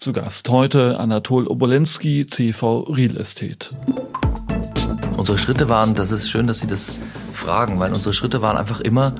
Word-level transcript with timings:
Zu 0.00 0.14
Gast 0.14 0.48
heute 0.48 0.98
Anatol 0.98 1.46
Obolensky, 1.46 2.24
CV 2.24 2.86
Real 2.88 3.18
Estate. 3.18 3.68
Unsere 5.18 5.36
Schritte 5.36 5.68
waren, 5.68 5.92
das 5.92 6.10
ist 6.10 6.30
schön, 6.30 6.46
dass 6.46 6.60
Sie 6.60 6.66
das 6.66 6.92
fragen, 7.34 7.78
weil 7.80 7.92
unsere 7.92 8.14
Schritte 8.14 8.40
waren 8.40 8.56
einfach 8.56 8.80
immer 8.80 9.16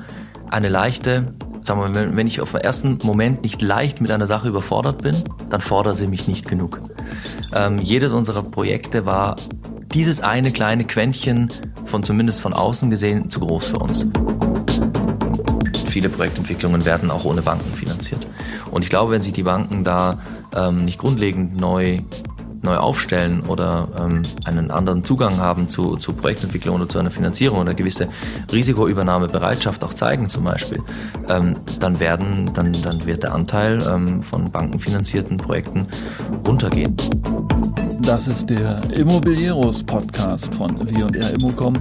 eine 0.49 0.69
leichte, 0.69 1.35
sagen 1.61 1.81
wir 1.81 1.89
mal, 1.89 2.15
wenn 2.15 2.25
ich 2.25 2.41
auf 2.41 2.53
den 2.53 2.61
ersten 2.61 2.97
Moment 3.03 3.43
nicht 3.43 3.61
leicht 3.61 4.01
mit 4.01 4.09
einer 4.09 4.25
Sache 4.25 4.47
überfordert 4.47 5.03
bin, 5.03 5.15
dann 5.51 5.61
fordert 5.61 5.97
sie 5.97 6.07
mich 6.07 6.27
nicht 6.27 6.47
genug. 6.47 6.81
Ähm, 7.53 7.77
jedes 7.77 8.11
unserer 8.11 8.41
Projekte 8.41 9.05
war 9.05 9.35
dieses 9.93 10.21
eine 10.21 10.49
kleine 10.49 10.85
Quäntchen 10.85 11.49
von 11.85 12.01
zumindest 12.01 12.41
von 12.41 12.53
außen 12.53 12.89
gesehen 12.89 13.29
zu 13.29 13.39
groß 13.41 13.67
für 13.67 13.77
uns. 13.77 14.07
Viele 15.91 16.09
Projektentwicklungen 16.09 16.85
werden 16.85 17.11
auch 17.11 17.25
ohne 17.25 17.43
Banken 17.43 17.71
finanziert. 17.71 18.25
Und 18.71 18.81
ich 18.83 18.89
glaube, 18.89 19.11
wenn 19.11 19.21
sich 19.21 19.33
die 19.33 19.43
Banken 19.43 19.83
da 19.83 20.17
ähm, 20.55 20.85
nicht 20.85 20.99
grundlegend 20.99 21.59
neu 21.59 21.99
neu 22.63 22.77
aufstellen 22.77 23.41
oder 23.41 23.87
ähm, 23.99 24.23
einen 24.45 24.71
anderen 24.71 25.03
Zugang 25.03 25.37
haben 25.37 25.69
zu, 25.69 25.95
zu 25.97 26.13
Projektentwicklung 26.13 26.75
oder 26.75 26.87
zu 26.87 26.99
einer 26.99 27.11
Finanzierung 27.11 27.59
oder 27.59 27.73
gewisse 27.73 28.07
Risikoübernahmebereitschaft 28.51 29.83
auch 29.83 29.93
zeigen 29.93 30.29
zum 30.29 30.43
Beispiel, 30.43 30.81
ähm, 31.29 31.55
dann 31.79 31.99
werden, 31.99 32.51
dann, 32.53 32.71
dann 32.83 33.05
wird 33.05 33.23
der 33.23 33.33
Anteil 33.33 33.81
ähm, 33.91 34.21
von 34.21 34.51
bankenfinanzierten 34.51 35.37
Projekten 35.37 35.87
runtergehen. 36.47 36.95
Das 38.01 38.27
ist 38.27 38.49
der 38.49 38.81
Immobilieros 38.91 39.83
Podcast 39.83 40.53
von 40.55 40.77
W&R 40.89 41.33
Immocom. 41.33 41.73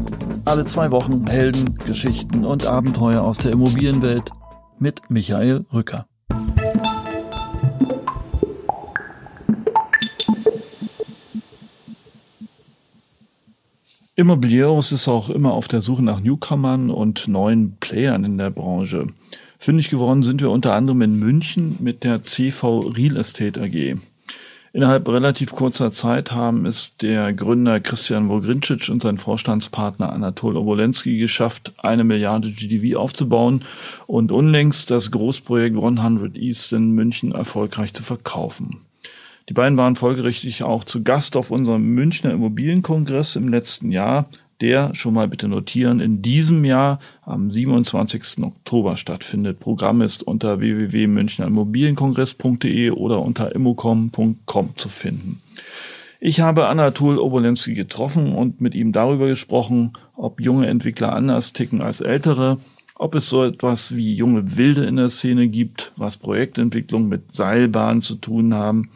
Alle 0.45 0.65
zwei 0.67 0.91
Wochen 0.91 1.27
Helden, 1.27 1.79
Geschichten 1.87 2.45
und 2.45 2.67
Abenteuer 2.67 3.23
aus 3.23 3.39
der 3.39 3.53
Immobilienwelt 3.53 4.31
mit 4.79 5.11
Michael 5.11 5.67
Rücker. 5.73 6.07
Immobilieros 14.21 14.93
ist 14.93 15.09
auch 15.09 15.31
immer 15.31 15.55
auf 15.55 15.67
der 15.67 15.81
Suche 15.81 16.05
nach 16.05 16.21
Newcomern 16.21 16.91
und 16.91 17.27
neuen 17.27 17.79
Playern 17.81 18.23
in 18.25 18.37
der 18.37 18.51
Branche. 18.51 19.07
Fündig 19.59 19.89
geworden 19.89 20.23
sind 20.23 20.43
wir 20.43 20.51
unter 20.51 20.75
anderem 20.75 21.01
in 21.01 21.19
München 21.19 21.79
mit 21.81 22.05
der 22.05 22.23
CV 22.23 22.81
Real 22.81 23.17
Estate 23.17 23.59
AG. 23.59 23.97
Innerhalb 24.75 25.09
relativ 25.09 25.53
kurzer 25.53 25.95
Zeit 25.95 26.33
haben 26.33 26.67
es 26.67 26.99
der 26.99 27.33
Gründer 27.33 27.81
Christian 27.81 28.29
Wogrincic 28.29 28.91
und 28.91 29.01
sein 29.01 29.17
Vorstandspartner 29.17 30.13
Anatol 30.13 30.59
Obolensky 30.59 31.17
geschafft, 31.17 31.73
eine 31.79 32.05
Milliarde 32.05 32.51
GDV 32.51 32.99
aufzubauen 32.99 33.65
und 34.07 34.33
unlängst 34.33 34.91
das 34.91 35.11
Großprojekt 35.13 35.77
100 35.77 36.37
East 36.37 36.75
in 36.75 36.91
München 36.91 37.33
erfolgreich 37.33 37.95
zu 37.95 38.03
verkaufen. 38.03 38.83
Die 39.51 39.55
beiden 39.55 39.77
waren 39.77 39.97
folgerichtig 39.97 40.63
auch 40.63 40.85
zu 40.85 41.03
Gast 41.03 41.37
auf 41.37 41.51
unserem 41.51 41.83
Münchner 41.83 42.31
Immobilienkongress 42.31 43.35
im 43.35 43.49
letzten 43.49 43.91
Jahr, 43.91 44.27
der, 44.61 44.95
schon 44.95 45.13
mal 45.13 45.27
bitte 45.27 45.49
notieren, 45.49 45.99
in 45.99 46.23
diesem 46.23 46.65
Jahr 46.65 47.01
am 47.23 47.51
27. 47.51 48.45
Oktober 48.45 48.97
stattfindet. 48.97 49.59
Programm 49.59 50.03
ist 50.03 50.23
unter 50.23 50.61
www.münchnerimmobilienkongress.de 50.61 52.93
oder 52.93 53.23
unter 53.23 53.53
immocom.com 53.53 54.77
zu 54.77 54.89
finden. 54.89 55.41
Ich 56.21 56.39
habe 56.39 56.69
Anatol 56.69 57.19
Obolensky 57.19 57.75
getroffen 57.75 58.37
und 58.37 58.61
mit 58.61 58.77
ihm 58.77 58.93
darüber 58.93 59.27
gesprochen, 59.27 59.95
ob 60.15 60.41
junge 60.41 60.69
Entwickler 60.69 61.13
anders 61.13 61.53
ticken 61.53 61.83
als 61.83 62.01
ältere, 62.01 62.59
ob 62.95 63.17
es 63.17 63.29
so 63.29 63.43
etwas 63.43 63.97
wie 63.97 64.15
junge 64.15 64.57
Wilde 64.57 64.85
in 64.85 64.95
der 64.95 65.11
Szene 65.11 65.49
gibt, 65.49 65.91
was 65.97 66.19
Projektentwicklung 66.19 67.09
mit 67.09 67.33
Seilbahn 67.33 68.01
zu 68.01 68.15
tun 68.15 68.55
haben 68.55 68.91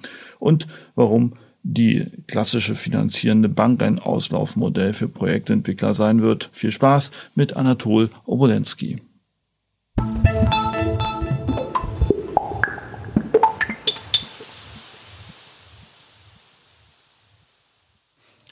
und 0.44 0.66
warum 0.94 1.32
die 1.62 2.06
klassische 2.26 2.74
finanzierende 2.74 3.48
Bank 3.48 3.82
ein 3.82 3.98
Auslaufmodell 3.98 4.92
für 4.92 5.08
Projektentwickler 5.08 5.94
sein 5.94 6.20
wird. 6.20 6.50
Viel 6.52 6.70
Spaß 6.70 7.10
mit 7.34 7.56
Anatol 7.56 8.10
Obolensky. 8.26 8.98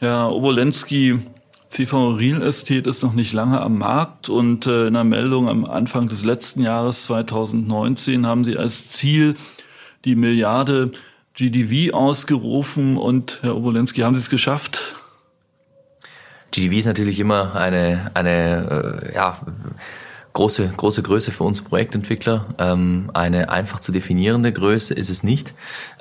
Herr 0.00 0.32
Obolensky, 0.32 1.18
CV 1.68 2.14
Real 2.14 2.42
Estate 2.42 2.88
ist 2.88 3.02
noch 3.02 3.12
nicht 3.12 3.34
lange 3.34 3.60
am 3.60 3.78
Markt 3.78 4.30
und 4.30 4.66
äh, 4.66 4.88
in 4.88 4.96
einer 4.96 5.04
Meldung 5.04 5.48
am 5.48 5.66
Anfang 5.66 6.08
des 6.08 6.24
letzten 6.24 6.62
Jahres 6.62 7.04
2019 7.04 8.26
haben 8.26 8.44
Sie 8.44 8.56
als 8.56 8.90
Ziel 8.90 9.36
die 10.04 10.16
Milliarde 10.16 10.92
GDV 11.34 11.94
ausgerufen 11.94 12.96
und 12.96 13.38
Herr 13.42 13.56
Obolensky, 13.56 14.02
haben 14.02 14.14
Sie 14.14 14.20
es 14.20 14.30
geschafft? 14.30 14.94
GDV 16.50 16.78
ist 16.78 16.86
natürlich 16.86 17.18
immer 17.18 17.56
eine, 17.56 18.10
eine 18.14 19.10
äh, 19.10 19.14
ja, 19.14 19.40
große, 20.32 20.72
große 20.76 21.02
Größe 21.02 21.30
für 21.30 21.44
uns 21.44 21.62
Projektentwickler. 21.62 22.46
Ähm, 22.58 23.10
eine 23.12 23.50
einfach 23.50 23.80
zu 23.80 23.92
definierende 23.92 24.52
Größe 24.52 24.94
ist 24.94 25.10
es 25.10 25.22
nicht. 25.22 25.52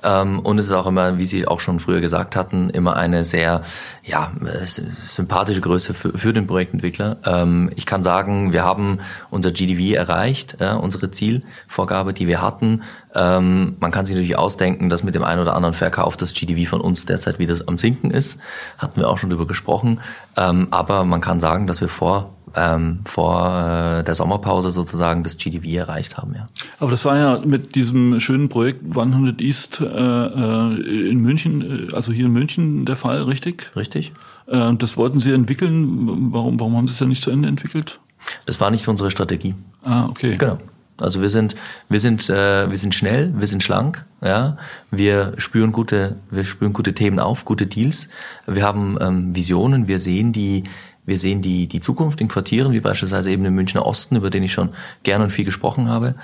Ähm, 0.03 0.39
und 0.39 0.57
es 0.57 0.65
ist 0.65 0.71
auch 0.71 0.87
immer, 0.87 1.17
wie 1.17 1.25
Sie 1.25 1.47
auch 1.47 1.59
schon 1.59 1.79
früher 1.79 2.01
gesagt 2.01 2.35
hatten, 2.35 2.69
immer 2.69 2.95
eine 2.95 3.23
sehr 3.23 3.63
ja, 4.03 4.31
sympathische 4.63 5.61
Größe 5.61 5.93
für, 5.93 6.17
für 6.17 6.33
den 6.33 6.47
Projektentwickler. 6.47 7.17
Ähm, 7.25 7.71
ich 7.75 7.85
kann 7.85 8.03
sagen, 8.03 8.53
wir 8.53 8.63
haben 8.63 8.99
unser 9.29 9.51
GDV 9.51 9.95
erreicht, 9.95 10.57
ja, 10.59 10.75
unsere 10.75 11.11
Zielvorgabe, 11.11 12.13
die 12.13 12.27
wir 12.27 12.41
hatten. 12.41 12.83
Ähm, 13.13 13.75
man 13.79 13.91
kann 13.91 14.05
sich 14.05 14.15
natürlich 14.15 14.37
ausdenken, 14.37 14.89
dass 14.89 15.03
mit 15.03 15.15
dem 15.15 15.23
einen 15.23 15.41
oder 15.41 15.55
anderen 15.55 15.75
Verkauf 15.75 16.15
das 16.15 16.33
GDV 16.33 16.69
von 16.69 16.81
uns 16.81 17.05
derzeit 17.05 17.39
wieder 17.39 17.55
am 17.67 17.77
Sinken 17.77 18.11
ist. 18.11 18.39
Hatten 18.77 18.99
wir 18.99 19.09
auch 19.09 19.17
schon 19.17 19.29
drüber 19.29 19.47
gesprochen. 19.47 19.99
Ähm, 20.37 20.67
aber 20.71 21.03
man 21.03 21.19
kann 21.19 21.39
sagen, 21.39 21.67
dass 21.67 21.81
wir 21.81 21.89
vor 21.89 22.33
ähm, 22.55 22.99
vor 23.05 23.99
äh, 23.99 24.03
der 24.03 24.15
Sommerpause 24.15 24.71
sozusagen 24.71 25.23
das 25.23 25.37
GDV 25.37 25.65
erreicht 25.65 26.17
haben, 26.17 26.33
ja. 26.35 26.45
Aber 26.79 26.91
das 26.91 27.05
war 27.05 27.17
ja 27.17 27.39
mit 27.45 27.75
diesem 27.75 28.19
schönen 28.19 28.49
Projekt 28.49 28.83
100 28.97 29.41
East 29.41 29.81
äh, 29.81 29.85
äh, 29.85 31.09
in 31.09 31.21
München, 31.21 31.89
äh, 31.89 31.93
also 31.95 32.11
hier 32.11 32.25
in 32.25 32.33
München 32.33 32.85
der 32.85 32.95
Fall, 32.95 33.23
richtig? 33.23 33.71
Richtig. 33.75 34.11
Äh, 34.47 34.73
das 34.75 34.97
wollten 34.97 35.19
Sie 35.19 35.31
entwickeln. 35.31 36.31
Warum, 36.33 36.59
warum 36.59 36.77
haben 36.77 36.87
Sie 36.87 36.93
es 36.93 36.99
ja 36.99 37.07
nicht 37.07 37.23
zu 37.23 37.31
Ende 37.31 37.47
entwickelt? 37.47 37.99
Das 38.45 38.59
war 38.59 38.71
nicht 38.71 38.87
unsere 38.87 39.11
Strategie. 39.11 39.55
Ah, 39.83 40.05
okay. 40.05 40.37
Genau. 40.37 40.57
Also 41.01 41.21
wir 41.21 41.29
sind, 41.29 41.55
wir 41.89 41.99
sind, 41.99 42.29
äh, 42.29 42.69
wir 42.69 42.77
sind 42.77 42.93
schnell, 42.93 43.33
wir 43.35 43.47
sind 43.47 43.63
schlank, 43.63 44.05
ja. 44.23 44.57
Wir 44.91 45.33
spüren 45.37 45.71
gute, 45.71 46.17
wir 46.29 46.43
spüren 46.43 46.73
gute 46.73 46.93
Themen 46.93 47.19
auf, 47.19 47.43
gute 47.43 47.65
Deals. 47.65 48.09
Wir 48.45 48.63
haben 48.63 48.97
ähm, 49.01 49.35
Visionen, 49.35 49.87
wir 49.87 49.99
sehen 49.99 50.31
die, 50.31 50.63
wir 51.11 51.19
sehen 51.19 51.41
die, 51.41 51.67
die 51.67 51.81
Zukunft 51.81 52.21
in 52.21 52.29
Quartieren, 52.29 52.71
wie 52.71 52.79
beispielsweise 52.79 53.31
eben 53.31 53.43
im 53.43 53.53
Münchner 53.53 53.85
Osten, 53.85 54.15
über 54.15 54.29
den 54.29 54.43
ich 54.43 54.53
schon 54.53 54.69
gerne 55.03 55.25
und 55.25 55.29
viel 55.31 55.43
gesprochen 55.43 55.89
habe. 55.89 56.15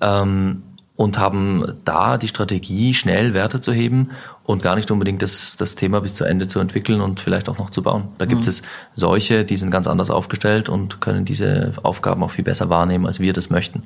Ähm, 0.00 0.62
und 0.96 1.18
haben 1.18 1.78
da 1.84 2.16
die 2.16 2.28
Strategie, 2.28 2.94
schnell 2.94 3.32
Werte 3.34 3.60
zu 3.60 3.72
heben 3.72 4.10
und 4.44 4.62
gar 4.62 4.76
nicht 4.76 4.90
unbedingt 4.90 5.20
das, 5.22 5.56
das 5.56 5.74
Thema 5.74 6.00
bis 6.00 6.14
zu 6.14 6.24
Ende 6.24 6.46
zu 6.46 6.58
entwickeln 6.58 7.02
und 7.02 7.20
vielleicht 7.20 7.50
auch 7.50 7.58
noch 7.58 7.70
zu 7.70 7.82
bauen. 7.82 8.08
Da 8.16 8.24
gibt 8.24 8.42
mhm. 8.42 8.48
es 8.48 8.62
solche, 8.94 9.44
die 9.44 9.56
sind 9.56 9.70
ganz 9.70 9.86
anders 9.86 10.10
aufgestellt 10.10 10.70
und 10.70 11.02
können 11.02 11.26
diese 11.26 11.74
Aufgaben 11.82 12.22
auch 12.22 12.30
viel 12.30 12.44
besser 12.44 12.70
wahrnehmen, 12.70 13.06
als 13.06 13.20
wir 13.20 13.34
das 13.34 13.50
möchten. 13.50 13.82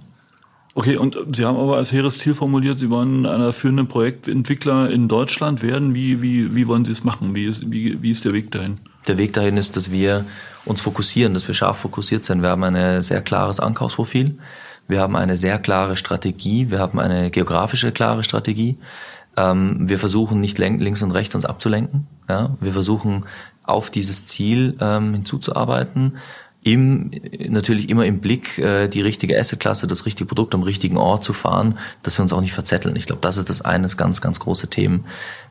Okay, 0.74 0.96
und 0.96 1.16
Sie 1.32 1.44
haben 1.44 1.56
aber 1.56 1.76
als 1.76 1.92
hehres 1.92 2.18
Ziel 2.18 2.34
formuliert, 2.34 2.78
Sie 2.78 2.90
wollen 2.90 3.26
einer 3.26 3.52
führenden 3.52 3.88
Projektentwickler 3.88 4.90
in 4.90 5.06
Deutschland 5.06 5.62
werden. 5.62 5.94
Wie, 5.94 6.20
wie, 6.22 6.54
wie 6.54 6.66
wollen 6.66 6.84
Sie 6.84 6.92
es 6.92 7.04
machen? 7.04 7.34
Wie 7.34 7.44
ist, 7.44 7.70
wie, 7.70 8.02
wie 8.02 8.10
ist 8.10 8.24
der 8.24 8.32
Weg 8.32 8.50
dahin? 8.50 8.78
Der 9.06 9.18
Weg 9.18 9.32
dahin 9.32 9.56
ist, 9.56 9.76
dass 9.76 9.90
wir 9.90 10.24
uns 10.64 10.80
fokussieren, 10.80 11.34
dass 11.34 11.46
wir 11.46 11.54
scharf 11.54 11.78
fokussiert 11.78 12.24
sind. 12.24 12.42
Wir 12.42 12.50
haben 12.50 12.64
ein 12.64 13.02
sehr 13.02 13.20
klares 13.20 13.60
Ankaufsprofil. 13.60 14.34
Wir 14.88 15.00
haben 15.00 15.16
eine 15.16 15.36
sehr 15.36 15.58
klare 15.58 15.96
Strategie. 15.96 16.70
Wir 16.70 16.78
haben 16.78 16.98
eine 16.98 17.30
geografische 17.30 17.92
klare 17.92 18.24
Strategie. 18.24 18.76
Ähm, 19.36 19.88
wir 19.88 19.98
versuchen 19.98 20.40
nicht 20.40 20.58
links 20.58 21.02
und 21.02 21.10
rechts 21.10 21.34
uns 21.34 21.44
abzulenken. 21.44 22.06
Ja? 22.28 22.56
Wir 22.60 22.72
versuchen 22.72 23.24
auf 23.62 23.90
dieses 23.90 24.26
Ziel 24.26 24.76
ähm, 24.80 25.12
hinzuzuarbeiten 25.12 26.18
im, 26.64 27.10
natürlich 27.48 27.90
immer 27.90 28.06
im 28.06 28.20
Blick, 28.20 28.58
äh, 28.58 28.88
die 28.88 29.02
richtige 29.02 29.38
Assetklasse, 29.38 29.86
das 29.86 30.06
richtige 30.06 30.26
Produkt 30.26 30.54
am 30.54 30.62
richtigen 30.62 30.96
Ort 30.96 31.22
zu 31.22 31.34
fahren, 31.34 31.78
dass 32.02 32.18
wir 32.18 32.22
uns 32.22 32.32
auch 32.32 32.40
nicht 32.40 32.54
verzetteln. 32.54 32.96
Ich 32.96 33.04
glaube, 33.04 33.20
das 33.20 33.36
ist 33.36 33.50
das 33.50 33.60
eines 33.60 33.98
ganz, 33.98 34.22
ganz 34.22 34.40
große 34.40 34.68
Themen, 34.68 35.04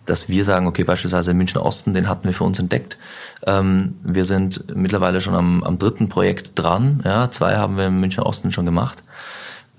dass 0.05 0.29
wir 0.29 0.45
sagen, 0.45 0.67
okay, 0.67 0.83
beispielsweise 0.83 1.31
im 1.31 1.37
Münchner 1.37 1.65
Osten, 1.65 1.93
den 1.93 2.09
hatten 2.09 2.25
wir 2.25 2.33
für 2.33 2.43
uns 2.43 2.59
entdeckt. 2.59 2.97
Ähm, 3.45 3.95
wir 4.03 4.25
sind 4.25 4.75
mittlerweile 4.75 5.21
schon 5.21 5.35
am, 5.35 5.63
am 5.63 5.79
dritten 5.79 6.09
Projekt 6.09 6.59
dran. 6.59 7.01
Ja, 7.05 7.31
zwei 7.31 7.55
haben 7.55 7.77
wir 7.77 7.87
im 7.87 7.99
Münchner 7.99 8.25
Osten 8.25 8.51
schon 8.51 8.65
gemacht. 8.65 9.03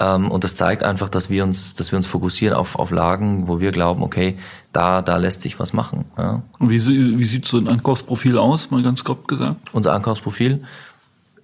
Ähm, 0.01 0.31
und 0.31 0.45
das 0.45 0.55
zeigt 0.55 0.83
einfach, 0.83 1.09
dass 1.09 1.31
wir 1.31 1.45
uns, 1.45 1.75
dass 1.75 1.93
wir 1.93 1.97
uns 1.97 2.07
fokussieren 2.07 2.57
auf, 2.57 2.77
auf 2.77 2.91
Lagen, 2.91 3.49
wo 3.49 3.61
wir 3.61 3.71
glauben, 3.71 4.03
okay, 4.03 4.39
da, 4.73 5.03
da 5.03 5.17
lässt 5.19 5.43
sich 5.43 5.61
was 5.61 5.73
machen. 5.73 6.05
Ja. 6.19 6.43
Und 6.59 6.71
wie, 6.71 7.19
wie 7.19 7.25
sieht 7.25 7.47
so 7.47 7.59
ein 7.59 7.69
Ankaufsprofil 7.69 8.39
aus, 8.39 8.71
mal 8.71 8.83
ganz 8.83 9.05
grob 9.05 9.29
gesagt? 9.29 9.57
Unser 9.73 9.93
Ankaufsprofil 9.93 10.65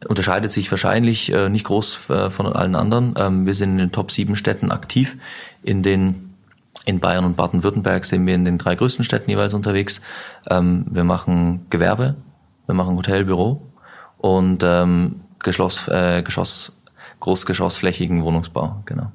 unterscheidet 0.08 0.50
sich 0.50 0.70
wahrscheinlich 0.70 1.30
äh, 1.32 1.48
nicht 1.48 1.64
groß 1.64 2.00
äh, 2.08 2.30
von 2.30 2.46
allen 2.46 2.74
anderen. 2.74 3.14
Ähm, 3.16 3.46
wir 3.46 3.54
sind 3.54 3.72
in 3.72 3.78
den 3.78 3.92
Top 3.92 4.10
7 4.10 4.34
Städten 4.34 4.72
aktiv. 4.72 5.16
In 5.62 5.82
den 5.82 6.29
In 6.86 7.00
Bayern 7.00 7.24
und 7.24 7.36
Baden-Württemberg 7.36 8.04
sind 8.04 8.26
wir 8.26 8.34
in 8.34 8.44
den 8.44 8.58
drei 8.58 8.74
größten 8.74 9.04
Städten 9.04 9.30
jeweils 9.30 9.54
unterwegs. 9.54 10.00
Ähm, 10.48 10.86
wir 10.90 11.04
machen 11.04 11.66
Gewerbe, 11.70 12.16
wir 12.66 12.74
machen 12.74 12.96
Hotel, 12.96 13.24
Büro 13.24 13.62
und 14.18 14.62
ähm, 14.64 15.20
Geschloss, 15.40 15.88
äh, 15.88 16.22
Geschoss, 16.22 16.72
großgeschossflächigen 17.20 18.22
Wohnungsbau, 18.22 18.82
genau. 18.86 19.12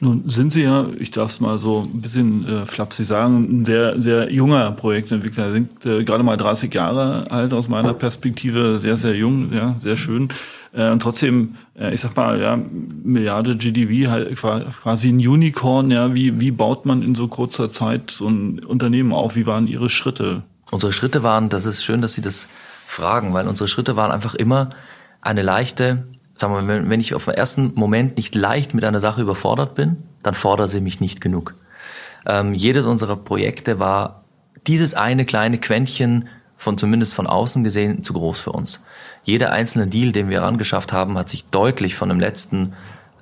Nun 0.00 0.28
sind 0.28 0.52
Sie 0.52 0.62
ja, 0.62 0.86
ich 0.98 1.12
darf 1.12 1.30
es 1.30 1.40
mal 1.40 1.60
so 1.60 1.82
ein 1.82 2.00
bisschen 2.00 2.44
äh, 2.44 2.66
flapsig 2.66 3.06
sagen, 3.06 3.60
ein 3.60 3.64
sehr, 3.64 4.00
sehr 4.00 4.32
junger 4.32 4.72
Projektentwickler. 4.72 5.46
Sie 5.46 5.52
sind 5.52 5.86
äh, 5.86 6.02
gerade 6.02 6.24
mal 6.24 6.36
30 6.36 6.74
Jahre 6.74 7.30
alt 7.30 7.52
aus 7.52 7.68
meiner 7.68 7.94
Perspektive, 7.94 8.80
sehr, 8.80 8.96
sehr 8.96 9.14
jung, 9.14 9.52
ja, 9.52 9.76
sehr 9.78 9.96
schön. 9.96 10.30
Äh, 10.72 10.90
und 10.90 11.00
trotzdem, 11.00 11.56
äh, 11.78 11.94
ich 11.94 12.00
sag 12.00 12.16
mal, 12.16 12.40
ja, 12.40 12.56
Milliarde 12.56 13.56
GDV, 13.56 14.10
halt 14.10 14.36
quasi 14.36 15.08
ein 15.08 15.26
Unicorn, 15.26 15.90
ja, 15.90 16.14
wie, 16.14 16.40
wie 16.40 16.50
baut 16.50 16.86
man 16.86 17.02
in 17.02 17.14
so 17.14 17.28
kurzer 17.28 17.70
Zeit 17.70 18.10
so 18.10 18.28
ein 18.28 18.64
Unternehmen 18.64 19.12
auf? 19.12 19.36
Wie 19.36 19.46
waren 19.46 19.66
Ihre 19.66 19.88
Schritte? 19.88 20.42
Unsere 20.70 20.92
Schritte 20.92 21.22
waren, 21.22 21.48
das 21.48 21.66
ist 21.66 21.84
schön, 21.84 22.00
dass 22.00 22.14
Sie 22.14 22.22
das 22.22 22.48
fragen, 22.86 23.34
weil 23.34 23.46
unsere 23.46 23.68
Schritte 23.68 23.96
waren 23.96 24.10
einfach 24.10 24.34
immer 24.34 24.70
eine 25.20 25.42
leichte 25.42 26.04
sagen 26.42 26.54
wir, 26.54 26.66
wenn, 26.66 26.90
wenn 26.90 27.00
ich 27.00 27.14
auf 27.14 27.24
den 27.24 27.34
ersten 27.34 27.72
Moment 27.74 28.16
nicht 28.16 28.34
leicht 28.34 28.74
mit 28.74 28.84
einer 28.84 29.00
Sache 29.00 29.22
überfordert 29.22 29.74
bin, 29.74 30.02
dann 30.22 30.34
fordert 30.34 30.70
sie 30.70 30.80
mich 30.80 31.00
nicht 31.00 31.20
genug. 31.20 31.54
Ähm, 32.26 32.54
jedes 32.54 32.86
unserer 32.86 33.16
Projekte 33.16 33.78
war 33.78 34.24
dieses 34.66 34.94
eine 34.94 35.24
kleine 35.24 35.58
Quäntchen 35.58 36.28
von 36.62 36.78
zumindest 36.78 37.14
von 37.14 37.26
außen 37.26 37.64
gesehen 37.64 38.02
zu 38.02 38.12
groß 38.12 38.38
für 38.38 38.52
uns. 38.52 38.82
Jeder 39.24 39.52
einzelne 39.52 39.86
Deal, 39.86 40.12
den 40.12 40.30
wir 40.30 40.40
herangeschafft 40.40 40.92
haben, 40.92 41.18
hat 41.18 41.28
sich 41.28 41.44
deutlich 41.46 41.94
von 41.94 42.08
dem 42.08 42.20
letzten 42.20 42.72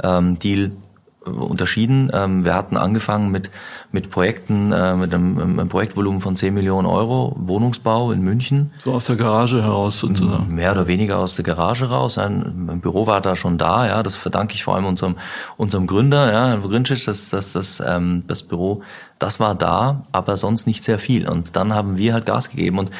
ähm, 0.02 0.38
Deal 0.38 0.72
unterschieden. 1.24 2.10
Ähm, 2.14 2.44
wir 2.44 2.54
hatten 2.54 2.76
angefangen 2.76 3.30
mit, 3.30 3.50
mit 3.92 4.10
Projekten, 4.10 4.72
äh, 4.72 4.94
mit 4.94 5.12
einem, 5.12 5.38
einem, 5.38 5.68
Projektvolumen 5.68 6.20
von 6.20 6.36
10 6.36 6.54
Millionen 6.54 6.86
Euro, 6.86 7.36
Wohnungsbau 7.38 8.12
in 8.12 8.22
München. 8.22 8.72
So 8.78 8.92
aus 8.94 9.06
der 9.06 9.16
Garage 9.16 9.62
heraus 9.62 10.00
sozusagen. 10.00 10.54
Mehr 10.54 10.72
oder 10.72 10.86
weniger 10.86 11.18
aus 11.18 11.34
der 11.34 11.44
Garage 11.44 11.90
raus. 11.90 12.16
Ein, 12.16 12.68
ein 12.70 12.80
Büro 12.80 13.06
war 13.06 13.20
da 13.20 13.36
schon 13.36 13.58
da, 13.58 13.86
ja. 13.86 14.02
Das 14.02 14.16
verdanke 14.16 14.54
ich 14.54 14.64
vor 14.64 14.76
allem 14.76 14.86
unserem, 14.86 15.16
unserem 15.56 15.86
Gründer, 15.86 16.32
ja, 16.32 16.48
Herrn 16.48 16.62
Grinčić, 16.62 17.04
das, 17.04 17.28
das, 17.28 17.52
das, 17.52 17.82
ähm, 17.86 18.24
das 18.26 18.42
Büro, 18.42 18.82
das 19.18 19.40
war 19.40 19.54
da, 19.54 20.04
aber 20.12 20.36
sonst 20.36 20.66
nicht 20.66 20.84
sehr 20.84 20.98
viel. 20.98 21.28
Und 21.28 21.56
dann 21.56 21.74
haben 21.74 21.98
wir 21.98 22.14
halt 22.14 22.24
Gas 22.24 22.50
gegeben 22.50 22.78
und 22.78 22.90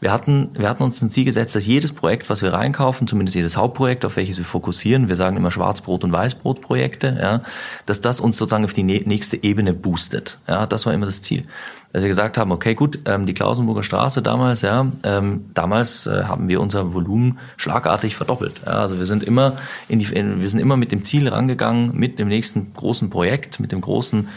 wir 0.00 0.12
hatten, 0.12 0.50
wir 0.54 0.68
hatten 0.68 0.82
uns 0.82 0.98
zum 0.98 1.10
Ziel 1.10 1.24
gesetzt, 1.24 1.54
dass 1.54 1.66
jedes 1.66 1.92
Projekt, 1.92 2.28
was 2.28 2.42
wir 2.42 2.52
reinkaufen, 2.52 3.06
zumindest 3.06 3.34
jedes 3.34 3.56
Hauptprojekt, 3.56 4.04
auf 4.04 4.16
welches 4.16 4.36
wir 4.36 4.44
fokussieren, 4.44 5.08
wir 5.08 5.16
sagen 5.16 5.36
immer 5.36 5.50
Schwarzbrot- 5.50 6.04
und 6.04 6.12
Weißbrot-Projekte, 6.12 7.16
ja, 7.20 7.40
dass 7.86 8.02
das 8.02 8.20
uns 8.20 8.36
sozusagen 8.36 8.64
auf 8.64 8.74
die 8.74 8.82
nächste 8.82 9.42
Ebene 9.42 9.72
boostet. 9.72 10.38
Ja, 10.46 10.66
das 10.66 10.84
war 10.84 10.92
immer 10.92 11.06
das 11.06 11.22
Ziel. 11.22 11.44
Dass 11.92 12.02
wir 12.02 12.08
gesagt 12.08 12.36
haben, 12.36 12.52
okay, 12.52 12.74
gut, 12.74 12.98
ähm, 13.06 13.24
die 13.24 13.32
Klausenburger 13.32 13.82
Straße 13.82 14.20
damals, 14.20 14.60
ja, 14.60 14.86
ähm, 15.02 15.46
damals 15.54 16.06
äh, 16.06 16.24
haben 16.24 16.48
wir 16.48 16.60
unser 16.60 16.92
Volumen 16.92 17.38
schlagartig 17.56 18.16
verdoppelt. 18.16 18.60
Ja, 18.66 18.72
also 18.72 18.98
wir 18.98 19.06
sind 19.06 19.22
immer 19.22 19.56
in 19.88 19.98
die, 19.98 20.12
in, 20.12 20.42
wir 20.42 20.48
sind 20.50 20.60
immer 20.60 20.76
mit 20.76 20.92
dem 20.92 21.04
Ziel 21.04 21.26
rangegangen, 21.28 21.96
mit 21.96 22.18
dem 22.18 22.28
nächsten 22.28 22.74
großen 22.74 23.08
Projekt, 23.08 23.60
mit 23.60 23.72
dem 23.72 23.80
großen 23.80 24.28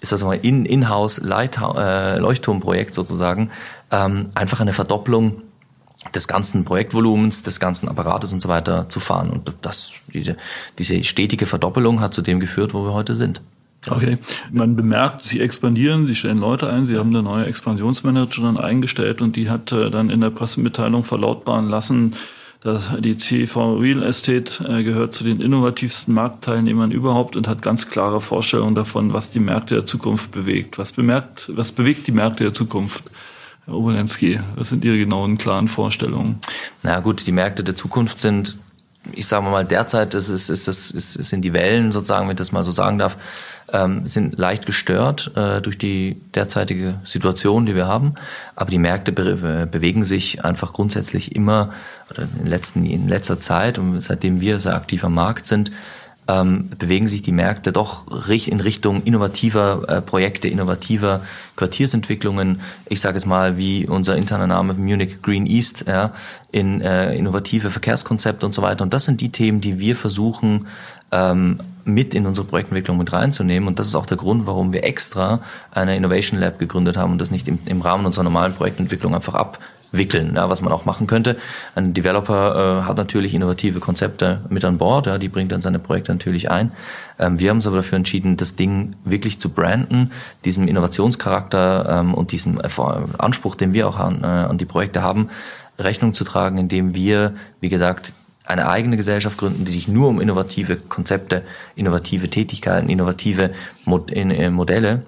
ist 0.00 0.12
das 0.12 0.22
mal 0.22 0.38
in 0.40 0.64
In-house 0.64 1.18
äh, 1.18 2.18
Leuchtturmprojekt 2.18 2.94
sozusagen, 2.94 3.50
ähm, 3.90 4.30
einfach 4.34 4.60
eine 4.60 4.72
Verdopplung 4.72 5.42
des 6.14 6.28
ganzen 6.28 6.64
Projektvolumens, 6.64 7.42
des 7.42 7.60
ganzen 7.60 7.88
Apparates 7.88 8.32
und 8.32 8.40
so 8.40 8.48
weiter 8.48 8.88
zu 8.88 9.00
fahren. 9.00 9.30
Und 9.30 9.52
das, 9.62 9.92
diese, 10.12 10.36
diese 10.78 11.02
stetige 11.02 11.46
Verdoppelung 11.46 12.00
hat 12.00 12.14
zu 12.14 12.22
dem 12.22 12.40
geführt, 12.40 12.74
wo 12.74 12.84
wir 12.84 12.92
heute 12.92 13.16
sind. 13.16 13.40
Okay. 13.86 14.18
Man 14.50 14.76
bemerkt, 14.76 15.24
Sie 15.24 15.40
expandieren, 15.40 16.06
Sie 16.06 16.14
stellen 16.14 16.38
Leute 16.38 16.68
ein, 16.68 16.84
Sie 16.84 16.98
haben 16.98 17.10
eine 17.10 17.22
neue 17.22 17.46
Expansionsmanagerin 17.46 18.56
eingestellt 18.56 19.22
und 19.22 19.36
die 19.36 19.50
hat 19.50 19.72
äh, 19.72 19.90
dann 19.90 20.10
in 20.10 20.20
der 20.20 20.30
Pressemitteilung 20.30 21.04
verlautbaren 21.04 21.68
lassen, 21.68 22.14
dass 22.60 22.88
die 22.98 23.16
CV 23.16 23.76
Real 23.76 24.02
Estate 24.02 24.64
äh, 24.68 24.82
gehört 24.82 25.14
zu 25.14 25.22
den 25.22 25.40
innovativsten 25.40 26.12
Marktteilnehmern 26.12 26.90
überhaupt 26.90 27.36
und 27.36 27.46
hat 27.46 27.62
ganz 27.62 27.88
klare 27.88 28.20
Vorstellungen 28.20 28.74
davon, 28.74 29.12
was 29.12 29.30
die 29.30 29.38
Märkte 29.38 29.76
der 29.76 29.86
Zukunft 29.86 30.32
bewegt. 30.32 30.76
Was 30.76 30.92
bemerkt, 30.92 31.50
was 31.54 31.70
bewegt 31.70 32.08
die 32.08 32.12
Märkte 32.12 32.44
der 32.44 32.54
Zukunft? 32.54 33.04
Obolensky, 33.68 34.40
was 34.56 34.70
sind 34.70 34.84
Ihre 34.84 34.98
genauen, 34.98 35.38
klaren 35.38 35.68
Vorstellungen? 35.68 36.38
Na 36.82 37.00
gut, 37.00 37.26
die 37.26 37.32
Märkte 37.32 37.62
der 37.62 37.76
Zukunft 37.76 38.18
sind, 38.18 38.56
ich 39.12 39.26
sage 39.26 39.44
mal, 39.44 39.64
derzeit 39.64 40.14
ist, 40.14 40.28
ist, 40.28 40.48
ist, 40.48 40.68
ist, 40.68 40.90
ist, 40.90 41.14
sind 41.14 41.44
die 41.44 41.52
Wellen 41.52 41.92
sozusagen, 41.92 42.26
wenn 42.26 42.34
ich 42.34 42.38
das 42.38 42.52
mal 42.52 42.62
so 42.62 42.72
sagen 42.72 42.98
darf, 42.98 43.16
ähm, 43.72 44.08
sind 44.08 44.38
leicht 44.38 44.66
gestört 44.66 45.32
äh, 45.36 45.60
durch 45.60 45.78
die 45.78 46.20
derzeitige 46.34 47.00
Situation, 47.04 47.66
die 47.66 47.74
wir 47.74 47.86
haben. 47.86 48.14
Aber 48.56 48.70
die 48.70 48.78
Märkte 48.78 49.12
be 49.12 49.68
bewegen 49.70 50.04
sich 50.04 50.44
einfach 50.44 50.72
grundsätzlich 50.72 51.36
immer, 51.36 51.70
oder 52.10 52.26
in, 52.40 52.46
letzten, 52.46 52.84
in 52.84 53.08
letzter 53.08 53.40
Zeit, 53.40 53.78
und 53.78 54.00
seitdem 54.00 54.40
wir 54.40 54.60
sehr 54.60 54.74
aktiv 54.74 55.04
am 55.04 55.14
Markt 55.14 55.46
sind, 55.46 55.70
ähm, 56.28 56.68
bewegen 56.78 57.08
sich 57.08 57.22
die 57.22 57.32
Märkte 57.32 57.72
doch 57.72 58.06
in 58.28 58.60
Richtung 58.60 59.02
innovativer 59.02 59.84
äh, 59.88 60.00
Projekte, 60.02 60.46
innovativer 60.46 61.22
Quartiersentwicklungen. 61.56 62.60
Ich 62.88 63.00
sage 63.00 63.16
jetzt 63.16 63.26
mal, 63.26 63.56
wie 63.56 63.86
unser 63.86 64.14
interner 64.14 64.46
Name 64.46 64.74
Munich 64.74 65.22
Green 65.22 65.46
East, 65.46 65.86
ja, 65.88 66.12
in 66.52 66.82
äh, 66.82 67.14
innovative 67.16 67.70
Verkehrskonzepte 67.70 68.44
und 68.44 68.52
so 68.52 68.60
weiter. 68.60 68.84
Und 68.84 68.92
das 68.92 69.04
sind 69.04 69.22
die 69.22 69.30
Themen, 69.30 69.62
die 69.62 69.78
wir 69.78 69.96
versuchen 69.96 70.66
ähm, 71.10 71.58
mit 71.84 72.12
in 72.12 72.26
unsere 72.26 72.46
Projektentwicklung 72.46 72.98
mit 72.98 73.12
reinzunehmen. 73.12 73.66
Und 73.66 73.78
das 73.78 73.86
ist 73.86 73.94
auch 73.94 74.06
der 74.06 74.18
Grund, 74.18 74.46
warum 74.46 74.74
wir 74.74 74.84
extra 74.84 75.40
eine 75.70 75.96
Innovation 75.96 76.38
Lab 76.38 76.58
gegründet 76.58 76.98
haben 76.98 77.12
und 77.12 77.20
das 77.20 77.30
nicht 77.30 77.48
im, 77.48 77.58
im 77.64 77.80
Rahmen 77.80 78.04
unserer 78.04 78.24
normalen 78.24 78.52
Projektentwicklung 78.52 79.14
einfach 79.14 79.34
ab 79.34 79.58
wickeln, 79.92 80.34
ja, 80.36 80.48
was 80.50 80.60
man 80.60 80.72
auch 80.72 80.84
machen 80.84 81.06
könnte. 81.06 81.36
Ein 81.74 81.94
Developer 81.94 82.80
äh, 82.80 82.82
hat 82.82 82.96
natürlich 82.96 83.34
innovative 83.34 83.80
Konzepte 83.80 84.42
mit 84.48 84.64
an 84.64 84.78
Bord, 84.78 85.06
ja, 85.06 85.18
die 85.18 85.28
bringt 85.28 85.52
dann 85.52 85.60
seine 85.60 85.78
Projekte 85.78 86.12
natürlich 86.12 86.50
ein. 86.50 86.72
Ähm, 87.18 87.38
wir 87.38 87.50
haben 87.50 87.58
uns 87.58 87.66
aber 87.66 87.76
dafür 87.76 87.96
entschieden, 87.96 88.36
das 88.36 88.56
Ding 88.56 88.96
wirklich 89.04 89.38
zu 89.38 89.48
branden, 89.50 90.12
diesem 90.44 90.68
Innovationscharakter 90.68 92.00
ähm, 92.00 92.14
und 92.14 92.32
diesem 92.32 92.58
äh, 92.58 92.68
Anspruch, 93.18 93.54
den 93.54 93.72
wir 93.72 93.88
auch 93.88 93.98
an, 93.98 94.22
äh, 94.22 94.26
an 94.26 94.58
die 94.58 94.66
Projekte 94.66 95.02
haben, 95.02 95.30
Rechnung 95.78 96.12
zu 96.12 96.24
tragen, 96.24 96.58
indem 96.58 96.94
wir, 96.94 97.34
wie 97.60 97.68
gesagt, 97.68 98.12
eine 98.44 98.68
eigene 98.68 98.96
Gesellschaft 98.96 99.36
gründen, 99.36 99.64
die 99.64 99.72
sich 99.72 99.88
nur 99.88 100.08
um 100.08 100.20
innovative 100.20 100.76
Konzepte, 100.76 101.44
innovative 101.76 102.30
Tätigkeiten, 102.30 102.88
innovative 102.88 103.52
Mod 103.84 104.10
in, 104.10 104.30
äh, 104.30 104.50
Modelle 104.50 105.02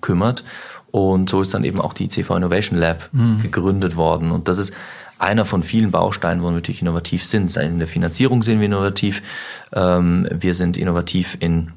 kümmert 0.00 0.42
und 0.92 1.30
so 1.30 1.40
ist 1.40 1.54
dann 1.54 1.64
eben 1.64 1.80
auch 1.80 1.94
die 1.94 2.08
CV 2.08 2.36
Innovation 2.36 2.78
Lab 2.78 3.08
mhm. 3.12 3.40
gegründet 3.42 3.96
worden. 3.96 4.30
Und 4.30 4.46
das 4.46 4.58
ist 4.58 4.74
einer 5.18 5.46
von 5.46 5.62
vielen 5.62 5.90
Bausteinen, 5.90 6.42
wo 6.42 6.48
wir 6.48 6.52
natürlich 6.52 6.82
innovativ 6.82 7.24
sind. 7.24 7.56
In 7.56 7.78
der 7.78 7.88
Finanzierung 7.88 8.42
sind 8.42 8.60
wir 8.60 8.66
innovativ. 8.66 9.22
Ähm, 9.72 10.28
wir 10.30 10.54
sind 10.54 10.76
innovativ 10.76 11.38
in, 11.40 11.70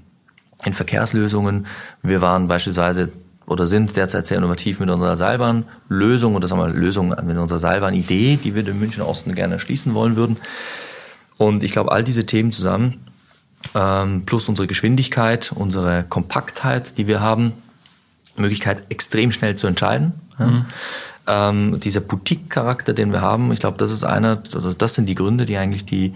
in 0.66 0.74
Verkehrslösungen. 0.74 1.66
Wir 2.04 2.20
waren 2.22 2.50
beispielsweise 2.50 3.10
oder 3.48 3.68
sind 3.68 3.96
derzeit 3.96 4.28
sehr 4.28 4.38
innovativ 4.38 4.80
mit 4.80 4.90
unserer 4.90 5.16
Seilbahnlösung 5.16 6.36
oder 6.36 6.48
sagen 6.48 6.62
wir 6.62 6.68
Lösung 6.70 7.16
mit 7.24 7.38
unserer 7.38 7.60
Seilbahnidee, 7.60 8.38
die 8.44 8.54
wir 8.54 8.64
den 8.64 8.80
München 8.80 9.02
Osten 9.02 9.34
gerne 9.34 9.60
schließen 9.60 9.94
wollen 9.94 10.18
würden. 10.18 10.38
Und 11.38 11.64
ich 11.64 11.72
glaube, 11.72 11.92
all 11.92 12.04
diese 12.04 12.26
Themen 12.26 12.52
zusammen, 12.52 13.06
ähm, 13.76 14.24
plus 14.26 14.50
unsere 14.50 14.68
Geschwindigkeit, 14.68 15.54
unsere 15.56 16.04
Kompaktheit, 16.04 16.98
die 16.98 17.08
wir 17.08 17.22
haben, 17.22 17.54
Möglichkeit, 18.42 18.84
extrem 18.90 19.32
schnell 19.32 19.56
zu 19.56 19.68
entscheiden. 19.68 20.14
Mhm. 20.38 20.66
Ähm, 21.28 21.80
dieser 21.80 22.02
Boutique-Charakter, 22.02 22.94
den 22.94 23.12
wir 23.12 23.22
haben, 23.22 23.52
ich 23.52 23.60
glaube, 23.60 23.78
das 23.78 23.92
ist 23.92 24.04
einer, 24.04 24.44
also 24.54 24.74
das 24.74 24.94
sind 24.94 25.08
die 25.08 25.16
Gründe, 25.16 25.46
die 25.46 25.58
eigentlich 25.58 25.86
die 25.86 26.14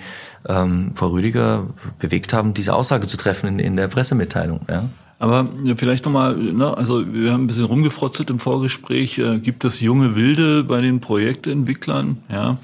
ähm, 0.47 0.91
Frau 0.93 1.07
Rüdiger 1.07 1.65
bewegt 1.97 2.31
haben, 2.31 2.53
diese 2.53 2.75
Aussage 2.75 3.07
zu 3.07 3.17
treffen 3.17 3.47
in, 3.47 3.59
in 3.59 3.75
der 3.75 3.87
Pressemitteilung. 3.87 4.61
Ja. 4.69 4.89
Aber 5.19 5.49
ja, 5.63 5.75
vielleicht 5.75 6.05
nochmal, 6.05 6.37
ne, 6.37 6.77
also 6.77 7.05
wir 7.13 7.33
haben 7.33 7.43
ein 7.43 7.47
bisschen 7.47 7.65
rumgefrotzelt 7.65 8.29
im 8.29 8.39
Vorgespräch. 8.39 9.17
Äh, 9.17 9.39
gibt 9.39 9.65
es 9.65 9.81
junge 9.81 10.15
Wilde 10.15 10.63
bei 10.63 10.79
den 10.79 11.01
Projektentwicklern? 11.01 12.23
Ja, 12.31 12.57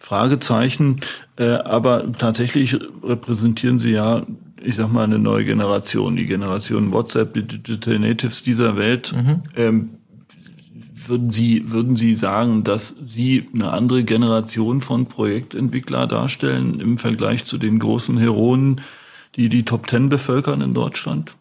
Fragezeichen. 0.00 1.00
Äh, 1.36 1.50
aber 1.50 2.10
tatsächlich 2.18 2.76
repräsentieren 3.04 3.78
sie 3.78 3.92
ja 3.92 4.22
ich 4.64 4.76
sag 4.76 4.92
mal, 4.92 5.04
eine 5.04 5.18
neue 5.18 5.44
Generation, 5.44 6.16
die 6.16 6.26
Generation 6.26 6.92
WhatsApp, 6.92 7.34
die 7.34 7.42
Digital 7.42 7.98
Natives 7.98 8.42
dieser 8.42 8.76
Welt. 8.76 9.12
Mhm. 9.14 9.42
Ähm, 9.56 9.90
würden 11.06 11.30
Sie, 11.30 11.70
würden 11.70 11.96
Sie 11.96 12.14
sagen, 12.14 12.64
dass 12.64 12.94
Sie 13.06 13.48
eine 13.52 13.72
andere 13.72 14.04
Generation 14.04 14.80
von 14.82 15.06
Projektentwickler 15.06 16.06
darstellen 16.06 16.80
im 16.80 16.98
Vergleich 16.98 17.44
zu 17.44 17.58
den 17.58 17.78
großen 17.78 18.18
Heroen, 18.18 18.80
die 19.36 19.48
die 19.48 19.64
Top 19.64 19.86
Ten 19.86 20.08
bevölkern 20.08 20.60
in 20.60 20.74
Deutschland? 20.74 21.36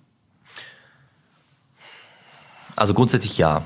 Also 2.75 2.93
grundsätzlich 2.93 3.37
ja. 3.37 3.63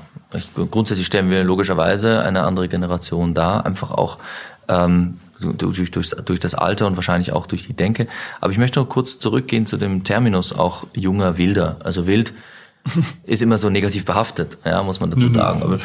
Grundsätzlich 0.70 1.06
stellen 1.06 1.30
wir 1.30 1.44
logischerweise 1.44 2.22
eine 2.22 2.42
andere 2.42 2.68
Generation 2.68 3.32
dar, 3.32 3.64
einfach 3.64 3.90
auch 3.90 4.18
ähm, 4.68 5.18
durch, 5.40 5.90
durch, 5.90 6.10
durch 6.10 6.40
das 6.40 6.54
Alter 6.54 6.86
und 6.86 6.96
wahrscheinlich 6.96 7.32
auch 7.32 7.46
durch 7.46 7.66
die 7.66 7.74
Denke. 7.74 8.06
Aber 8.40 8.52
ich 8.52 8.58
möchte 8.58 8.80
noch 8.80 8.88
kurz 8.88 9.18
zurückgehen 9.18 9.66
zu 9.66 9.76
dem 9.76 10.04
Terminus 10.04 10.52
auch 10.52 10.86
junger 10.94 11.38
Wilder. 11.38 11.76
Also 11.82 12.06
wild 12.06 12.32
ist 13.24 13.42
immer 13.42 13.58
so 13.58 13.70
negativ 13.70 14.04
behaftet, 14.04 14.58
ja, 14.64 14.82
muss 14.82 15.00
man 15.00 15.10
dazu 15.10 15.28
sagen. 15.28 15.62
Aber 15.62 15.78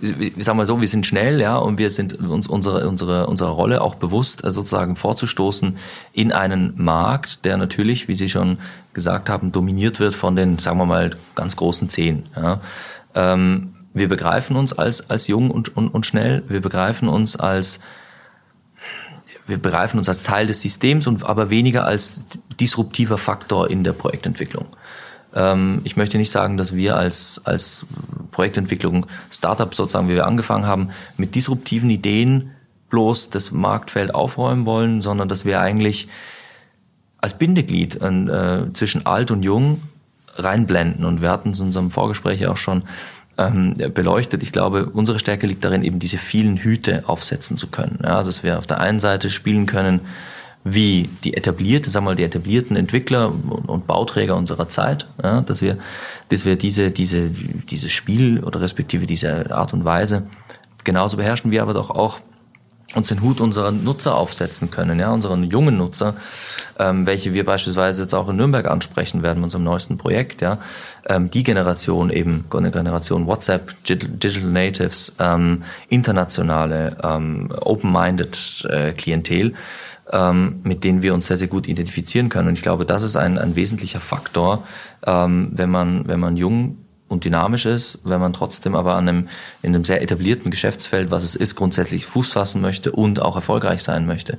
ich 0.00 0.32
sag 0.44 0.56
mal 0.56 0.66
so, 0.66 0.80
wir 0.80 0.88
sind 0.88 1.06
schnell, 1.06 1.40
ja, 1.40 1.56
und 1.56 1.78
wir 1.78 1.90
sind 1.90 2.18
uns 2.18 2.46
unsere, 2.46 2.88
unsere, 2.88 3.26
unsere 3.26 3.50
Rolle 3.50 3.80
auch 3.80 3.94
bewusst, 3.94 4.44
äh, 4.44 4.50
sozusagen 4.50 4.96
vorzustoßen 4.96 5.76
in 6.12 6.32
einen 6.32 6.74
Markt, 6.76 7.44
der 7.44 7.56
natürlich, 7.56 8.08
wie 8.08 8.14
Sie 8.14 8.28
schon 8.28 8.58
gesagt 8.92 9.28
haben, 9.28 9.52
dominiert 9.52 10.00
wird 10.00 10.14
von 10.14 10.36
den, 10.36 10.58
sagen 10.58 10.78
wir 10.78 10.86
mal, 10.86 11.10
ganz 11.34 11.56
großen 11.56 11.88
Zehn. 11.88 12.26
Ja. 12.36 12.60
Ähm, 13.14 13.74
wir 13.94 14.08
begreifen 14.08 14.56
uns 14.56 14.72
als, 14.72 15.10
als 15.10 15.26
jung 15.26 15.50
und, 15.50 15.76
und, 15.76 15.88
und 15.88 16.06
schnell, 16.06 16.42
wir 16.48 16.60
begreifen 16.60 17.08
uns 17.08 17.36
als 17.36 17.80
wir 19.46 19.58
begreifen 19.58 19.98
uns 19.98 20.08
als 20.08 20.22
Teil 20.22 20.46
des 20.46 20.62
Systems 20.62 21.06
und 21.06 21.24
aber 21.24 21.50
weniger 21.50 21.84
als 21.84 22.22
disruptiver 22.60 23.18
Faktor 23.18 23.70
in 23.70 23.82
der 23.82 23.92
Projektentwicklung. 23.92 24.66
Ähm, 25.34 25.80
ich 25.84 25.96
möchte 25.96 26.18
nicht 26.18 26.30
sagen, 26.30 26.56
dass 26.56 26.74
wir 26.74 26.96
als, 26.96 27.40
als 27.44 27.86
Projektentwicklung, 28.30 29.06
Startup 29.30 29.74
sozusagen, 29.74 30.08
wie 30.08 30.14
wir 30.14 30.26
angefangen 30.26 30.66
haben, 30.66 30.90
mit 31.16 31.34
disruptiven 31.34 31.90
Ideen 31.90 32.52
bloß 32.90 33.30
das 33.30 33.50
Marktfeld 33.50 34.14
aufräumen 34.14 34.66
wollen, 34.66 35.00
sondern 35.00 35.28
dass 35.28 35.44
wir 35.44 35.60
eigentlich 35.60 36.08
als 37.18 37.36
Bindeglied 37.36 38.00
äh, 38.00 38.72
zwischen 38.72 39.06
alt 39.06 39.30
und 39.30 39.42
jung 39.42 39.80
reinblenden. 40.36 41.04
Und 41.04 41.20
wir 41.20 41.30
hatten 41.30 41.50
es 41.50 41.58
in 41.58 41.66
unserem 41.66 41.90
Vorgespräch 41.90 42.46
auch 42.46 42.56
schon 42.56 42.84
ähm, 43.38 43.74
beleuchtet. 43.94 44.42
Ich 44.42 44.52
glaube, 44.52 44.86
unsere 44.86 45.18
Stärke 45.18 45.46
liegt 45.46 45.64
darin, 45.64 45.82
eben 45.82 45.98
diese 45.98 46.18
vielen 46.18 46.56
Hüte 46.56 47.08
aufsetzen 47.08 47.56
zu 47.56 47.68
können. 47.68 48.00
Ja, 48.02 48.22
dass 48.22 48.42
wir 48.42 48.58
auf 48.58 48.66
der 48.66 48.80
einen 48.80 49.00
Seite 49.00 49.30
spielen 49.30 49.66
können, 49.66 50.00
wie 50.64 51.08
die 51.24 51.34
etablierte, 51.34 51.88
sagen 51.88 52.04
wir 52.04 52.10
mal, 52.10 52.16
die 52.16 52.24
etablierten 52.24 52.76
Entwickler 52.76 53.32
und 53.66 53.86
Bauträger 53.86 54.36
unserer 54.36 54.68
Zeit, 54.68 55.06
ja, 55.22 55.40
dass 55.40 55.62
wir, 55.62 55.78
dass 56.28 56.44
wir 56.44 56.56
diese, 56.56 56.90
diese, 56.90 57.30
dieses 57.30 57.92
Spiel 57.92 58.42
oder 58.42 58.60
respektive 58.60 59.06
diese 59.06 59.54
Art 59.54 59.72
und 59.72 59.84
Weise 59.84 60.24
genauso 60.84 61.16
beherrschen, 61.16 61.50
wie 61.50 61.60
aber 61.60 61.74
doch 61.74 61.90
auch 61.90 62.18
uns 62.94 63.08
den 63.08 63.20
Hut 63.20 63.40
unserer 63.40 63.70
Nutzer 63.70 64.16
aufsetzen 64.16 64.70
können, 64.70 64.98
ja, 64.98 65.10
unseren 65.12 65.44
jungen 65.44 65.76
Nutzer, 65.76 66.14
ähm, 66.78 67.04
welche 67.04 67.34
wir 67.34 67.44
beispielsweise 67.44 68.02
jetzt 68.02 68.14
auch 68.14 68.30
in 68.30 68.36
Nürnberg 68.36 68.66
ansprechen 68.66 69.22
werden 69.22 69.44
unserem 69.44 69.64
neuesten 69.64 69.98
Projekt, 69.98 70.40
ja, 70.40 70.58
ähm, 71.06 71.30
die 71.30 71.42
Generation 71.42 72.08
eben, 72.08 72.46
eine 72.50 72.70
Generation 72.70 73.26
WhatsApp, 73.26 73.74
Digital 73.84 74.50
Natives, 74.50 75.12
ähm, 75.18 75.64
internationale, 75.88 76.96
ähm, 77.02 77.50
open-minded 77.60 78.66
äh, 78.70 78.92
Klientel, 78.92 79.52
ähm, 80.10 80.60
mit 80.62 80.82
denen 80.82 81.02
wir 81.02 81.12
uns 81.12 81.26
sehr, 81.26 81.36
sehr 81.36 81.48
gut 81.48 81.68
identifizieren 81.68 82.30
können. 82.30 82.48
Und 82.48 82.54
ich 82.54 82.62
glaube, 82.62 82.86
das 82.86 83.02
ist 83.02 83.16
ein, 83.16 83.36
ein 83.36 83.54
wesentlicher 83.54 84.00
Faktor, 84.00 84.64
ähm, 85.06 85.50
wenn 85.52 85.68
man, 85.68 86.08
wenn 86.08 86.20
man 86.20 86.38
jung 86.38 86.78
und 87.08 87.24
dynamisch 87.24 87.66
ist, 87.66 88.00
wenn 88.04 88.20
man 88.20 88.32
trotzdem 88.32 88.74
aber 88.74 88.94
an 88.94 89.08
einem, 89.08 89.28
in 89.62 89.74
einem 89.74 89.84
sehr 89.84 90.02
etablierten 90.02 90.50
Geschäftsfeld, 90.50 91.10
was 91.10 91.24
es 91.24 91.34
ist, 91.34 91.56
grundsätzlich 91.56 92.06
Fuß 92.06 92.32
fassen 92.32 92.60
möchte 92.60 92.92
und 92.92 93.20
auch 93.20 93.36
erfolgreich 93.36 93.82
sein 93.82 94.06
möchte. 94.06 94.38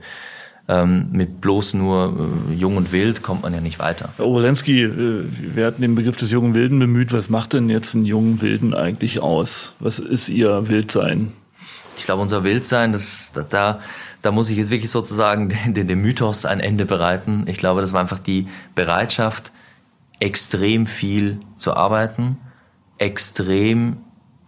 Ähm, 0.67 1.07
mit 1.11 1.41
bloß 1.41 1.73
nur 1.73 2.15
äh, 2.51 2.53
jung 2.53 2.77
und 2.77 2.91
wild 2.91 3.23
kommt 3.23 3.41
man 3.41 3.55
ja 3.55 3.59
nicht 3.59 3.79
weiter. 3.79 4.09
Herr 4.17 4.27
Obolensky, 4.27 4.83
äh, 4.83 5.25
wir 5.55 5.65
hatten 5.65 5.81
den 5.81 5.95
Begriff 5.95 6.15
des 6.15 6.29
jungen 6.29 6.53
Wilden 6.53 6.77
bemüht. 6.77 7.11
Was 7.11 7.31
macht 7.31 7.53
denn 7.53 7.69
jetzt 7.69 7.95
einen 7.95 8.05
jungen 8.05 8.39
Wilden 8.41 8.75
eigentlich 8.75 9.19
aus? 9.19 9.73
Was 9.79 9.97
ist 9.97 10.29
Ihr 10.29 10.69
Wildsein? 10.69 11.31
Ich 11.97 12.05
glaube, 12.05 12.21
unser 12.21 12.43
Wildsein, 12.43 12.93
das, 12.93 13.31
da, 13.49 13.79
da 14.21 14.31
muss 14.31 14.51
ich 14.51 14.57
jetzt 14.57 14.69
wirklich 14.69 14.91
sozusagen 14.91 15.49
den, 15.73 15.87
den 15.87 16.01
Mythos 16.01 16.45
ein 16.45 16.59
Ende 16.59 16.85
bereiten. 16.85 17.45
Ich 17.47 17.57
glaube, 17.57 17.81
das 17.81 17.91
war 17.93 18.01
einfach 18.01 18.19
die 18.19 18.47
Bereitschaft, 18.75 19.51
extrem 20.19 20.85
viel 20.85 21.39
zu 21.57 21.73
arbeiten, 21.73 22.37
extrem 22.99 23.97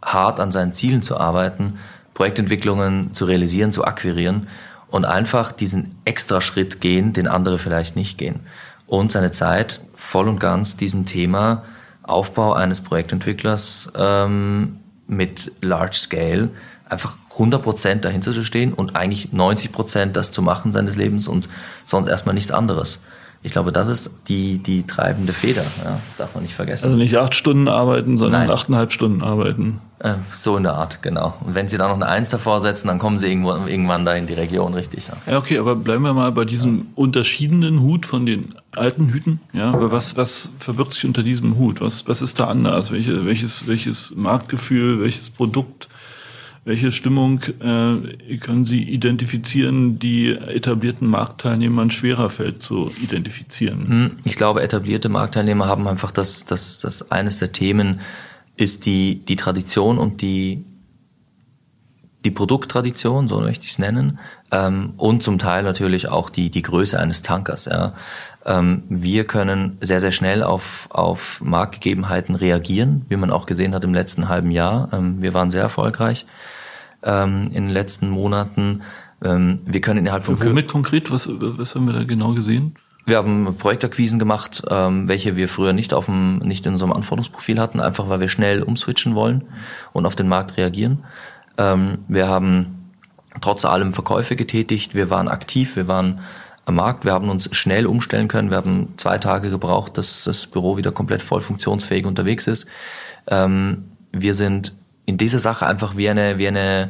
hart 0.04 0.40
an 0.40 0.52
seinen 0.52 0.74
Zielen 0.74 1.02
zu 1.02 1.18
arbeiten, 1.18 1.80
Projektentwicklungen 2.14 3.14
zu 3.14 3.26
realisieren, 3.26 3.72
zu 3.72 3.86
akquirieren 3.86 4.48
und 4.90 5.06
einfach 5.06 5.52
diesen 5.52 5.96
extra 6.06 6.42
Schritt 6.42 6.82
gehen, 6.82 7.14
den 7.14 7.28
andere 7.28 7.58
vielleicht 7.58 7.96
nicht 7.96 8.18
gehen. 8.18 8.42
Und 8.88 9.12
seine 9.12 9.32
Zeit 9.32 9.82
voll 9.96 10.28
und 10.28 10.40
ganz 10.40 10.76
diesem 10.76 11.06
Thema 11.06 11.64
Aufbau 12.04 12.54
eines 12.54 12.82
Projektentwicklers 12.82 13.92
ähm, 13.96 14.80
mit 15.08 15.52
Large 15.62 15.96
Scale 15.96 16.50
einfach 16.90 17.18
100 17.32 17.64
Prozent 17.64 18.06
dahinter 18.06 18.32
zu 18.32 18.44
stehen 18.44 18.74
und 18.74 18.96
eigentlich 18.96 19.32
90 19.32 19.72
Prozent 19.72 20.16
das 20.18 20.32
zu 20.32 20.42
machen 20.42 20.74
seines 20.74 20.98
Lebens 20.98 21.28
und 21.28 21.48
sonst 21.86 22.10
erstmal 22.10 22.36
nichts 22.36 22.52
anderes. 22.52 23.00
Ich 23.44 23.52
glaube, 23.52 23.72
das 23.72 23.88
ist 23.88 24.12
die, 24.28 24.60
die 24.60 24.84
treibende 24.84 25.34
Feder. 25.34 25.64
Ja, 25.84 26.00
das 26.08 26.18
darf 26.18 26.36
man 26.36 26.44
nicht 26.44 26.54
vergessen. 26.54 26.86
Also 26.86 26.98
nicht 26.98 27.18
acht 27.18 27.34
Stunden 27.34 27.68
arbeiten, 27.68 28.18
sondern 28.18 28.48
Nein. 28.48 28.52
achteinhalb 28.52 28.92
Stunden 28.92 29.24
arbeiten. 29.24 29.80
Äh, 29.98 30.14
so 30.34 30.58
in 30.58 30.64
der 30.64 30.74
Art, 30.74 31.02
genau. 31.02 31.36
Und 31.42 31.56
wenn 31.56 31.68
Sie 31.68 31.78
da 31.78 31.88
noch 31.88 31.96
eine 31.96 32.08
Eins 32.08 32.30
davor 32.30 32.60
setzen, 32.60 32.88
dann 32.88 33.00
kommen 33.00 33.18
Sie 33.18 33.28
irgendwo, 33.28 33.52
irgendwann 33.52 34.06
da 34.06 34.14
in 34.14 34.28
die 34.28 34.34
Region, 34.34 34.76
richtig. 34.76 35.08
Ja. 35.08 35.34
ja, 35.34 35.38
okay, 35.40 35.58
aber 35.58 35.76
bleiben 35.76 36.04
wir 36.04 36.14
mal 36.14 36.32
bei 36.32 36.46
diesem 36.46 36.78
ja. 36.78 36.84
unterschiedenen 36.96 37.82
Hut 37.82 38.06
von 38.06 38.28
den 38.28 38.56
alten 38.76 39.10
Hüten. 39.10 39.40
Ja, 39.54 39.72
aber 39.72 39.92
was, 39.92 40.16
was 40.16 40.50
verbirgt 40.60 40.94
sich 40.94 41.06
unter 41.06 41.24
diesem 41.24 41.58
Hut? 41.58 41.82
Was, 41.82 42.08
was 42.08 42.22
ist 42.22 42.40
da 42.40 42.46
anders? 42.46 42.92
Welche, 42.92 43.26
welches, 43.26 43.66
welches 43.68 44.14
Marktgefühl, 44.16 45.02
welches 45.02 45.32
Produkt 45.32 45.90
welche 46.64 46.92
Stimmung 46.92 47.42
äh, 47.60 48.38
können 48.38 48.66
Sie 48.66 48.84
identifizieren, 48.84 49.98
die 49.98 50.32
etablierten 50.32 51.08
Marktteilnehmern 51.08 51.90
schwerer 51.90 52.30
fällt 52.30 52.62
zu 52.62 52.92
identifizieren? 53.02 53.88
Hm, 53.88 54.12
ich 54.26 54.36
glaube, 54.36 54.62
etablierte 54.62 55.10
Marktteilnehmer 55.10 55.66
haben 55.66 55.88
einfach 55.88 56.12
das, 56.12 56.46
das, 56.46 56.80
das 56.80 57.12
eines 57.12 57.40
der 57.40 57.52
Themen 57.52 58.02
ist 58.58 58.86
die, 58.86 59.16
die 59.26 59.38
Tradition 59.38 59.98
und 59.98 60.22
die, 60.22 60.64
die 62.24 62.32
Produkttradition, 62.32 63.28
so 63.28 63.40
möchte 63.42 63.66
ich 63.66 63.72
es 63.72 63.80
nennen, 63.80 64.20
ähm, 64.52 64.94
und 64.98 65.24
zum 65.24 65.40
Teil 65.40 65.64
natürlich 65.64 66.08
auch 66.10 66.30
die, 66.30 66.50
die 66.50 66.62
Größe 66.62 67.00
eines 67.00 67.22
Tankers. 67.22 67.66
Ja. 67.66 67.94
Ähm, 68.46 68.84
wir 68.90 69.26
können 69.26 69.78
sehr, 69.82 70.00
sehr 70.00 70.12
schnell 70.12 70.44
auf, 70.44 70.88
auf 70.92 71.42
Marktgegebenheiten 71.42 72.36
reagieren, 72.36 73.06
wie 73.10 73.16
man 73.16 73.32
auch 73.32 73.46
gesehen 73.46 73.74
hat 73.74 73.84
im 73.84 73.94
letzten 73.94 74.30
halben 74.30 74.52
Jahr. 74.52 74.90
Ähm, 74.92 75.22
wir 75.22 75.34
waren 75.34 75.52
sehr 75.52 75.62
erfolgreich 75.62 76.26
ähm, 77.04 77.48
in 77.54 77.66
den 77.66 77.70
letzten 77.70 78.10
Monaten. 78.10 78.82
Ähm, 79.24 79.60
wir 79.66 79.82
können 79.82 80.00
innerhalb 80.00 80.26
von... 80.26 80.40
Womit 80.40 80.68
konkret? 80.68 81.12
Was, 81.12 81.28
was 81.30 81.76
haben 81.76 81.86
wir 81.86 81.94
da 81.94 82.04
genau 82.04 82.34
gesehen? 82.34 82.76
Wir 83.06 83.18
haben 83.18 83.56
Projektakquisen 83.58 84.20
gemacht, 84.20 84.62
ähm, 84.70 85.08
welche 85.08 85.36
wir 85.36 85.50
früher 85.50 85.74
nicht 85.74 85.94
auf 85.94 86.06
dem, 86.06 86.38
nicht 86.38 86.66
in 86.68 86.74
unserem 86.74 86.94
Anforderungsprofil 86.94 87.60
hatten, 87.60 87.80
einfach 87.80 88.10
weil 88.10 88.20
wir 88.20 88.30
schnell 88.30 88.62
umswitchen 88.62 89.16
wollen 89.16 89.44
und 89.92 90.06
auf 90.06 90.16
den 90.16 90.28
Markt 90.28 90.58
reagieren. 90.58 91.04
Ähm, 91.62 92.00
wir 92.08 92.28
haben 92.28 92.92
trotz 93.40 93.66
allem 93.66 93.94
Verkäufe 93.94 94.36
getätigt, 94.36 94.96
wir 94.96 95.10
waren 95.10 95.28
aktiv, 95.28 95.76
wir 95.76 95.88
waren 95.88 96.22
am 96.66 96.76
Markt, 96.76 97.06
wir 97.06 97.14
haben 97.14 97.30
uns 97.30 97.50
schnell 97.56 97.86
umstellen 97.86 98.28
können, 98.28 98.50
wir 98.50 98.58
haben 98.58 98.94
zwei 98.98 99.18
Tage 99.18 99.50
gebraucht, 99.50 99.98
dass 99.98 100.24
das 100.24 100.48
Büro 100.48 100.78
wieder 100.78 100.92
komplett 100.92 101.22
voll 101.22 101.42
funktionsfähig 101.42 102.06
unterwegs 102.06 102.48
ist. 102.48 102.68
Ähm, 103.28 103.92
wir 104.12 104.34
sind 104.34 104.74
in 105.06 105.18
dieser 105.18 105.40
Sache 105.40 105.66
einfach 105.66 105.98
wie 105.98 106.10
eine, 106.10 106.38
wie 106.38 106.48
eine, 106.48 106.90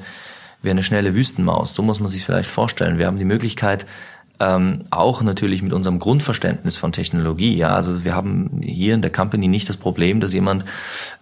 wie 0.61 0.69
eine 0.69 0.83
schnelle 0.83 1.15
Wüstenmaus. 1.15 1.73
So 1.73 1.83
muss 1.83 1.99
man 1.99 2.09
sich 2.09 2.25
vielleicht 2.25 2.49
vorstellen. 2.49 2.97
Wir 2.97 3.07
haben 3.07 3.17
die 3.17 3.25
Möglichkeit, 3.25 3.85
ähm, 4.41 4.79
auch 4.89 5.21
natürlich 5.21 5.61
mit 5.61 5.71
unserem 5.71 5.99
Grundverständnis 5.99 6.75
von 6.75 6.91
Technologie. 6.91 7.55
Ja, 7.55 7.75
also 7.75 8.03
wir 8.03 8.15
haben 8.15 8.59
hier 8.63 8.95
in 8.95 9.03
der 9.03 9.11
Company 9.11 9.47
nicht 9.47 9.69
das 9.69 9.77
Problem, 9.77 10.19
dass 10.19 10.33
jemand 10.33 10.65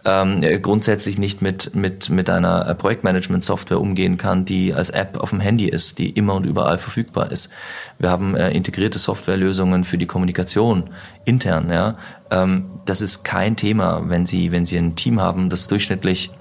ähm, 0.05 0.41
grundsätzlich 0.61 1.17
nicht 1.17 1.41
mit 1.41 1.75
mit 1.75 2.09
mit 2.09 2.29
einer 2.29 2.73
Projektmanagement-Software 2.75 3.81
umgehen 3.81 4.17
kann, 4.17 4.45
die 4.45 4.73
als 4.73 4.89
App 4.89 5.17
auf 5.17 5.31
dem 5.31 5.41
Handy 5.41 5.67
ist, 5.67 5.99
die 5.99 6.09
immer 6.09 6.33
und 6.35 6.45
überall 6.45 6.77
verfügbar 6.77 7.29
ist. 7.31 7.49
Wir 7.97 8.09
haben 8.09 8.35
äh, 8.35 8.51
integrierte 8.51 8.99
Softwarelösungen 8.99 9.83
für 9.83 9.97
die 9.97 10.07
Kommunikation 10.07 10.91
intern. 11.25 11.69
Ja, 11.69 11.97
ähm, 12.31 12.79
das 12.85 13.01
ist 13.01 13.25
kein 13.25 13.57
Thema, 13.57 14.03
wenn 14.07 14.25
Sie 14.25 14.53
wenn 14.53 14.65
Sie 14.65 14.77
ein 14.77 14.95
Team 14.95 15.19
haben, 15.19 15.49
das 15.49 15.67
durchschnittlich 15.67 16.31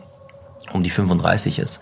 um 0.72 0.84
die 0.84 0.90
35 0.90 1.58
ist. 1.58 1.80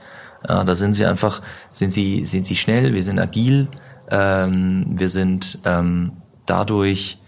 Ja, 0.49 0.65
da 0.65 0.75
sind 0.75 0.95
sie 0.95 1.07
einfach, 1.07 1.43
sind 1.73 1.93
sie, 1.93 2.25
sind 2.25 2.47
sie 2.47 2.55
schnell, 2.55 2.95
wir 2.95 3.03
sind 3.03 3.19
agil, 3.19 3.69
ähm, 4.11 4.87
wir 4.89 5.09
sind 5.09 5.59
ähm, 5.65 6.13
dadurch 6.47 7.19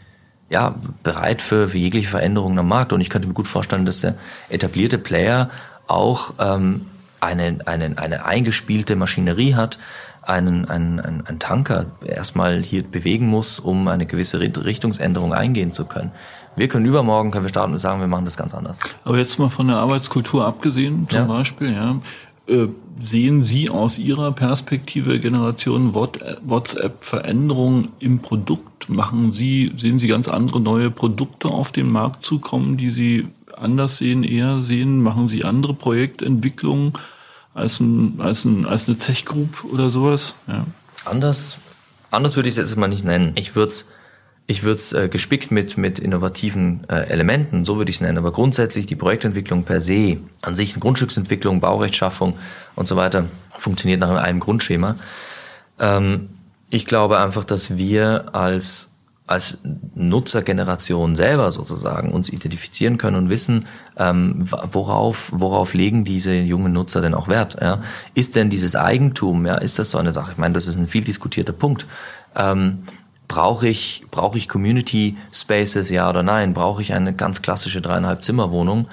ja, 0.51 0.75
bereit 1.03 1.43
für, 1.43 1.69
für 1.69 1.79
jegliche 1.79 2.09
Veränderungen 2.09 2.59
am 2.59 2.69
Markt. 2.69 2.93
Und 2.93 3.01
ich 3.01 3.11
könnte 3.11 3.29
mir 3.29 3.35
gut 3.35 3.49
vorstellen, 3.49 3.85
dass 3.85 4.01
der 4.01 4.15
etablierte 4.49 4.99
Player 4.99 5.51
auch 5.87 6.35
ähm, 6.39 6.87
eine, 7.21 7.59
eine, 7.67 7.99
eine 7.99 8.25
eingespielte 8.25 8.97
Maschinerie 8.97 9.55
hat, 9.55 9.79
einen, 10.23 10.67
einen, 10.67 11.01
einen, 11.01 11.27
einen 11.27 11.39
Tanker 11.39 11.87
erstmal 12.05 12.63
hier 12.63 12.83
bewegen 12.83 13.27
muss, 13.27 13.59
um 13.59 13.89
eine 13.89 14.07
gewisse 14.07 14.41
Richtungsänderung 14.41 15.33
eingehen 15.33 15.73
zu 15.73 15.87
können. 15.87 16.13
Wir 16.57 16.69
können 16.69 16.87
übermorgen, 16.87 17.31
können 17.31 17.45
wir 17.45 17.51
starten 17.51 17.73
und 17.73 17.79
sagen, 17.79 18.01
wir 18.01 18.09
machen 18.09 18.25
das 18.25 18.37
ganz 18.37 18.53
anders. 18.53 18.79
Aber 19.05 19.17
jetzt 19.17 19.39
mal 19.39 19.49
von 19.49 19.69
der 19.69 19.77
Arbeitskultur 19.77 20.45
abgesehen, 20.45 21.07
zum 21.09 21.21
ja. 21.21 21.27
Beispiel, 21.27 21.73
ja, 21.73 21.97
sehen 23.05 23.45
Sie 23.45 23.71
aus 23.71 23.99
Ihrer 23.99 24.33
Perspektive 24.33 25.21
Generation 25.21 25.95
WhatsApp 25.95 27.05
Veränderungen 27.05 27.89
im 27.99 28.21
Produkt? 28.21 28.89
Machen 28.89 29.33
Sie, 29.33 29.73
sehen 29.77 29.99
Sie 29.99 30.09
ganz 30.09 30.29
andere 30.29 30.61
neue 30.61 30.91
Produkte 30.91 31.49
auf 31.49 31.73
den 31.73 31.91
Markt 31.91 32.25
zukommen, 32.25 32.77
die 32.77 32.91
Sie 32.91 33.29
anders 33.57 33.99
sehen, 33.99 34.25
eher 34.25 34.63
sehen? 34.63 35.03
Machen 35.03 35.29
Sie 35.29 35.45
andere 35.45 35.75
Projektentwicklungen 35.75 36.95
als, 37.55 37.81
ein, 37.81 38.15
als, 38.19 38.45
ein, 38.45 38.67
als 38.67 38.89
eine 38.89 38.97
Tech 38.97 39.25
Group 39.25 39.65
oder 39.73 39.91
sowas? 39.91 40.35
Ja. 40.47 40.67
Anders, 41.05 41.59
anders 42.11 42.37
würde 42.37 42.49
ich 42.49 42.55
es 42.55 42.59
jetzt 42.59 42.77
mal 42.77 42.89
nicht 42.89 43.05
nennen. 43.05 43.33
Ich 43.35 43.55
würde 43.57 43.69
es 43.69 43.87
ich 44.51 44.63
würde 44.63 44.77
es 44.77 44.95
äh, 44.95 45.09
gespickt 45.11 45.51
mit, 45.51 45.77
mit 45.77 45.99
innovativen 45.99 46.81
äh, 46.89 47.07
Elementen, 47.11 47.67
so 47.67 47.77
würde 47.77 47.91
ich 47.91 47.99
es 47.99 48.01
nennen. 48.01 48.17
Aber 48.17 48.33
grundsätzlich 48.33 48.87
die 48.87 48.97
Projektentwicklung 48.97 49.65
per 49.65 49.83
se, 49.83 50.17
an 50.41 50.57
sich 50.57 50.75
Grundstücksentwicklung, 50.81 51.61
Baurechtschaffung 51.61 52.33
und 52.75 52.89
so 52.89 52.97
weiter, 52.97 53.27
funktioniert 53.59 54.01
nach 54.01 54.11
einem 54.11 54.41
Grundschema. 54.41 54.97
Ähm, 55.79 56.31
ich 56.71 56.87
glaube 56.87 57.19
einfach, 57.19 57.45
dass 57.45 57.77
wir 57.77 58.35
als, 58.35 58.91
als 59.27 59.59
Nutzergeneration 59.95 61.15
selber 61.15 61.51
sozusagen 61.51 62.11
uns 62.11 62.31
identifizieren 62.31 62.97
können 62.97 63.19
und 63.19 63.29
wissen, 63.29 63.67
ähm, 63.99 64.49
worauf, 64.73 65.31
worauf 65.31 65.75
legen 65.75 66.05
diese 66.05 66.33
jungen 66.33 66.73
Nutzer 66.73 67.03
denn 67.03 67.13
auch 67.13 67.29
Wert. 67.29 67.59
Ja? 67.61 67.83
Ist 68.15 68.35
denn 68.35 68.49
dieses 68.49 68.77
Eigentum, 68.77 69.45
ja, 69.45 69.57
ist 69.57 69.79
das 69.79 69.91
so 69.91 69.99
eine 69.99 70.15
Sache? 70.15 70.33
Ich 70.33 70.39
meine, 70.39 70.55
das 70.55 70.67
ist 70.67 70.77
ein 70.77 70.89
viel 70.89 71.05
diskutierter 71.05 71.53
Punkt. 71.53 71.85
Ähm, 72.35 72.85
Brauche 73.29 73.69
ich, 73.69 74.05
brauche 74.11 74.39
ich 74.39 74.49
Community 74.49 75.17
Spaces, 75.33 75.91
ja 75.91 76.09
oder 76.09 76.23
nein? 76.23 76.55
Brauche 76.55 76.81
ich 76.81 76.95
eine 76.95 77.13
ganz 77.13 77.43
klassische 77.43 77.83
dreieinhalb 77.83 78.25
Zimmer 78.25 78.51
Wohnung, 78.51 78.89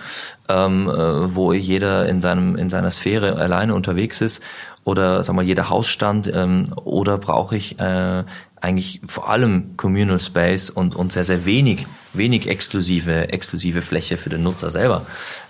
ähm, 0.50 0.90
äh, 0.90 1.36
wo 1.36 1.54
jeder 1.54 2.08
in 2.08 2.22
seinem 2.22 2.58
in 2.58 2.70
seiner 2.70 2.92
Sphäre 2.92 3.38
alleine 3.38 3.74
unterwegs 3.74 4.20
ist? 4.20 4.44
Oder 4.84 5.24
sag 5.24 5.36
mal 5.36 5.46
jeder 5.46 5.70
Hausstand? 5.70 6.30
Ähm, 6.34 6.74
oder 6.84 7.18
brauche 7.18 7.56
ich 7.56 7.80
äh, 7.80 8.24
eigentlich 8.60 9.02
vor 9.08 9.30
allem 9.30 9.78
Communal 9.78 10.20
Space 10.20 10.70
und 10.70 10.96
und 10.96 11.14
sehr 11.14 11.24
sehr 11.24 11.46
wenig 11.46 11.88
wenig 12.14 12.48
exklusive 12.48 13.30
exklusive 13.30 13.82
Fläche 13.82 14.18
für 14.18 14.30
den 14.30 14.44
Nutzer 14.44 14.70
selber? 14.70 15.06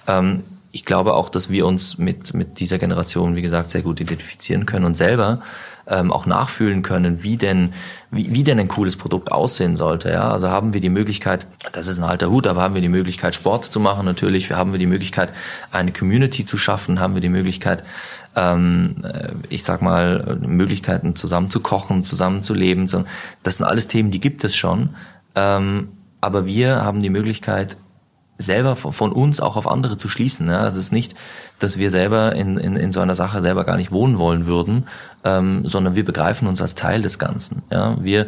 Ähm, 0.08 0.44
ich 0.75 0.84
glaube 0.84 1.13
auch, 1.13 1.29
dass 1.29 1.50
wir 1.50 1.65
uns 1.65 1.98
mit 1.98 2.34
mit 2.34 2.60
dieser 2.60 2.77
Generation, 2.77 3.34
wie 3.36 3.41
gesagt, 3.41 3.72
sehr 3.72 3.82
gut 3.82 4.01
identifizieren 4.01 4.65
können 4.65 4.84
und 4.84 4.98
selber 4.98 5.39
ähm, 5.88 6.12
auch 6.12 6.25
nachfühlen 6.25 6.82
können, 6.82 7.24
wie 7.24 7.38
denn, 7.38 7.72
wie, 8.12 8.34
wie 8.34 8.44
denn 8.44 8.60
ein 8.60 8.67
cooles 8.67 8.98
Produkt 8.98 9.32
aussehen 9.32 9.77
sollte. 9.77 10.10
Ja? 10.10 10.32
Also 10.32 10.50
haben 10.50 10.74
wir 10.74 10.82
die 10.82 10.89
Möglichkeit, 10.89 11.48
das 11.72 11.88
ist 11.88 11.98
ein 11.98 12.03
alter 12.03 12.29
Hut, 12.29 12.46
aber 12.46 12.62
haben 12.62 12.74
wir 12.74 12.82
die 12.82 12.89
Möglichkeit, 12.89 13.36
Sport 13.36 13.63
zu 13.63 13.79
machen 13.79 14.05
natürlich, 14.05 14.51
haben 14.51 14.74
wir 14.74 14.79
die 14.79 14.86
Möglichkeit, 14.86 15.32
eine 15.72 15.94
Community 15.94 16.46
zu 16.46 16.58
schaffen, 16.58 17.00
haben 17.00 17.13
wir 17.13 17.22
die 17.22 17.29
Möglichkeit, 17.29 17.86
ähm, 18.36 18.98
äh, 19.03 19.29
ich 19.48 19.63
sag 19.63 19.82
mal, 19.82 20.38
Möglichkeiten 20.41 21.15
zusammen 21.15 21.50
zu 21.50 21.62
kochen, 21.62 22.03
zusammen 22.03 22.44
zu 22.44 22.53
leben. 22.53 22.89
Das 23.44 23.55
sind 23.55 23.65
alles 23.65 23.88
Themen, 23.88 24.12
die 24.12 24.20
gibt 24.20 24.44
es 24.44 24.58
schon. 24.58 24.89
Ähm, 25.36 25.88
aber 26.20 26.46
wir 26.46 26.84
haben 26.84 27.01
die 27.01 27.10
Möglichkeit, 27.10 27.77
selber 28.38 28.75
von 28.75 29.12
uns 29.12 29.39
auch 29.39 29.56
auf 29.56 29.68
andere 29.68 29.98
zu 29.98 30.10
schließen. 30.10 30.50
Ja? 30.50 30.60
Also 30.60 30.80
es 30.80 30.88
ist 30.88 30.92
nicht, 30.92 31.15
dass 31.60 31.77
wir 31.77 31.89
selber 31.89 32.34
in, 32.34 32.58
in, 32.58 32.75
in 32.75 32.92
so 32.92 33.00
einer 33.00 33.15
Sache 33.15 33.42
selber 33.42 33.63
gar 33.63 33.77
nicht 33.77 33.92
wohnen 33.92 34.18
wollen 34.18 34.46
würden, 34.46 34.88
ähm, 35.24 35.68
sondern 35.68 35.96
wir 35.96 36.04
begreifen 36.04 36.48
uns 36.48 36.62
als 36.62 36.75
Teil 36.75 37.01
des 37.01 37.18
Ganzen. 37.18 37.63
Ja? 37.72 37.96
Wir, 38.01 38.27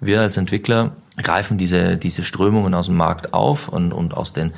wir 0.00 0.20
als 0.20 0.36
Entwickler 0.36 0.92
greifen 1.16 1.58
diese, 1.58 1.96
diese 1.96 2.22
Strömungen 2.22 2.74
aus 2.74 2.86
dem 2.86 2.96
Markt 2.96 3.34
auf 3.34 3.68
und, 3.68 3.92
und 3.92 4.14
aus 4.14 4.32
den 4.32 4.52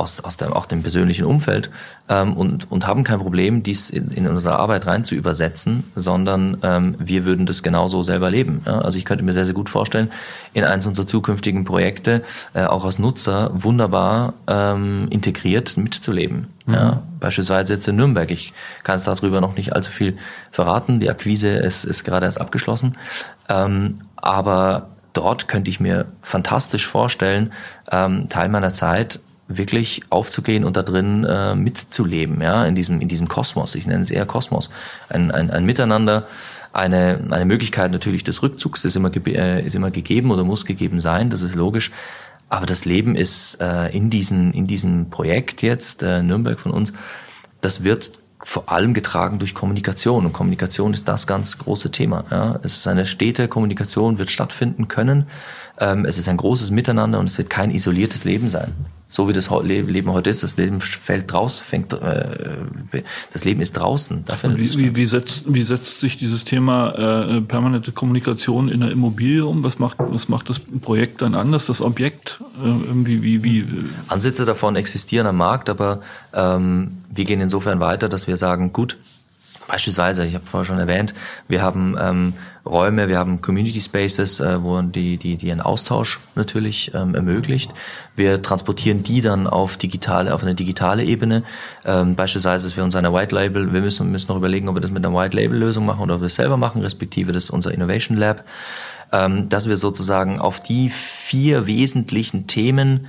aus, 0.00 0.20
aus 0.20 0.36
dem, 0.36 0.52
auch 0.52 0.66
dem 0.66 0.82
persönlichen 0.82 1.24
Umfeld 1.24 1.70
ähm, 2.08 2.36
und, 2.36 2.70
und 2.70 2.86
haben 2.86 3.04
kein 3.04 3.20
Problem, 3.20 3.62
dies 3.62 3.90
in, 3.90 4.10
in 4.10 4.26
unsere 4.26 4.58
Arbeit 4.58 4.86
rein 4.86 5.04
zu 5.04 5.14
übersetzen, 5.14 5.84
sondern 5.94 6.58
ähm, 6.62 6.96
wir 6.98 7.24
würden 7.24 7.46
das 7.46 7.62
genauso 7.62 8.02
selber 8.02 8.30
leben. 8.30 8.62
Ja? 8.66 8.80
Also 8.80 8.98
ich 8.98 9.04
könnte 9.04 9.24
mir 9.24 9.32
sehr, 9.32 9.44
sehr 9.44 9.54
gut 9.54 9.68
vorstellen, 9.68 10.10
in 10.54 10.64
eins 10.64 10.86
unserer 10.86 11.06
zukünftigen 11.06 11.64
Projekte 11.64 12.22
äh, 12.54 12.64
auch 12.64 12.84
als 12.84 12.98
Nutzer 12.98 13.50
wunderbar 13.52 14.34
ähm, 14.48 15.08
integriert 15.10 15.76
mitzuleben. 15.76 16.48
Mhm. 16.66 16.74
Ja? 16.74 17.02
Beispielsweise 17.20 17.74
jetzt 17.74 17.86
in 17.86 17.96
Nürnberg. 17.96 18.30
Ich 18.30 18.52
kann 18.82 18.96
es 18.96 19.04
darüber 19.04 19.40
noch 19.40 19.56
nicht 19.56 19.74
allzu 19.74 19.92
viel 19.92 20.16
verraten. 20.50 21.00
Die 21.00 21.10
Akquise 21.10 21.50
ist, 21.50 21.84
ist 21.84 22.04
gerade 22.04 22.26
erst 22.26 22.40
abgeschlossen. 22.40 22.96
Ähm, 23.48 23.96
aber 24.16 24.88
dort 25.12 25.48
könnte 25.48 25.70
ich 25.70 25.80
mir 25.80 26.06
fantastisch 26.22 26.86
vorstellen, 26.86 27.52
ähm, 27.90 28.28
Teil 28.28 28.48
meiner 28.48 28.72
Zeit 28.72 29.20
wirklich 29.56 30.02
aufzugehen 30.10 30.64
und 30.64 30.76
da 30.76 30.82
drin 30.82 31.24
äh, 31.24 31.54
mitzuleben, 31.54 32.40
ja, 32.40 32.64
in 32.64 32.74
diesem, 32.74 33.00
in 33.00 33.08
diesem 33.08 33.28
Kosmos. 33.28 33.74
Ich 33.74 33.86
nenne 33.86 34.02
es 34.02 34.10
eher 34.10 34.26
Kosmos. 34.26 34.70
Ein, 35.08 35.30
ein, 35.30 35.50
ein 35.50 35.64
Miteinander, 35.64 36.26
eine, 36.72 37.20
eine 37.30 37.44
Möglichkeit 37.44 37.90
natürlich 37.90 38.22
des 38.22 38.42
Rückzugs 38.42 38.84
ist 38.84 38.94
immer, 38.94 39.10
äh, 39.26 39.64
ist 39.64 39.74
immer 39.74 39.90
gegeben 39.90 40.30
oder 40.30 40.44
muss 40.44 40.64
gegeben 40.64 41.00
sein, 41.00 41.28
das 41.28 41.42
ist 41.42 41.56
logisch. 41.56 41.90
Aber 42.48 42.66
das 42.66 42.84
Leben 42.84 43.14
ist 43.16 43.60
äh, 43.60 43.88
in, 43.88 44.10
diesen, 44.10 44.52
in 44.52 44.66
diesem 44.66 45.10
Projekt 45.10 45.62
jetzt, 45.62 46.02
äh, 46.02 46.22
Nürnberg 46.22 46.58
von 46.58 46.72
uns, 46.72 46.92
das 47.60 47.84
wird 47.84 48.12
vor 48.42 48.70
allem 48.70 48.94
getragen 48.94 49.38
durch 49.38 49.54
Kommunikation. 49.54 50.26
Und 50.26 50.32
Kommunikation 50.32 50.94
ist 50.94 51.06
das 51.06 51.26
ganz 51.26 51.58
große 51.58 51.90
Thema. 51.90 52.24
Ja. 52.30 52.58
Es 52.62 52.76
ist 52.76 52.88
eine 52.88 53.04
stete 53.04 53.48
Kommunikation, 53.48 54.18
wird 54.18 54.30
stattfinden 54.30 54.88
können. 54.88 55.26
Ähm, 55.78 56.04
es 56.04 56.18
ist 56.18 56.28
ein 56.28 56.36
großes 56.36 56.70
Miteinander 56.70 57.18
und 57.18 57.26
es 57.26 57.36
wird 57.36 57.50
kein 57.50 57.70
isoliertes 57.70 58.24
Leben 58.24 58.48
sein 58.48 58.74
so 59.10 59.28
wie 59.28 59.32
das 59.32 59.50
Leben 59.50 60.12
heute 60.12 60.30
ist, 60.30 60.44
das 60.44 60.56
Leben 60.56 60.80
fällt 60.80 61.32
draußen, 61.32 61.64
fängt, 61.64 61.92
äh, 61.92 63.02
das 63.32 63.44
Leben 63.44 63.60
ist 63.60 63.72
draußen. 63.72 64.24
Wie, 64.54 64.78
wie, 64.78 64.96
wie, 64.96 65.06
setzt, 65.06 65.52
wie 65.52 65.64
setzt 65.64 65.98
sich 65.98 66.16
dieses 66.16 66.44
Thema 66.44 66.92
äh, 66.92 67.40
permanente 67.40 67.90
Kommunikation 67.90 68.68
in 68.68 68.80
der 68.80 68.92
Immobilie 68.92 69.44
um? 69.44 69.64
Was 69.64 69.80
macht, 69.80 69.96
was 69.98 70.28
macht 70.28 70.48
das 70.48 70.60
Projekt 70.60 71.22
dann 71.22 71.34
anders, 71.34 71.66
das 71.66 71.82
Objekt? 71.82 72.40
Äh, 72.62 72.68
irgendwie, 72.68 73.20
wie, 73.22 73.42
wie, 73.42 73.66
Ansätze 74.06 74.44
davon 74.44 74.76
existieren 74.76 75.26
am 75.26 75.38
Markt, 75.38 75.68
aber 75.68 76.02
ähm, 76.32 76.98
wir 77.10 77.24
gehen 77.24 77.40
insofern 77.40 77.80
weiter, 77.80 78.08
dass 78.08 78.28
wir 78.28 78.36
sagen, 78.36 78.72
gut, 78.72 78.96
Beispielsweise, 79.70 80.26
ich 80.26 80.34
habe 80.34 80.44
vorher 80.46 80.64
schon 80.64 80.78
erwähnt, 80.78 81.14
wir 81.46 81.62
haben 81.62 81.96
ähm, 82.00 82.32
Räume, 82.66 83.08
wir 83.08 83.18
haben 83.18 83.40
Community 83.40 83.80
Spaces, 83.80 84.40
äh, 84.40 84.62
wo 84.62 84.80
die, 84.82 85.16
die, 85.16 85.36
die 85.36 85.50
einen 85.50 85.60
Austausch 85.60 86.20
natürlich 86.34 86.92
ähm, 86.94 87.14
ermöglicht. 87.14 87.72
Wir 88.16 88.42
transportieren 88.42 89.02
die 89.02 89.20
dann 89.20 89.46
auf 89.46 89.76
digitale, 89.76 90.34
auf 90.34 90.42
eine 90.42 90.54
digitale 90.54 91.04
Ebene. 91.04 91.42
Ähm, 91.84 92.16
beispielsweise, 92.16 92.68
dass 92.68 92.76
wir 92.76 92.84
uns 92.84 92.96
eine 92.96 93.12
White 93.12 93.34
Label, 93.34 93.72
wir 93.72 93.80
müssen, 93.80 94.10
müssen 94.10 94.28
noch 94.28 94.36
überlegen, 94.36 94.68
ob 94.68 94.76
wir 94.76 94.80
das 94.80 94.90
mit 94.90 95.04
einer 95.04 95.16
White 95.16 95.36
Label 95.36 95.58
Lösung 95.58 95.86
machen 95.86 96.02
oder 96.02 96.16
ob 96.16 96.20
wir 96.20 96.26
es 96.26 96.34
selber 96.34 96.56
machen, 96.56 96.82
respektive 96.82 97.32
das 97.32 97.44
ist 97.44 97.50
unser 97.50 97.72
Innovation 97.72 98.16
Lab, 98.16 98.44
ähm, 99.12 99.48
dass 99.48 99.68
wir 99.68 99.76
sozusagen 99.76 100.38
auf 100.38 100.60
die 100.60 100.90
vier 100.90 101.66
wesentlichen 101.66 102.46
Themen 102.46 103.08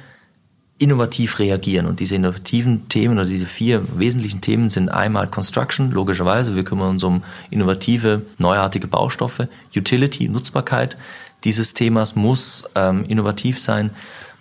innovativ 0.81 1.39
reagieren. 1.39 1.85
Und 1.85 1.99
diese 1.99 2.15
innovativen 2.15 2.89
Themen 2.89 3.17
oder 3.17 3.27
diese 3.27 3.45
vier 3.45 3.83
wesentlichen 3.97 4.41
Themen 4.41 4.69
sind 4.69 4.89
einmal 4.89 5.27
Construction, 5.27 5.91
logischerweise. 5.91 6.55
Wir 6.55 6.63
kümmern 6.63 6.91
uns 6.91 7.03
um 7.03 7.23
innovative, 7.49 8.23
neuartige 8.37 8.87
Baustoffe. 8.87 9.47
Utility, 9.75 10.27
Nutzbarkeit 10.27 10.97
dieses 11.43 11.73
Themas 11.73 12.15
muss 12.15 12.65
ähm, 12.75 13.05
innovativ 13.05 13.59
sein. 13.59 13.91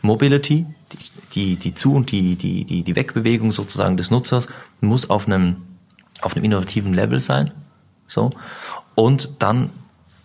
Mobility, 0.03 0.67
die, 1.33 1.57
die, 1.57 1.75
Zu- 1.75 1.95
und 1.95 2.11
die, 2.11 2.37
die, 2.37 2.65
die, 2.65 2.83
die 2.83 2.97
Wegbewegung 2.97 3.53
sozusagen 3.53 3.97
des 3.97 4.11
Nutzers 4.11 4.49
muss 4.81 5.09
auf 5.09 5.27
einem, 5.27 5.57
auf 6.21 6.35
einem 6.35 6.45
innovativen 6.45 6.95
Level 6.95 7.21
sein. 7.21 7.53
So. 8.07 8.31
Und 8.95 9.43
dann 9.43 9.71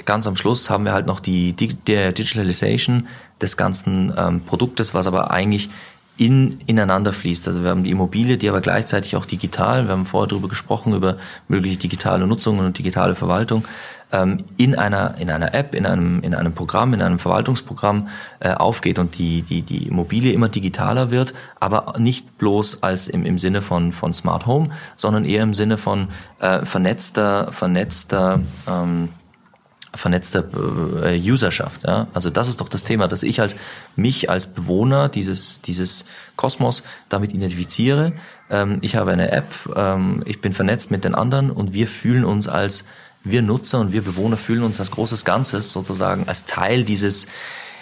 ganz 0.05 0.27
am 0.27 0.37
Schluss 0.37 0.69
haben 0.69 0.85
wir 0.85 0.93
halt 0.93 1.07
noch 1.07 1.19
die, 1.19 1.53
die 1.53 1.73
der 1.73 2.11
Digitalization 2.11 3.07
des 3.41 3.57
ganzen 3.57 4.13
ähm, 4.17 4.41
Produktes, 4.41 4.93
was 4.93 5.07
aber 5.07 5.31
eigentlich 5.31 5.69
in, 6.17 6.59
ineinander 6.65 7.13
fließt. 7.13 7.47
Also 7.47 7.63
wir 7.63 7.69
haben 7.69 7.83
die 7.83 7.91
Immobilie, 7.91 8.37
die 8.37 8.49
aber 8.49 8.61
gleichzeitig 8.61 9.15
auch 9.15 9.25
digital, 9.25 9.85
wir 9.85 9.91
haben 9.91 10.05
vorher 10.05 10.27
darüber 10.27 10.47
gesprochen, 10.47 10.93
über 10.93 11.17
mögliche 11.47 11.77
digitale 11.77 12.25
Nutzungen 12.25 12.65
und 12.65 12.77
digitale 12.77 13.15
Verwaltung, 13.15 13.65
ähm, 14.11 14.45
in 14.57 14.75
einer, 14.75 15.15
in 15.19 15.29
einer 15.29 15.53
App, 15.53 15.75
in 15.75 15.85
einem, 15.85 16.21
in 16.21 16.33
einem 16.33 16.53
Programm, 16.53 16.93
in 16.93 17.01
einem 17.01 17.19
Verwaltungsprogramm 17.19 18.07
äh, 18.39 18.53
aufgeht 18.53 18.99
und 18.99 19.17
die, 19.17 19.41
die, 19.41 19.61
die 19.61 19.87
Immobilie 19.87 20.31
immer 20.31 20.47
digitaler 20.47 21.11
wird, 21.11 21.33
aber 21.59 21.95
nicht 21.97 22.37
bloß 22.37 22.83
als 22.83 23.07
im, 23.07 23.25
im 23.25 23.37
Sinne 23.37 23.61
von, 23.61 23.91
von 23.91 24.13
Smart 24.13 24.45
Home, 24.45 24.69
sondern 24.95 25.25
eher 25.25 25.43
im 25.43 25.53
Sinne 25.53 25.77
von 25.77 26.09
äh, 26.39 26.63
vernetzter, 26.65 27.51
vernetzter, 27.51 28.41
ähm, 28.67 29.09
vernetzter 29.95 30.43
äh, 31.03 31.19
Userschaft. 31.19 31.83
Ja? 31.87 32.07
Also 32.13 32.29
das 32.29 32.47
ist 32.47 32.61
doch 32.61 32.69
das 32.69 32.83
Thema, 32.83 33.07
dass 33.07 33.23
ich 33.23 33.41
als 33.41 33.55
mich 33.95 34.29
als 34.29 34.47
Bewohner 34.47 35.09
dieses 35.09 35.61
dieses 35.61 36.05
Kosmos 36.35 36.83
damit 37.09 37.33
identifiziere. 37.33 38.13
Ähm, 38.49 38.79
ich 38.81 38.95
habe 38.95 39.11
eine 39.11 39.31
App, 39.31 39.47
ähm, 39.75 40.23
ich 40.25 40.41
bin 40.41 40.53
vernetzt 40.53 40.91
mit 40.91 41.03
den 41.03 41.15
anderen 41.15 41.51
und 41.51 41.73
wir 41.73 41.87
fühlen 41.87 42.25
uns 42.25 42.47
als 42.47 42.85
wir 43.23 43.41
Nutzer 43.41 43.79
und 43.79 43.91
wir 43.91 44.03
Bewohner 44.03 44.37
fühlen 44.37 44.63
uns 44.63 44.79
als 44.79 44.91
großes 44.91 45.25
Ganzes 45.25 45.71
sozusagen 45.71 46.27
als 46.27 46.45
Teil 46.45 46.83
dieses 46.83 47.27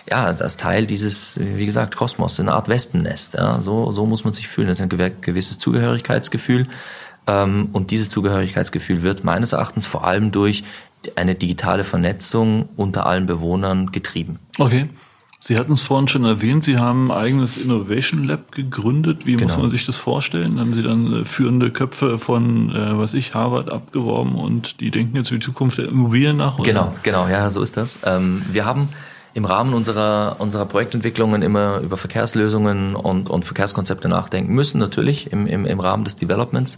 ja, 0.10 0.26
als 0.26 0.58
Teil 0.58 0.86
dieses, 0.86 1.40
wie 1.40 1.66
gesagt, 1.66 1.96
Kosmos, 1.96 2.40
eine 2.40 2.54
Art 2.54 2.68
Wespennest. 2.68 3.36
Ja, 3.36 3.62
so, 3.62 3.92
so 3.92 4.06
muss 4.06 4.26
man 4.26 4.34
sich 4.34 4.48
fühlen. 4.48 4.68
Das 4.68 4.80
ist 4.80 4.92
ein 4.92 5.22
gewisses 5.22 5.60
Zugehörigkeitsgefühl. 5.60 6.68
Ähm, 7.28 7.70
und 7.72 7.92
dieses 7.92 8.10
Zugehörigkeitsgefühl 8.10 9.02
wird 9.02 9.24
meines 9.24 9.54
Erachtens 9.54 9.86
vor 9.86 10.04
allem 10.06 10.32
durch 10.32 10.64
eine 11.16 11.36
digitale 11.36 11.84
Vernetzung 11.84 12.70
unter 12.76 13.06
allen 13.06 13.26
Bewohnern 13.26 13.92
getrieben. 13.92 14.40
Okay. 14.58 14.90
Sie 15.46 15.58
hatten 15.58 15.74
es 15.74 15.82
vorhin 15.82 16.08
schon 16.08 16.24
erwähnt, 16.24 16.64
Sie 16.64 16.78
haben 16.78 17.12
ein 17.12 17.18
eigenes 17.18 17.58
Innovation 17.58 18.24
Lab 18.24 18.54
gegründet. 18.54 19.26
Wie 19.26 19.34
genau. 19.34 19.44
muss 19.44 19.58
man 19.58 19.70
sich 19.70 19.86
das 19.86 19.98
vorstellen? 19.98 20.58
Haben 20.58 20.74
Sie 20.74 20.82
dann 20.82 21.22
äh, 21.22 21.26
führende 21.26 21.70
Köpfe 21.70 22.18
von, 22.18 22.74
äh, 22.74 22.98
was 22.98 23.14
ich, 23.14 23.34
Harvard 23.34 23.70
abgeworben 23.70 24.36
und 24.36 24.80
die 24.80 24.90
denken 24.90 25.18
jetzt 25.18 25.32
über 25.32 25.40
die 25.40 25.46
Zukunft 25.46 25.80
der 25.80 25.90
Immobilien 25.90 26.38
nach? 26.38 26.60
Oder? 26.60 26.64
Genau, 26.64 26.96
genau, 27.04 27.28
ja, 27.28 27.50
so 27.50 27.62
ist 27.62 27.76
das. 27.76 28.00
Ähm, 28.06 28.42
wir 28.54 28.64
haben 28.64 28.88
im 29.34 29.44
Rahmen 29.44 29.74
unserer, 29.74 30.38
unserer 30.40 30.66
Projektentwicklungen 30.66 31.42
immer 31.42 31.80
über 31.80 31.98
Verkehrslösungen 31.98 32.96
und, 32.96 33.30
und 33.30 33.44
Verkehrskonzepte 33.44 34.08
nachdenken 34.08 34.54
müssen, 34.54 34.78
natürlich 34.78 35.34
im, 35.34 35.46
im, 35.48 35.66
im 35.66 35.80
Rahmen 35.82 36.06
des 36.06 36.16
Developments 36.16 36.78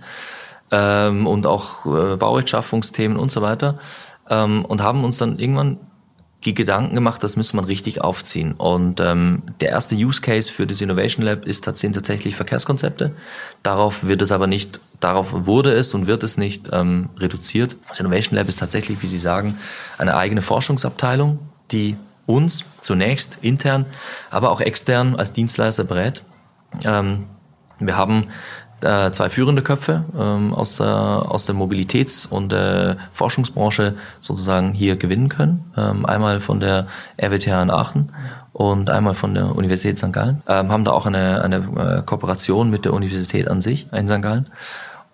ähm, 0.72 1.28
und 1.28 1.46
auch 1.46 1.86
äh, 1.86 2.16
Baurechtschaffungsthemen 2.16 3.18
und 3.18 3.32
so 3.32 3.44
weiter 3.44 3.78
ähm, 4.30 4.66
und 4.66 4.82
haben 4.82 5.04
uns 5.04 5.18
dann 5.18 5.40
irgendwann 5.40 5.78
die 6.46 6.54
Gedanken 6.54 6.94
gemacht, 6.94 7.24
das 7.24 7.36
müsste 7.36 7.56
man 7.56 7.66
richtig 7.66 8.02
aufziehen. 8.02 8.54
Und 8.54 9.00
ähm, 9.00 9.44
der 9.62 9.70
erste 9.70 9.96
Use 9.96 10.22
Case 10.22 10.52
für 10.52 10.68
das 10.68 10.80
Innovation 10.80 11.26
Lab 11.26 11.46
ist 11.46 11.64
tatsächlich 11.64 12.36
Verkehrskonzepte. 12.36 13.14
Darauf 13.64 14.04
wird 14.04 14.22
es 14.22 14.32
aber 14.32 14.46
nicht, 14.46 14.80
darauf 15.00 15.34
wurde 15.48 15.74
es 15.74 15.94
und 15.94 16.06
wird 16.06 16.24
es 16.24 16.38
nicht 16.38 16.70
ähm, 16.72 17.10
reduziert. 17.18 17.78
Das 17.90 18.00
Innovation 18.00 18.38
Lab 18.38 18.48
ist 18.48 18.60
tatsächlich, 18.60 19.02
wie 19.02 19.08
Sie 19.08 19.18
sagen, 19.18 19.58
eine 19.98 20.16
eigene 20.16 20.44
Forschungsabteilung, 20.44 21.40
die 21.72 21.98
uns 22.28 22.64
zunächst 22.82 23.40
intern, 23.42 23.86
aber 24.30 24.52
auch 24.52 24.62
extern 24.62 25.16
als 25.16 25.34
Dienstleister 25.34 25.84
berät. 25.84 26.24
Ähm, 26.84 27.26
wir 27.80 27.98
haben 27.98 28.28
äh, 28.82 29.12
zwei 29.12 29.30
führende 29.30 29.62
Köpfe 29.62 30.04
ähm, 30.18 30.54
aus 30.54 30.76
der 30.76 30.86
aus 30.86 31.46
der 31.46 31.56
Mobilitäts- 31.56 32.28
und 32.28 32.54
äh, 32.54 32.96
Forschungsbranche 33.14 33.96
sozusagen 34.20 34.74
hier 34.74 34.96
gewinnen 34.96 35.30
können. 35.30 35.72
Ähm, 35.78 36.06
einmal 36.06 36.42
von 36.42 36.60
der 36.60 36.88
RWTH 37.22 37.62
in 37.62 37.72
Aachen 37.72 38.12
und 38.54 38.90
einmal 38.90 39.16
von 39.16 39.34
der 39.34 39.56
Universität 39.56 40.00
St. 40.00 40.14
Gallen. 40.14 40.42
Ähm, 40.48 40.72
haben 40.72 40.86
da 40.86 40.92
auch 40.92 41.06
eine 41.06 41.44
eine 41.44 42.00
äh, 42.00 42.02
Kooperation 42.04 42.70
mit 42.70 42.86
der 42.86 42.94
Universität 42.94 43.48
an 43.48 43.62
sich 43.62 43.88
in 43.92 44.08
St. 44.08 44.22
Gallen. 44.22 44.50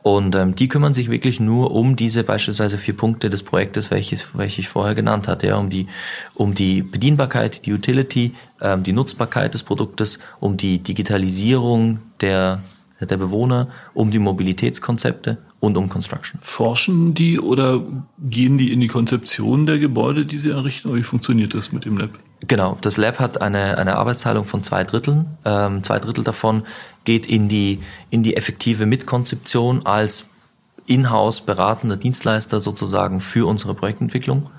Und 0.03 0.35
ähm, 0.35 0.55
die 0.55 0.67
kümmern 0.67 0.93
sich 0.93 1.11
wirklich 1.11 1.39
nur 1.39 1.71
um 1.71 1.95
diese 1.95 2.23
beispielsweise 2.23 2.77
vier 2.77 2.97
Punkte 2.97 3.29
des 3.29 3.43
Projektes, 3.43 3.91
welches, 3.91 4.35
welches 4.35 4.59
ich 4.59 4.69
vorher 4.69 4.95
genannt 4.95 5.27
hatte, 5.27 5.47
ja, 5.47 5.57
um 5.57 5.69
die, 5.69 5.87
um 6.33 6.55
die 6.55 6.81
Bedienbarkeit, 6.81 7.65
die 7.65 7.73
Utility, 7.73 8.33
ähm, 8.61 8.81
die 8.83 8.93
Nutzbarkeit 8.93 9.53
des 9.53 9.61
Produktes, 9.61 10.17
um 10.39 10.57
die 10.57 10.79
Digitalisierung 10.79 11.99
der 12.19 12.61
der 13.09 13.17
Bewohner, 13.17 13.67
um 13.93 14.11
die 14.11 14.19
Mobilitätskonzepte 14.19 15.37
und 15.59 15.77
um 15.77 15.89
Construction. 15.89 16.39
Forschen 16.41 17.13
die 17.13 17.39
oder 17.39 17.81
gehen 18.19 18.57
die 18.57 18.71
in 18.71 18.81
die 18.81 18.87
Konzeption 18.87 19.65
der 19.65 19.79
Gebäude, 19.79 20.25
die 20.25 20.37
sie 20.37 20.49
errichten? 20.51 20.89
Oder 20.89 20.97
wie 20.97 21.03
funktioniert 21.03 21.53
das 21.53 21.71
mit 21.71 21.85
dem 21.85 21.97
Lab? 21.97 22.11
Genau, 22.47 22.77
das 22.81 22.97
Lab 22.97 23.19
hat 23.19 23.41
eine, 23.41 23.77
eine 23.77 23.97
Arbeitsteilung 23.97 24.45
von 24.45 24.63
zwei 24.63 24.83
Dritteln. 24.83 25.37
Ähm, 25.45 25.83
zwei 25.83 25.99
Drittel 25.99 26.23
davon 26.23 26.63
geht 27.03 27.25
in 27.25 27.49
die, 27.49 27.79
in 28.09 28.23
die 28.23 28.35
effektive 28.35 28.85
Mitkonzeption 28.85 29.85
als 29.85 30.25
in-house 30.87 31.41
beratender 31.41 31.97
Dienstleister 31.97 32.59
sozusagen 32.59 33.21
für 33.21 33.47
unsere 33.47 33.75
Projektentwicklung. 33.75 34.49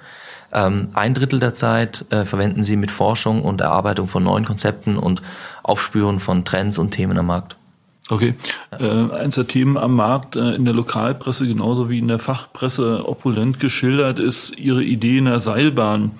Ähm, 0.53 0.89
ein 0.93 1.15
Drittel 1.15 1.41
der 1.41 1.55
Zeit 1.55 2.05
äh, 2.11 2.25
verwenden 2.25 2.63
sie 2.63 2.77
mit 2.77 2.91
Forschung 2.91 3.43
und 3.43 3.61
Erarbeitung 3.61 4.07
von 4.07 4.23
neuen 4.23 4.45
Konzepten 4.45 4.99
und 4.99 5.23
Aufspüren 5.63 6.21
von 6.21 6.45
Trends 6.45 6.79
und 6.79 6.91
Themen 6.91 7.19
am 7.19 7.27
Markt. 7.27 7.57
Okay. 8.09 8.35
Äh, 8.79 8.85
eins 8.85 9.37
der 9.37 9.47
Themen 9.47 9.77
am 9.77 9.95
Markt 9.95 10.37
äh, 10.37 10.55
in 10.55 10.65
der 10.65 10.75
Lokalpresse 10.75 11.47
genauso 11.47 11.89
wie 11.89 11.99
in 11.99 12.09
der 12.09 12.19
Fachpresse 12.19 13.09
opulent 13.09 13.61
geschildert 13.61 14.19
ist 14.19 14.59
Ihre 14.59 14.83
Idee 14.83 15.19
in 15.19 15.27
der 15.27 15.41
Seilbahn 15.41 16.13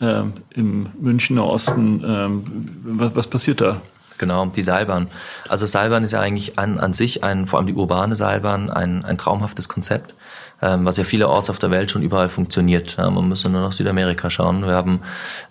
äh, 0.00 0.22
im 0.54 0.88
Münchner 0.98 1.46
Osten. 1.46 2.02
Ähm, 2.04 2.42
was, 2.84 3.14
was 3.14 3.26
passiert 3.26 3.60
da? 3.60 3.82
Genau, 4.16 4.44
die 4.46 4.62
Seilbahn. 4.62 5.08
Also 5.48 5.64
Seilbahn 5.64 6.04
ist 6.04 6.12
ja 6.12 6.20
eigentlich 6.20 6.58
an, 6.58 6.78
an 6.78 6.92
sich, 6.92 7.24
ein, 7.24 7.46
vor 7.46 7.58
allem 7.58 7.66
die 7.66 7.74
urbane 7.74 8.16
Seilbahn, 8.16 8.68
ein, 8.68 9.02
ein 9.02 9.16
traumhaftes 9.16 9.68
Konzept, 9.68 10.14
ähm, 10.60 10.84
was 10.84 10.98
ja 10.98 11.04
vielerorts 11.04 11.48
auf 11.48 11.58
der 11.58 11.70
Welt 11.70 11.90
schon 11.90 12.02
überall 12.02 12.28
funktioniert. 12.28 12.96
Ja, 12.98 13.08
man 13.08 13.28
müsste 13.28 13.48
nur 13.48 13.62
nach 13.62 13.72
Südamerika 13.72 14.28
schauen. 14.28 14.66
Wir 14.66 14.74
haben 14.74 15.00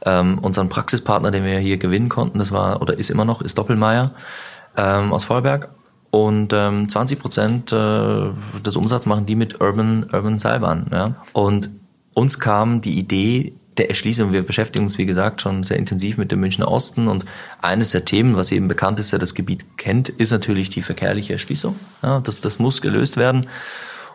ähm, 0.06 0.38
unseren 0.38 0.70
Praxispartner, 0.70 1.32
den 1.32 1.46
wir 1.46 1.58
hier 1.58 1.78
gewinnen 1.78 2.10
konnten, 2.10 2.38
das 2.38 2.52
war 2.52 2.82
oder 2.82 2.98
ist 2.98 3.10
immer 3.10 3.26
noch, 3.26 3.42
ist 3.42 3.58
Doppelmeier 3.58 4.12
ähm, 4.78 5.14
aus 5.14 5.24
Vollberg. 5.24 5.70
Und 6.12 6.54
ähm, 6.54 6.90
20 6.90 7.20
Prozent 7.20 7.72
äh, 7.72 8.30
des 8.66 8.76
Umsatzes 8.76 9.06
machen 9.06 9.26
die 9.26 9.36
mit 9.36 9.62
Urban, 9.62 10.10
Urban 10.12 10.40
Seilbahn. 10.40 10.88
Ja? 10.92 11.16
Und 11.34 11.70
uns 12.14 12.40
kam 12.40 12.82
die 12.82 12.98
Idee 12.98 13.54
der 13.78 13.90
Erschließung. 13.90 14.32
Wir 14.32 14.44
beschäftigen 14.44 14.86
uns, 14.86 14.98
wie 14.98 15.06
gesagt, 15.06 15.42
schon 15.42 15.64
sehr 15.64 15.78
intensiv 15.78 16.18
mit 16.18 16.32
dem 16.32 16.40
Münchner 16.40 16.68
Osten. 16.68 17.08
Und 17.08 17.26
eines 17.62 17.92
der 17.92 18.06
Themen, 18.06 18.36
was 18.36 18.52
eben 18.52 18.68
bekannt 18.68 19.00
ist, 19.00 19.12
der 19.12 19.20
das 19.20 19.36
Gebiet 19.36 19.78
kennt, 19.78 20.10
ist 20.10 20.32
natürlich 20.32 20.70
die 20.70 20.82
verkehrliche 20.82 21.34
Erschließung. 21.34 21.76
Ja, 22.02 22.20
das, 22.20 22.42
das 22.42 22.60
muss 22.60 22.82
gelöst 22.82 23.16
werden. 23.16 23.48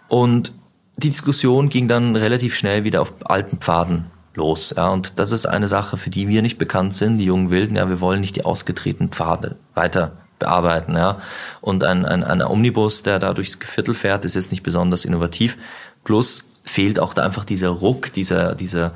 Und 0.09 0.53
die 0.97 1.09
Diskussion 1.09 1.69
ging 1.69 1.89
dann 1.89 2.17
relativ 2.17 2.55
schnell 2.55 2.85
wieder 2.85 3.01
auf 3.01 3.15
alten 3.25 3.59
Pfaden 3.59 4.07
los. 4.35 4.75
Ja, 4.77 4.91
und 4.91 5.19
das 5.19 5.33
ist 5.33 5.47
eine 5.47 5.69
Sache, 5.69 5.97
für 5.97 6.11
die 6.11 6.29
wir 6.29 6.43
nicht 6.43 6.59
bekannt 6.59 6.95
sind, 6.95 7.19
die 7.19 7.25
jungen 7.25 7.51
Wilden. 7.51 7.77
Ja, 7.77 7.89
wir 7.89 8.01
wollen 8.01 8.21
nicht 8.21 8.37
die 8.37 8.45
ausgetretenen 8.45 9.11
Pfade 9.11 9.57
weiter 9.75 10.24
bearbeiten. 10.39 10.97
Ja. 10.97 11.19
Und 11.61 11.85
ein, 11.85 12.05
ein, 12.05 12.25
ein 12.25 12.43
Omnibus, 12.43 13.03
der 13.03 13.19
da 13.19 13.35
durchs 13.35 13.59
Viertel 13.65 13.95
fährt, 13.95 14.25
ist 14.25 14.35
jetzt 14.35 14.51
nicht 14.51 14.63
besonders 14.63 15.05
innovativ. 15.05 15.57
Plus 16.05 16.45
fehlt 16.65 16.99
auch 16.99 17.15
da 17.15 17.23
einfach 17.23 17.45
dieser 17.45 17.69
Ruck, 17.69 18.13
dieser, 18.13 18.55
dieser, 18.55 18.93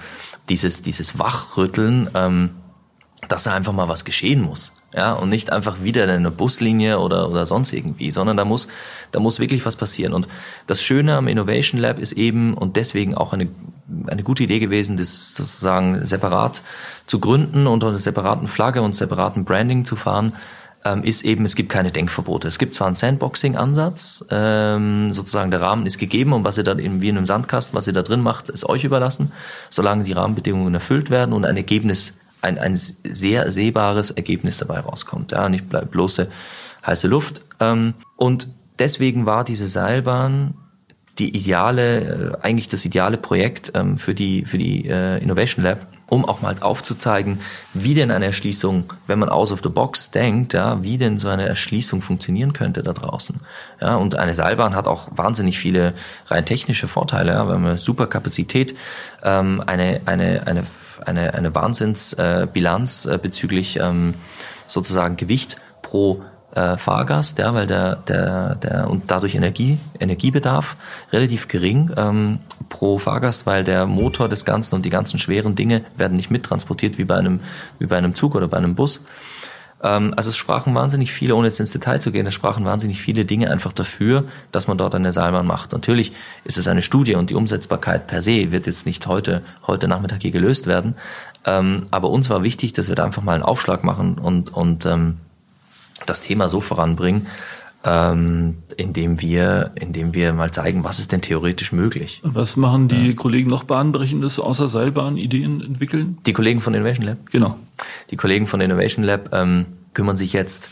dieses, 0.48 0.82
dieses 0.82 1.18
Wachrütteln, 1.18 2.10
ähm, 2.14 2.50
dass 3.28 3.44
da 3.44 3.52
einfach 3.52 3.72
mal 3.72 3.88
was 3.88 4.04
geschehen 4.04 4.40
muss. 4.40 4.72
Ja, 4.94 5.12
und 5.12 5.28
nicht 5.28 5.52
einfach 5.52 5.82
wieder 5.82 6.04
eine 6.04 6.30
Buslinie 6.30 6.98
oder, 6.98 7.28
oder 7.28 7.44
sonst 7.44 7.74
irgendwie, 7.74 8.10
sondern 8.10 8.38
da 8.38 8.46
muss, 8.46 8.68
da 9.12 9.20
muss 9.20 9.38
wirklich 9.38 9.66
was 9.66 9.76
passieren. 9.76 10.14
Und 10.14 10.28
das 10.66 10.82
Schöne 10.82 11.14
am 11.14 11.28
Innovation 11.28 11.78
Lab 11.78 11.98
ist 11.98 12.12
eben, 12.12 12.54
und 12.54 12.76
deswegen 12.76 13.14
auch 13.14 13.34
eine, 13.34 13.48
eine 14.06 14.22
gute 14.22 14.44
Idee 14.44 14.60
gewesen, 14.60 14.96
das 14.96 15.34
sozusagen 15.34 16.06
separat 16.06 16.62
zu 17.06 17.18
gründen 17.20 17.66
unter 17.66 17.88
einer 17.88 17.98
separaten 17.98 18.48
Flagge 18.48 18.80
und 18.80 18.96
separaten 18.96 19.44
Branding 19.44 19.84
zu 19.84 19.94
fahren, 19.94 20.32
ähm, 20.84 21.02
ist 21.02 21.24
eben, 21.24 21.44
es 21.44 21.54
gibt 21.54 21.68
keine 21.70 21.90
Denkverbote. 21.90 22.48
Es 22.48 22.58
gibt 22.58 22.74
zwar 22.74 22.86
einen 22.86 22.96
Sandboxing-Ansatz, 22.96 24.24
ähm, 24.30 25.12
sozusagen 25.12 25.50
der 25.50 25.60
Rahmen 25.60 25.86
ist 25.86 25.98
gegeben 25.98 26.32
und 26.32 26.44
was 26.44 26.58
ihr 26.58 26.64
dann 26.64 26.78
eben 26.78 27.00
wie 27.00 27.08
in 27.08 27.16
einem 27.16 27.26
Sandkasten, 27.26 27.76
was 27.76 27.86
ihr 27.86 27.92
da 27.92 28.02
drin 28.02 28.20
macht, 28.20 28.48
ist 28.48 28.68
euch 28.68 28.84
überlassen, 28.84 29.32
solange 29.70 30.04
die 30.04 30.12
Rahmenbedingungen 30.12 30.74
erfüllt 30.74 31.10
werden 31.10 31.32
und 31.32 31.44
ein 31.44 31.56
Ergebnis, 31.56 32.16
ein, 32.42 32.58
ein 32.58 32.76
sehr 32.76 33.50
sehbares 33.50 34.10
Ergebnis 34.10 34.58
dabei 34.58 34.80
rauskommt. 34.80 35.32
Ja, 35.32 35.48
nicht 35.48 35.64
bloße 35.68 36.28
heiße 36.86 37.08
Luft. 37.08 37.42
Ähm, 37.60 37.94
und 38.16 38.48
deswegen 38.78 39.26
war 39.26 39.44
diese 39.44 39.66
Seilbahn 39.66 40.54
die 41.18 41.36
ideale, 41.36 42.00
äh, 42.00 42.32
eigentlich 42.42 42.68
das 42.68 42.84
ideale 42.84 43.18
Projekt 43.18 43.72
ähm, 43.74 43.96
für 43.96 44.14
die, 44.14 44.44
für 44.44 44.58
die 44.58 44.88
äh, 44.88 45.18
Innovation 45.18 45.64
Lab, 45.64 45.86
um 46.08 46.24
auch 46.24 46.40
mal 46.40 46.54
aufzuzeigen, 46.60 47.40
wie 47.74 47.94
denn 47.94 48.10
eine 48.10 48.26
Erschließung, 48.26 48.92
wenn 49.06 49.18
man 49.18 49.28
out 49.28 49.52
of 49.52 49.60
the 49.62 49.68
box 49.68 50.10
denkt, 50.10 50.54
ja, 50.54 50.82
wie 50.82 50.96
denn 50.96 51.18
so 51.18 51.28
eine 51.28 51.46
Erschließung 51.46 52.00
funktionieren 52.00 52.52
könnte 52.52 52.82
da 52.82 52.92
draußen. 52.92 53.40
Ja, 53.80 53.96
und 53.96 54.16
eine 54.16 54.34
Seilbahn 54.34 54.74
hat 54.74 54.88
auch 54.88 55.08
wahnsinnig 55.10 55.58
viele 55.58 55.92
rein 56.26 56.46
technische 56.46 56.88
Vorteile, 56.88 57.32
ja, 57.32 57.38
haben 57.38 57.66
eine 57.66 57.78
super 57.78 58.06
Kapazität, 58.06 58.74
ähm, 59.22 59.62
eine, 59.66 60.00
eine, 60.06 60.46
eine, 60.46 60.64
eine, 61.04 61.34
eine 61.34 61.54
Wahnsinnsbilanz 61.54 63.06
äh, 63.06 63.18
bezüglich 63.20 63.78
ähm, 63.78 64.14
sozusagen 64.66 65.16
Gewicht 65.16 65.56
pro 65.82 66.22
äh, 66.54 66.78
Fahrgast, 66.78 67.38
ja, 67.38 67.52
weil 67.52 67.66
der, 67.66 67.96
der, 67.96 68.54
der 68.54 68.90
und 68.90 69.10
dadurch 69.10 69.34
Energie, 69.34 69.78
Energiebedarf 70.00 70.76
relativ 71.12 71.48
gering 71.48 71.90
ähm, 71.96 72.38
pro 72.68 72.98
Fahrgast, 72.98 73.46
weil 73.46 73.64
der 73.64 73.86
Motor 73.86 74.28
des 74.28 74.44
Ganzen 74.44 74.74
und 74.74 74.84
die 74.84 74.90
ganzen 74.90 75.18
schweren 75.18 75.54
Dinge 75.54 75.84
werden 75.96 76.16
nicht 76.16 76.30
mittransportiert 76.30 76.98
wie 76.98 77.04
bei 77.04 77.16
einem, 77.16 77.40
wie 77.78 77.86
bei 77.86 77.96
einem 77.96 78.14
Zug 78.14 78.34
oder 78.34 78.48
bei 78.48 78.56
einem 78.56 78.74
Bus. 78.74 79.04
Ähm, 79.82 80.12
also 80.16 80.30
es 80.30 80.36
sprachen 80.36 80.74
wahnsinnig 80.74 81.12
viele, 81.12 81.34
ohne 81.34 81.48
jetzt 81.48 81.60
ins 81.60 81.70
Detail 81.70 82.00
zu 82.00 82.10
gehen, 82.10 82.26
es 82.26 82.34
sprachen 82.34 82.64
wahnsinnig 82.64 83.00
viele 83.00 83.24
Dinge 83.24 83.50
einfach 83.50 83.72
dafür, 83.72 84.24
dass 84.52 84.66
man 84.66 84.78
dort 84.78 84.94
eine 84.94 85.12
Seilbahn 85.12 85.46
macht. 85.46 85.72
Natürlich 85.72 86.12
ist 86.44 86.58
es 86.58 86.68
eine 86.68 86.82
Studie 86.82 87.14
und 87.14 87.30
die 87.30 87.34
Umsetzbarkeit 87.34 88.06
per 88.06 88.22
se 88.22 88.50
wird 88.50 88.66
jetzt 88.66 88.86
nicht 88.86 89.06
heute, 89.06 89.42
heute 89.66 89.88
Nachmittag 89.88 90.22
hier 90.22 90.32
gelöst 90.32 90.66
werden. 90.66 90.94
Ähm, 91.44 91.86
aber 91.90 92.10
uns 92.10 92.28
war 92.30 92.42
wichtig, 92.42 92.72
dass 92.72 92.88
wir 92.88 92.94
da 92.94 93.04
einfach 93.04 93.22
mal 93.22 93.34
einen 93.34 93.44
Aufschlag 93.44 93.84
machen 93.84 94.18
und, 94.18 94.52
und 94.52 94.86
ähm, 94.86 95.18
das 96.06 96.20
Thema 96.20 96.48
so 96.48 96.60
voranbringen, 96.60 97.26
ähm, 97.84 98.56
indem 98.76 99.20
wir, 99.20 99.72
indem 99.76 100.12
wir 100.14 100.32
mal 100.32 100.50
zeigen, 100.50 100.84
was 100.84 100.98
ist 100.98 101.12
denn 101.12 101.22
theoretisch 101.22 101.72
möglich. 101.72 102.20
Was 102.24 102.56
machen 102.56 102.88
die 102.88 103.08
ja. 103.08 103.12
Kollegen 103.14 103.48
noch 103.48 103.64
bahnbrechendes 103.64 104.40
außer 104.40 104.68
Seilbahnideen 104.68 105.60
entwickeln? 105.60 106.18
Die 106.26 106.32
Kollegen 106.32 106.60
von 106.60 106.74
Innovation 106.74 107.06
Lab. 107.06 107.18
Genau. 107.30 107.56
Die 108.10 108.16
Kollegen 108.16 108.46
von 108.46 108.60
Innovation 108.60 109.04
Lab 109.04 109.30
ähm, 109.32 109.66
kümmern 109.94 110.16
sich 110.16 110.32
jetzt 110.32 110.70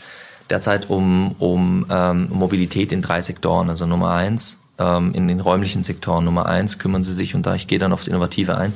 derzeit 0.49 0.89
um, 0.89 1.33
um 1.39 1.85
ähm, 1.89 2.27
Mobilität 2.31 2.91
in 2.91 3.01
drei 3.01 3.21
Sektoren. 3.21 3.69
Also 3.69 3.85
Nummer 3.85 4.11
eins, 4.11 4.59
ähm, 4.77 5.13
in 5.13 5.27
den 5.27 5.39
räumlichen 5.39 5.83
Sektoren 5.83 6.25
Nummer 6.25 6.45
eins 6.45 6.77
kümmern 6.77 7.03
sie 7.03 7.13
sich, 7.13 7.35
und 7.35 7.45
da 7.45 7.55
ich 7.55 7.67
gehe 7.67 7.79
dann 7.79 7.93
aufs 7.93 8.07
Innovative 8.07 8.57
ein, 8.57 8.73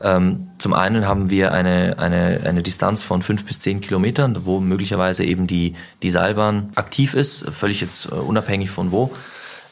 Ähm, 0.00 0.50
zum 0.58 0.74
einen 0.74 1.06
haben 1.06 1.30
wir 1.30 1.52
eine, 1.52 1.96
eine, 1.98 2.40
eine 2.44 2.62
Distanz 2.62 3.02
von 3.02 3.22
fünf 3.22 3.44
bis 3.44 3.60
zehn 3.60 3.80
Kilometern, 3.80 4.44
wo 4.44 4.60
möglicherweise 4.60 5.24
eben 5.24 5.46
die, 5.46 5.74
die 6.02 6.10
Seilbahn 6.10 6.70
aktiv 6.74 7.14
ist, 7.14 7.48
völlig 7.50 7.80
jetzt 7.80 8.06
äh, 8.06 8.14
unabhängig 8.14 8.70
von 8.70 8.92
wo. 8.92 9.10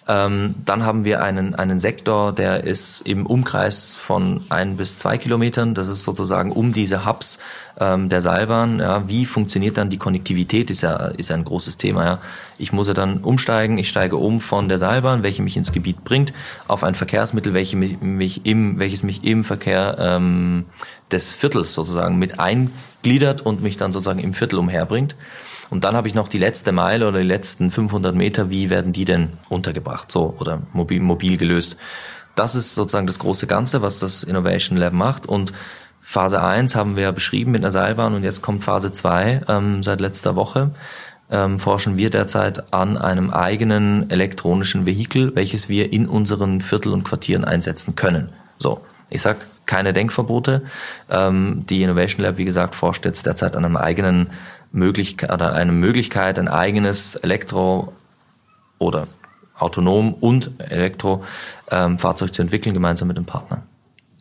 Ähm, 0.08 0.54
dann 0.64 0.84
haben 0.84 1.04
wir 1.04 1.22
einen, 1.22 1.56
einen 1.56 1.80
Sektor, 1.80 2.32
der 2.32 2.62
ist 2.62 3.00
im 3.00 3.26
Umkreis 3.26 3.96
von 3.96 4.40
ein 4.50 4.76
bis 4.76 4.98
zwei 4.98 5.18
Kilometern. 5.18 5.74
Das 5.74 5.88
ist 5.88 6.04
sozusagen 6.04 6.52
um 6.52 6.72
diese 6.72 7.04
Hubs 7.04 7.40
ähm, 7.80 8.08
der 8.08 8.22
Seilbahn. 8.22 8.78
Ja, 8.78 9.08
wie 9.08 9.26
funktioniert 9.26 9.78
dann 9.78 9.90
die 9.90 9.98
Konnektivität? 9.98 10.70
Ist 10.70 10.82
ja, 10.82 10.94
ist 10.94 11.30
ja 11.30 11.36
ein 11.36 11.42
großes 11.42 11.76
Thema. 11.76 12.04
Ja. 12.04 12.18
Ich 12.56 12.72
muss 12.72 12.86
ja 12.86 12.94
dann 12.94 13.18
umsteigen. 13.18 13.78
Ich 13.78 13.88
steige 13.88 14.16
um 14.16 14.40
von 14.40 14.68
der 14.68 14.78
Seilbahn, 14.78 15.24
welche 15.24 15.42
mich 15.42 15.56
ins 15.56 15.72
Gebiet 15.72 16.04
bringt, 16.04 16.32
auf 16.68 16.84
ein 16.84 16.94
Verkehrsmittel, 16.94 17.52
welche 17.52 17.76
mich, 17.76 18.00
mich 18.00 18.46
im, 18.46 18.78
welches 18.78 19.02
mich 19.02 19.24
im 19.24 19.42
Verkehr 19.42 19.96
ähm, 19.98 20.66
des 21.10 21.32
Viertels 21.32 21.74
sozusagen 21.74 22.16
mit 22.16 22.38
eingliedert 22.38 23.42
und 23.42 23.60
mich 23.60 23.76
dann 23.76 23.92
sozusagen 23.92 24.20
im 24.20 24.34
Viertel 24.34 24.60
umherbringt. 24.60 25.16
Und 25.70 25.84
dann 25.84 25.96
habe 25.96 26.08
ich 26.08 26.14
noch 26.14 26.28
die 26.28 26.38
letzte 26.38 26.72
Meile 26.72 27.08
oder 27.08 27.18
die 27.18 27.26
letzten 27.26 27.70
500 27.70 28.14
Meter, 28.14 28.50
wie 28.50 28.70
werden 28.70 28.92
die 28.92 29.04
denn 29.04 29.34
untergebracht, 29.48 30.10
so 30.12 30.34
oder 30.38 30.62
mobil, 30.72 31.00
mobil 31.00 31.36
gelöst. 31.36 31.76
Das 32.34 32.54
ist 32.54 32.74
sozusagen 32.74 33.06
das 33.06 33.18
große 33.18 33.46
Ganze, 33.46 33.82
was 33.82 33.98
das 33.98 34.22
Innovation 34.22 34.76
Lab 34.76 34.92
macht. 34.92 35.26
Und 35.26 35.52
Phase 36.00 36.42
1 36.42 36.76
haben 36.76 36.94
wir 36.94 37.04
ja 37.04 37.10
beschrieben 37.10 37.50
mit 37.50 37.62
einer 37.62 37.72
Seilbahn 37.72 38.14
und 38.14 38.22
jetzt 38.22 38.42
kommt 38.42 38.62
Phase 38.62 38.92
2 38.92 39.40
ähm, 39.48 39.82
seit 39.82 40.00
letzter 40.00 40.36
Woche. 40.36 40.70
Ähm, 41.28 41.58
forschen 41.58 41.96
wir 41.96 42.10
derzeit 42.10 42.72
an 42.72 42.96
einem 42.96 43.30
eigenen 43.30 44.08
elektronischen 44.10 44.86
Vehikel, 44.86 45.34
welches 45.34 45.68
wir 45.68 45.92
in 45.92 46.06
unseren 46.06 46.60
Viertel 46.60 46.92
und 46.92 47.02
Quartieren 47.02 47.44
einsetzen 47.44 47.96
können. 47.96 48.30
So, 48.58 48.82
ich 49.10 49.22
sag 49.22 49.46
keine 49.66 49.92
Denkverbote. 49.92 50.62
Ähm, 51.10 51.64
die 51.68 51.82
Innovation 51.82 52.24
Lab, 52.24 52.38
wie 52.38 52.44
gesagt, 52.44 52.76
forscht 52.76 53.04
jetzt 53.04 53.26
derzeit 53.26 53.56
an 53.56 53.64
einem 53.64 53.76
eigenen 53.76 54.30
Möglichkeit 54.72 55.32
oder 55.32 55.54
eine 55.54 55.72
Möglichkeit, 55.72 56.38
ein 56.38 56.48
eigenes 56.48 57.14
Elektro- 57.16 57.92
oder 58.78 59.06
autonom 59.54 60.14
und 60.14 60.50
Elektrofahrzeug 60.58 62.28
ähm, 62.28 62.32
zu 62.32 62.42
entwickeln, 62.42 62.74
gemeinsam 62.74 63.08
mit 63.08 63.16
dem 63.16 63.24
Partner. 63.24 63.62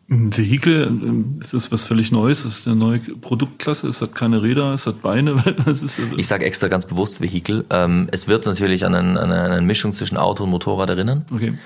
Ein 0.08 0.38
Vehikel, 0.38 0.86
ähm, 0.86 1.40
ist 1.42 1.54
das 1.54 1.72
was 1.72 1.84
völlig 1.84 2.12
Neues? 2.12 2.46
Ist 2.46 2.68
eine 2.68 2.76
neue 2.76 3.00
Produktklasse? 3.00 3.88
Es 3.88 4.02
hat 4.02 4.14
keine 4.14 4.44
Räder, 4.44 4.72
es 4.74 4.86
hat 4.86 5.02
Beine. 5.02 5.44
ich 6.18 6.28
sage 6.28 6.46
extra 6.46 6.68
ganz 6.68 6.86
bewusst 6.86 7.22
Vehikel. 7.22 7.66
Ähm, 7.72 8.08
es 8.12 8.28
wird 8.28 8.46
natürlich 8.46 8.86
an 8.86 8.94
eine, 8.94 9.20
eine 9.20 9.62
Mischung 9.62 9.94
zwischen 9.94 10.18
Auto 10.18 10.44
und 10.44 10.52
Motorrad 10.52 10.90
erinnern. 10.90 11.26
Okay. 11.32 11.58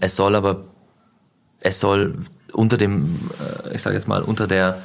Es 0.00 0.16
soll 0.16 0.34
aber, 0.34 0.64
es 1.60 1.80
soll 1.80 2.18
unter 2.52 2.76
dem, 2.76 3.30
äh, 3.64 3.74
ich 3.74 3.82
sage 3.82 3.96
jetzt 3.96 4.06
mal, 4.06 4.22
unter 4.22 4.46
der 4.46 4.78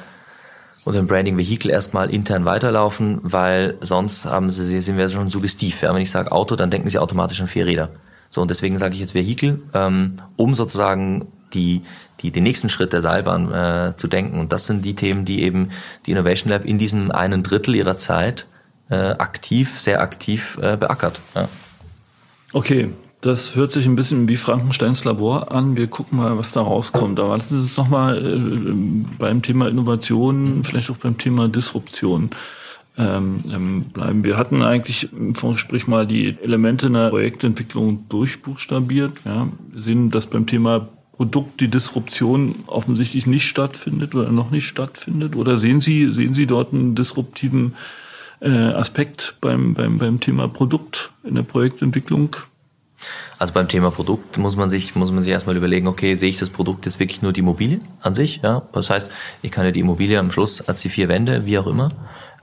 und 0.84 0.94
dem 0.94 1.06
Branding 1.06 1.36
Vehicle 1.38 1.70
erstmal 1.70 2.10
intern 2.10 2.44
weiterlaufen, 2.44 3.20
weil 3.22 3.76
sonst 3.80 4.26
haben 4.26 4.50
sie, 4.50 4.80
sind 4.80 4.96
wir 4.96 5.08
schon 5.08 5.30
suggestiv. 5.30 5.82
Ja? 5.82 5.94
Wenn 5.94 6.02
ich 6.02 6.10
sage 6.10 6.32
Auto, 6.32 6.56
dann 6.56 6.70
denken 6.70 6.90
sie 6.90 6.98
automatisch 6.98 7.40
an 7.40 7.46
vier 7.46 7.66
Räder. 7.66 7.90
So, 8.28 8.40
und 8.40 8.50
deswegen 8.50 8.78
sage 8.78 8.94
ich 8.94 9.00
jetzt 9.00 9.14
Vehicle, 9.14 9.60
ähm, 9.74 10.18
um 10.36 10.54
sozusagen 10.54 11.28
die, 11.52 11.82
die, 12.20 12.30
den 12.30 12.44
nächsten 12.44 12.70
Schritt 12.70 12.92
der 12.92 13.02
Seilbahn 13.02 13.52
äh, 13.52 13.96
zu 13.96 14.08
denken. 14.08 14.40
Und 14.40 14.52
das 14.52 14.66
sind 14.66 14.84
die 14.84 14.94
Themen, 14.94 15.24
die 15.24 15.42
eben 15.42 15.70
die 16.06 16.12
Innovation 16.12 16.50
Lab 16.50 16.64
in 16.64 16.78
diesem 16.78 17.10
einen 17.10 17.42
Drittel 17.42 17.74
ihrer 17.74 17.98
Zeit 17.98 18.46
äh, 18.90 18.94
aktiv, 18.94 19.78
sehr 19.78 20.00
aktiv 20.00 20.58
äh, 20.62 20.76
beackert. 20.76 21.20
Ja. 21.34 21.48
Okay, 22.52 22.90
das 23.22 23.54
hört 23.54 23.70
sich 23.70 23.86
ein 23.86 23.94
bisschen 23.94 24.28
wie 24.28 24.36
Frankensteins 24.36 25.04
Labor 25.04 25.52
an. 25.52 25.76
Wir 25.76 25.86
gucken 25.86 26.18
mal, 26.18 26.36
was 26.36 26.50
da 26.50 26.60
rauskommt. 26.60 27.20
Aber 27.20 27.36
lassen 27.36 27.54
Sie 27.54 27.62
uns 27.62 27.76
nochmal 27.76 28.18
äh, 28.18 29.14
beim 29.16 29.42
Thema 29.42 29.68
Innovation, 29.68 30.64
vielleicht 30.64 30.90
auch 30.90 30.96
beim 30.96 31.16
Thema 31.18 31.48
Disruption 31.48 32.30
ähm, 32.98 33.38
ähm, 33.48 33.84
bleiben. 33.84 34.24
Wir 34.24 34.36
hatten 34.36 34.62
eigentlich 34.62 35.12
im 35.12 35.36
Vorgespräch 35.36 35.86
mal 35.86 36.04
die 36.04 36.36
Elemente 36.42 36.86
einer 36.86 37.10
Projektentwicklung 37.10 38.08
durchbuchstabiert. 38.08 39.12
Ja. 39.24 39.48
Wir 39.70 39.80
sehen, 39.80 40.10
dass 40.10 40.26
beim 40.26 40.48
Thema 40.48 40.88
Produkt 41.12 41.60
die 41.60 41.68
Disruption 41.68 42.56
offensichtlich 42.66 43.28
nicht 43.28 43.46
stattfindet 43.46 44.16
oder 44.16 44.32
noch 44.32 44.50
nicht 44.50 44.66
stattfindet. 44.66 45.36
Oder 45.36 45.58
sehen 45.58 45.80
Sie, 45.80 46.12
sehen 46.12 46.34
Sie 46.34 46.46
dort 46.46 46.72
einen 46.72 46.96
disruptiven 46.96 47.76
äh, 48.40 48.50
Aspekt 48.50 49.36
beim, 49.40 49.74
beim, 49.74 49.98
beim 49.98 50.18
Thema 50.18 50.48
Produkt 50.48 51.12
in 51.22 51.36
der 51.36 51.44
Projektentwicklung? 51.44 52.34
Also 53.38 53.52
beim 53.52 53.68
Thema 53.68 53.90
Produkt 53.90 54.38
muss 54.38 54.56
man 54.56 54.70
sich, 54.70 54.94
muss 54.94 55.10
man 55.10 55.22
sich 55.22 55.32
erstmal 55.32 55.56
überlegen, 55.56 55.86
okay, 55.86 56.14
sehe 56.14 56.28
ich 56.28 56.38
das 56.38 56.50
Produkt 56.50 56.86
jetzt 56.86 57.00
wirklich 57.00 57.22
nur 57.22 57.32
die 57.32 57.40
Immobilie 57.40 57.80
an 58.00 58.14
sich? 58.14 58.40
Ja, 58.42 58.62
das 58.72 58.90
heißt, 58.90 59.10
ich 59.42 59.50
kann 59.50 59.64
ja 59.64 59.70
die 59.70 59.80
Immobilie 59.80 60.18
am 60.18 60.30
Schluss 60.30 60.60
als 60.68 60.82
die 60.82 60.88
vier 60.88 61.08
Wände, 61.08 61.46
wie 61.46 61.58
auch 61.58 61.66
immer, 61.66 61.90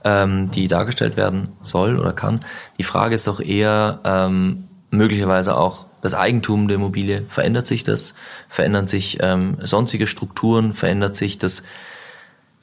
ähm, 0.04 0.50
die 0.50 0.68
dargestellt 0.68 1.16
werden 1.16 1.50
soll 1.62 1.98
oder 1.98 2.12
kann. 2.12 2.44
Die 2.78 2.82
Frage 2.82 3.14
ist 3.14 3.26
doch 3.26 3.40
eher 3.40 4.00
ähm, 4.04 4.68
möglicherweise 4.90 5.56
auch 5.56 5.86
das 6.00 6.14
Eigentum 6.14 6.68
der 6.68 6.76
Immobilie. 6.76 7.24
Verändert 7.28 7.66
sich 7.66 7.84
das? 7.84 8.14
Verändern 8.48 8.86
sich 8.86 9.18
ähm, 9.20 9.58
sonstige 9.60 10.06
Strukturen? 10.06 10.72
Verändert 10.72 11.14
sich 11.14 11.38
das 11.38 11.62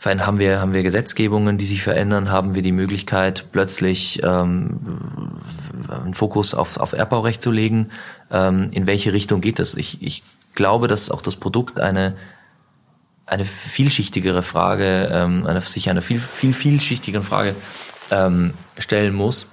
haben 0.05 0.39
wir, 0.39 0.61
haben 0.61 0.73
wir 0.73 0.83
Gesetzgebungen, 0.83 1.57
die 1.57 1.65
sich 1.65 1.81
verändern? 1.81 2.31
Haben 2.31 2.55
wir 2.55 2.61
die 2.61 2.71
Möglichkeit, 2.71 3.45
plötzlich 3.51 4.21
ähm, 4.23 4.79
einen 5.89 6.13
Fokus 6.13 6.53
auf, 6.53 6.77
auf 6.77 6.93
Erbbaurecht 6.93 7.41
zu 7.41 7.51
legen? 7.51 7.89
Ähm, 8.31 8.69
in 8.71 8.87
welche 8.87 9.13
Richtung 9.13 9.41
geht 9.41 9.59
das? 9.59 9.75
Ich, 9.75 10.01
ich 10.01 10.23
glaube, 10.53 10.87
dass 10.87 11.09
auch 11.09 11.21
das 11.21 11.35
Produkt 11.35 11.79
eine, 11.79 12.15
eine 13.25 13.45
vielschichtigere 13.45 14.43
Frage, 14.43 15.09
ähm, 15.11 15.45
eine, 15.45 15.61
sich 15.61 15.89
einer 15.89 16.01
viel, 16.01 16.19
viel, 16.19 16.53
vielschichtigeren 16.53 17.25
Frage 17.25 17.55
ähm, 18.11 18.53
stellen 18.77 19.13
muss. 19.13 19.47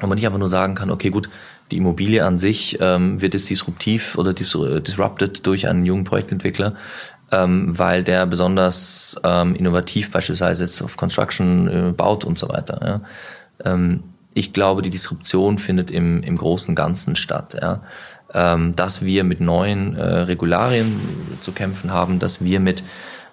Und 0.00 0.08
man 0.08 0.16
nicht 0.16 0.26
einfach 0.26 0.38
nur 0.38 0.48
sagen 0.48 0.74
kann, 0.74 0.90
okay, 0.90 1.10
gut, 1.10 1.28
die 1.70 1.76
Immobilie 1.76 2.24
an 2.24 2.38
sich 2.38 2.78
ähm, 2.80 3.20
wird 3.20 3.34
jetzt 3.34 3.50
disruptiv 3.50 4.16
oder 4.16 4.32
dis 4.32 4.56
disrupted 4.86 5.46
durch 5.46 5.68
einen 5.68 5.84
jungen 5.84 6.04
Projektentwickler 6.04 6.74
ähm, 7.30 7.78
weil 7.78 8.04
der 8.04 8.26
besonders 8.26 9.20
ähm, 9.24 9.54
innovativ 9.54 10.10
beispielsweise 10.10 10.64
jetzt 10.64 10.82
auf 10.82 10.96
Construction 10.96 11.68
äh, 11.68 11.92
baut 11.92 12.24
und 12.24 12.38
so 12.38 12.48
weiter. 12.48 13.02
Ja. 13.64 13.72
Ähm, 13.72 14.04
ich 14.34 14.52
glaube, 14.52 14.82
die 14.82 14.90
Disruption 14.90 15.58
findet 15.58 15.90
im, 15.90 16.22
im 16.22 16.36
großen 16.36 16.74
Ganzen 16.74 17.16
statt. 17.16 17.56
Ja. 17.60 17.82
Ähm, 18.32 18.76
dass 18.76 19.02
wir 19.02 19.24
mit 19.24 19.40
neuen 19.40 19.96
äh, 19.96 20.02
Regularien 20.02 21.00
zu 21.40 21.52
kämpfen 21.52 21.92
haben, 21.92 22.18
dass 22.18 22.44
wir 22.44 22.60
mit, 22.60 22.82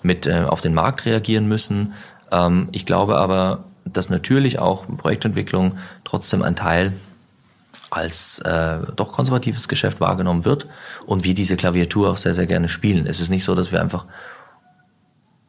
mit 0.02 0.26
äh, 0.26 0.44
auf 0.48 0.62
den 0.62 0.74
Markt 0.74 1.06
reagieren 1.06 1.48
müssen. 1.48 1.94
Ähm, 2.32 2.70
ich 2.72 2.86
glaube 2.86 3.18
aber, 3.18 3.66
dass 3.84 4.10
natürlich 4.10 4.58
auch 4.60 4.86
Projektentwicklung 4.98 5.78
trotzdem 6.06 6.42
ein 6.42 6.56
Teil 6.56 6.94
als 7.90 8.40
äh, 8.40 8.80
doch 8.96 9.12
konservatives 9.12 9.68
Geschäft 9.68 10.02
wahrgenommen 10.02 10.46
wird 10.46 10.68
und 11.06 11.24
wir 11.24 11.34
diese 11.34 11.56
Klaviatur 11.56 12.10
auch 12.10 12.18
sehr, 12.18 12.34
sehr 12.34 12.48
gerne 12.48 12.70
spielen. 12.70 13.08
Es 13.08 13.20
ist 13.20 13.30
nicht 13.30 13.44
so, 13.44 13.56
dass 13.56 13.72
wir 13.72 13.82
einfach 13.82 14.06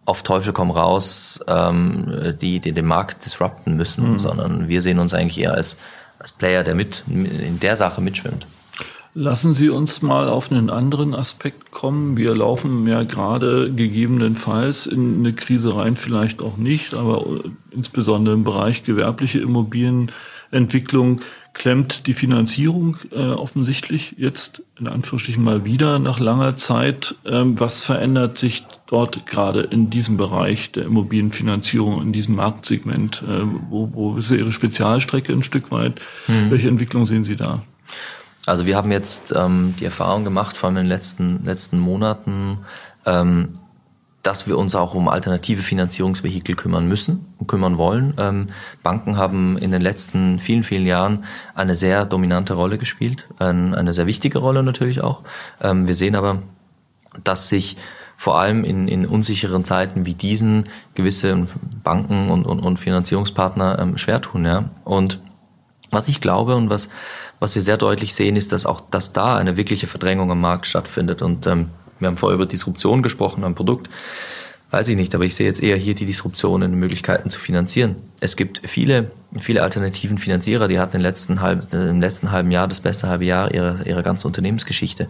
auf 0.04 0.22
Teufel 0.22 0.52
komm 0.52 0.70
raus 0.70 1.40
ähm, 1.48 2.34
die, 2.40 2.60
die 2.60 2.72
den 2.72 2.86
Markt 2.86 3.24
disrupten 3.24 3.76
müssen, 3.76 4.12
mhm. 4.12 4.18
sondern 4.18 4.68
wir 4.68 4.80
sehen 4.80 4.98
uns 4.98 5.12
eigentlich 5.14 5.40
eher 5.40 5.54
als, 5.54 5.76
als 6.18 6.32
Player, 6.32 6.62
der 6.62 6.74
mit 6.74 7.02
in 7.08 7.58
der 7.60 7.76
Sache 7.76 8.00
mitschwimmt. 8.00 8.46
Lassen 9.18 9.54
Sie 9.54 9.70
uns 9.70 10.02
mal 10.02 10.28
auf 10.28 10.52
einen 10.52 10.68
anderen 10.68 11.14
Aspekt 11.14 11.70
kommen. 11.70 12.18
Wir 12.18 12.34
laufen 12.34 12.86
ja 12.86 13.02
gerade 13.02 13.72
gegebenenfalls 13.72 14.84
in 14.84 15.20
eine 15.20 15.32
Krise 15.32 15.74
rein, 15.74 15.96
vielleicht 15.96 16.42
auch 16.42 16.58
nicht, 16.58 16.92
aber 16.92 17.24
insbesondere 17.70 18.34
im 18.34 18.44
Bereich 18.44 18.84
gewerbliche 18.84 19.40
Immobilienentwicklung 19.40 21.22
klemmt 21.56 22.06
die 22.06 22.12
Finanzierung 22.12 22.98
äh, 23.10 23.16
offensichtlich 23.16 24.14
jetzt 24.18 24.62
in 24.78 24.88
Anführungsstrichen 24.88 25.42
mal 25.42 25.64
wieder 25.64 25.98
nach 25.98 26.20
langer 26.20 26.56
Zeit. 26.56 27.14
Ähm, 27.24 27.58
was 27.58 27.82
verändert 27.82 28.36
sich 28.36 28.66
dort 28.86 29.26
gerade 29.26 29.62
in 29.62 29.88
diesem 29.88 30.18
Bereich 30.18 30.70
der 30.70 30.84
Immobilienfinanzierung, 30.84 32.02
in 32.02 32.12
diesem 32.12 32.36
Marktsegment? 32.36 33.22
Äh, 33.26 33.42
wo, 33.70 33.90
wo 33.92 34.16
ist 34.16 34.30
Ihre 34.30 34.52
Spezialstrecke 34.52 35.32
ein 35.32 35.42
Stück 35.42 35.70
weit? 35.70 36.00
Hm. 36.26 36.50
Welche 36.50 36.68
Entwicklung 36.68 37.06
sehen 37.06 37.24
Sie 37.24 37.36
da? 37.36 37.62
Also 38.44 38.66
wir 38.66 38.76
haben 38.76 38.92
jetzt 38.92 39.34
ähm, 39.36 39.74
die 39.80 39.86
Erfahrung 39.86 40.24
gemacht, 40.24 40.56
vor 40.56 40.68
allem 40.68 40.76
in 40.76 40.84
den 40.84 40.90
letzten, 40.90 41.44
letzten 41.44 41.78
Monaten, 41.78 42.58
ähm, 43.06 43.48
dass 44.26 44.48
wir 44.48 44.58
uns 44.58 44.74
auch 44.74 44.94
um 44.94 45.08
alternative 45.08 45.62
Finanzierungsvehikel 45.62 46.56
kümmern 46.56 46.88
müssen 46.88 47.26
und 47.38 47.46
kümmern 47.46 47.78
wollen. 47.78 48.14
Ähm, 48.18 48.48
Banken 48.82 49.16
haben 49.16 49.56
in 49.56 49.70
den 49.70 49.80
letzten 49.80 50.40
vielen, 50.40 50.64
vielen 50.64 50.84
Jahren 50.84 51.24
eine 51.54 51.76
sehr 51.76 52.04
dominante 52.06 52.54
Rolle 52.54 52.76
gespielt, 52.76 53.28
ein, 53.38 53.72
eine 53.72 53.94
sehr 53.94 54.08
wichtige 54.08 54.38
Rolle 54.38 54.64
natürlich 54.64 55.00
auch. 55.00 55.22
Ähm, 55.62 55.86
wir 55.86 55.94
sehen 55.94 56.16
aber, 56.16 56.42
dass 57.22 57.48
sich 57.48 57.76
vor 58.16 58.36
allem 58.40 58.64
in, 58.64 58.88
in 58.88 59.06
unsicheren 59.06 59.64
Zeiten 59.64 60.06
wie 60.06 60.14
diesen 60.14 60.66
gewisse 60.94 61.46
Banken 61.84 62.28
und, 62.30 62.46
und, 62.46 62.58
und 62.60 62.80
Finanzierungspartner 62.80 63.78
ähm, 63.78 63.96
schwer 63.96 64.20
tun. 64.20 64.44
Ja? 64.44 64.70
Und 64.84 65.20
was 65.92 66.08
ich 66.08 66.20
glaube 66.20 66.56
und 66.56 66.68
was, 66.68 66.88
was 67.38 67.54
wir 67.54 67.62
sehr 67.62 67.76
deutlich 67.76 68.12
sehen, 68.14 68.34
ist, 68.34 68.50
dass 68.50 68.66
auch 68.66 68.80
dass 68.90 69.12
da 69.12 69.36
eine 69.36 69.56
wirkliche 69.56 69.86
Verdrängung 69.86 70.32
am 70.32 70.40
Markt 70.40 70.66
stattfindet. 70.66 71.22
Und 71.22 71.46
ähm, 71.46 71.68
wir 71.98 72.08
haben 72.08 72.16
vorher 72.16 72.34
über 72.34 72.46
Disruption 72.46 73.02
gesprochen 73.02 73.44
am 73.44 73.54
Produkt. 73.54 73.88
Weiß 74.70 74.88
ich 74.88 74.96
nicht, 74.96 75.14
aber 75.14 75.24
ich 75.24 75.36
sehe 75.36 75.46
jetzt 75.46 75.62
eher 75.62 75.76
hier 75.76 75.94
die 75.94 76.06
Disruptionen, 76.06 76.74
Möglichkeiten 76.74 77.30
zu 77.30 77.38
finanzieren. 77.38 77.96
Es 78.20 78.34
gibt 78.34 78.62
viele, 78.68 79.12
viele 79.38 79.62
alternativen 79.62 80.18
Finanzierer, 80.18 80.66
die 80.66 80.80
hatten 80.80 80.96
im 80.96 81.02
letzten, 81.02 81.40
halb, 81.40 81.72
im 81.72 82.00
letzten 82.00 82.32
halben 82.32 82.50
Jahr 82.50 82.66
das 82.66 82.80
beste 82.80 83.08
halbe 83.08 83.24
Jahr 83.24 83.54
ihrer, 83.54 83.86
ihrer 83.86 84.02
ganzen 84.02 84.26
Unternehmensgeschichte. 84.26 85.08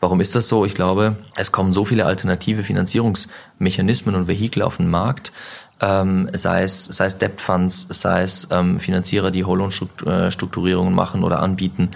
Warum 0.00 0.20
ist 0.20 0.34
das 0.34 0.48
so? 0.48 0.64
Ich 0.64 0.74
glaube, 0.74 1.16
es 1.36 1.50
kommen 1.50 1.72
so 1.72 1.84
viele 1.84 2.06
alternative 2.06 2.62
Finanzierungsmechanismen 2.62 4.14
und 4.14 4.28
Vehikel 4.28 4.62
auf 4.62 4.76
den 4.76 4.88
Markt, 4.88 5.32
ähm, 5.80 6.28
sei 6.32 6.62
es, 6.62 6.84
sei 6.84 7.06
es 7.06 7.18
Debt 7.18 7.40
Funds, 7.40 7.86
sei 7.88 8.22
es 8.22 8.48
ähm, 8.50 8.80
Finanzierer, 8.80 9.30
die 9.30 9.46
Whole-Loan-Strukturierungen 9.46 10.94
machen 10.94 11.22
oder 11.22 11.40
anbieten, 11.40 11.90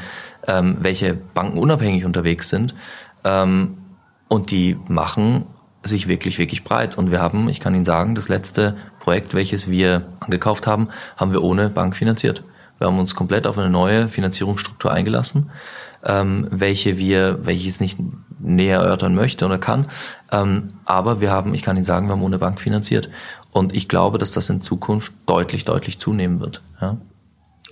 ähm, 0.47 0.79
welche 0.81 1.15
Banken 1.15 1.59
unabhängig 1.59 2.05
unterwegs 2.05 2.49
sind. 2.49 2.75
Ähm, 3.25 3.79
und 4.29 4.51
die 4.51 4.77
machen 4.89 5.47
sich 5.83 6.09
wirklich, 6.09 6.39
wirklich 6.39 6.65
breit. 6.65 6.97
Und 6.97 7.11
wir 7.11 7.21
haben, 7.21 7.49
ich 7.49 7.61
kann 7.61 7.75
Ihnen 7.75 7.85
sagen, 7.85 8.15
das 8.15 8.29
letzte 8.29 8.77
Projekt, 9.01 9.35
welches 9.35 9.71
wir 9.71 10.07
gekauft 10.29 10.67
haben, 10.67 10.89
haben 11.17 11.33
wir 11.33 11.43
ohne 11.43 11.69
Bank 11.69 11.97
finanziert. 11.97 12.43
Wir 12.79 12.87
haben 12.87 12.99
uns 12.99 13.15
komplett 13.15 13.47
auf 13.47 13.59
eine 13.59 13.71
neue 13.71 14.09
Finanzierungsstruktur 14.09 14.91
eingelassen, 14.91 15.51
ähm, 16.05 16.49
welche 16.51 16.99
wir, 16.99 17.45
welche 17.45 17.61
ich 17.61 17.67
jetzt 17.67 17.81
nicht 17.81 17.99
näher 18.41 18.81
erörtern 18.81 19.15
möchte 19.15 19.45
oder 19.45 19.59
kann. 19.59 19.87
Ähm, 20.33 20.69
aber 20.85 21.21
wir 21.21 21.31
haben, 21.31 21.55
ich 21.55 21.63
kann 21.63 21.77
Ihnen 21.77 21.85
sagen, 21.85 22.09
wir 22.09 22.13
haben 22.13 22.23
ohne 22.23 22.39
Bank 22.39 22.61
finanziert. 22.61 23.11
Und 23.53 23.75
ich 23.75 23.89
glaube, 23.89 24.19
dass 24.19 24.33
das 24.33 24.51
in 24.51 24.61
Zukunft 24.61 25.13
deutlich, 25.27 25.65
deutlich 25.65 25.99
zunehmen 25.99 26.41
wird. 26.41 26.63
Ja. 26.81 26.97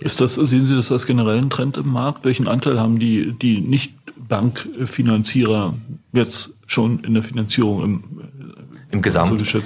Ist 0.03 0.19
das, 0.19 0.35
sehen 0.35 0.65
Sie 0.65 0.75
das 0.75 0.91
als 0.91 1.05
generellen 1.05 1.49
Trend 1.49 1.77
im 1.77 1.89
Markt? 1.89 2.25
Welchen 2.25 2.49
Anteil 2.49 2.77
haben 2.77 2.99
die, 2.99 3.31
die 3.31 3.61
Nicht-Bankfinanzierer 3.61 5.75
jetzt 6.11 6.49
schon 6.67 7.01
in 7.05 7.13
der 7.13 7.23
Finanzierung 7.23 7.83
im, 7.83 8.03
Im 8.91 9.01
Gesamt? 9.01 9.45
So 9.45 9.61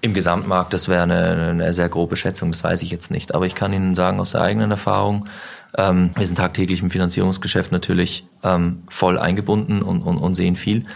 Im 0.00 0.14
Gesamtmarkt, 0.14 0.74
das 0.74 0.88
wäre 0.88 1.04
eine, 1.04 1.50
eine 1.50 1.72
sehr 1.74 1.88
grobe 1.88 2.16
Schätzung, 2.16 2.50
das 2.50 2.64
weiß 2.64 2.82
ich 2.82 2.90
jetzt 2.90 3.12
nicht. 3.12 3.36
Aber 3.36 3.46
ich 3.46 3.54
kann 3.54 3.72
Ihnen 3.72 3.94
sagen 3.94 4.18
aus 4.18 4.32
der 4.32 4.40
eigenen 4.40 4.72
Erfahrung, 4.72 5.26
ähm, 5.76 6.10
wir 6.16 6.26
sind 6.26 6.34
tagtäglich 6.36 6.82
im 6.82 6.90
Finanzierungsgeschäft 6.90 7.70
natürlich 7.70 8.26
ähm, 8.42 8.82
voll 8.88 9.16
eingebunden 9.16 9.82
und, 9.82 10.02
und, 10.02 10.18
und 10.18 10.34
sehen 10.34 10.56
viel 10.56 10.86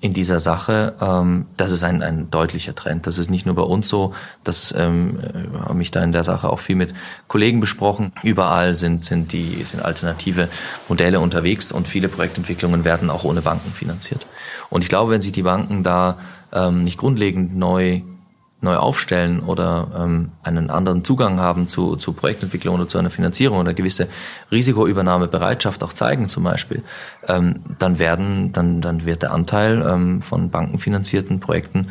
in 0.00 0.12
dieser 0.12 0.38
Sache, 0.38 0.94
ähm, 1.00 1.46
das 1.56 1.72
ist 1.72 1.82
ein, 1.82 2.02
ein 2.02 2.30
deutlicher 2.30 2.74
Trend. 2.74 3.06
Das 3.08 3.18
ist 3.18 3.30
nicht 3.30 3.46
nur 3.46 3.56
bei 3.56 3.62
uns 3.62 3.88
so, 3.88 4.14
das 4.44 4.72
ähm, 4.76 5.18
äh, 5.20 5.58
habe 5.58 5.74
mich 5.74 5.90
da 5.90 6.02
in 6.04 6.12
der 6.12 6.22
Sache 6.22 6.48
auch 6.50 6.60
viel 6.60 6.76
mit 6.76 6.94
Kollegen 7.26 7.58
besprochen. 7.58 8.12
Überall 8.22 8.76
sind, 8.76 9.04
sind 9.04 9.32
die 9.32 9.64
sind 9.64 9.82
alternative 9.82 10.48
Modelle 10.88 11.18
unterwegs 11.18 11.72
und 11.72 11.88
viele 11.88 12.08
Projektentwicklungen 12.08 12.84
werden 12.84 13.10
auch 13.10 13.24
ohne 13.24 13.42
Banken 13.42 13.72
finanziert. 13.72 14.26
Und 14.70 14.82
ich 14.82 14.88
glaube, 14.88 15.10
wenn 15.10 15.20
sich 15.20 15.32
die 15.32 15.42
Banken 15.42 15.82
da 15.82 16.18
ähm, 16.52 16.84
nicht 16.84 16.98
grundlegend 16.98 17.56
neu 17.56 18.02
neu 18.60 18.76
aufstellen 18.76 19.40
oder 19.40 19.88
ähm, 19.96 20.32
einen 20.42 20.68
anderen 20.68 21.04
Zugang 21.04 21.38
haben 21.38 21.68
zu, 21.68 21.94
zu 21.94 22.12
Projektentwicklung 22.12 22.74
oder 22.74 22.88
zu 22.88 22.98
einer 22.98 23.10
Finanzierung 23.10 23.58
oder 23.58 23.72
gewisse 23.72 24.08
Risikoübernahmebereitschaft 24.50 25.84
auch 25.84 25.92
zeigen 25.92 26.28
zum 26.28 26.42
Beispiel, 26.42 26.82
ähm, 27.28 27.62
dann 27.78 28.00
werden, 28.00 28.50
dann, 28.50 28.80
dann 28.80 29.04
wird 29.04 29.22
der 29.22 29.32
Anteil 29.32 29.86
ähm, 29.88 30.22
von 30.22 30.50
bankenfinanzierten 30.50 31.38
Projekten 31.38 31.90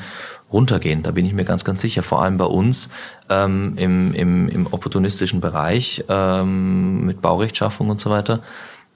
runtergehen. 0.51 1.03
Da 1.03 1.11
bin 1.11 1.25
ich 1.25 1.33
mir 1.33 1.45
ganz, 1.45 1.63
ganz 1.63 1.81
sicher. 1.81 2.03
Vor 2.03 2.21
allem 2.21 2.37
bei 2.37 2.45
uns 2.45 2.89
ähm, 3.29 3.73
im, 3.77 4.13
im, 4.13 4.49
im 4.49 4.67
opportunistischen 4.67 5.39
Bereich 5.39 6.03
ähm, 6.09 7.05
mit 7.05 7.21
Baurechtschaffung 7.21 7.89
und 7.89 7.99
so 8.01 8.09
weiter 8.09 8.41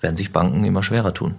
werden 0.02 0.18
sich 0.18 0.34
Banken 0.34 0.66
immer 0.66 0.84
schwerer 0.84 1.14
tun. 1.14 1.36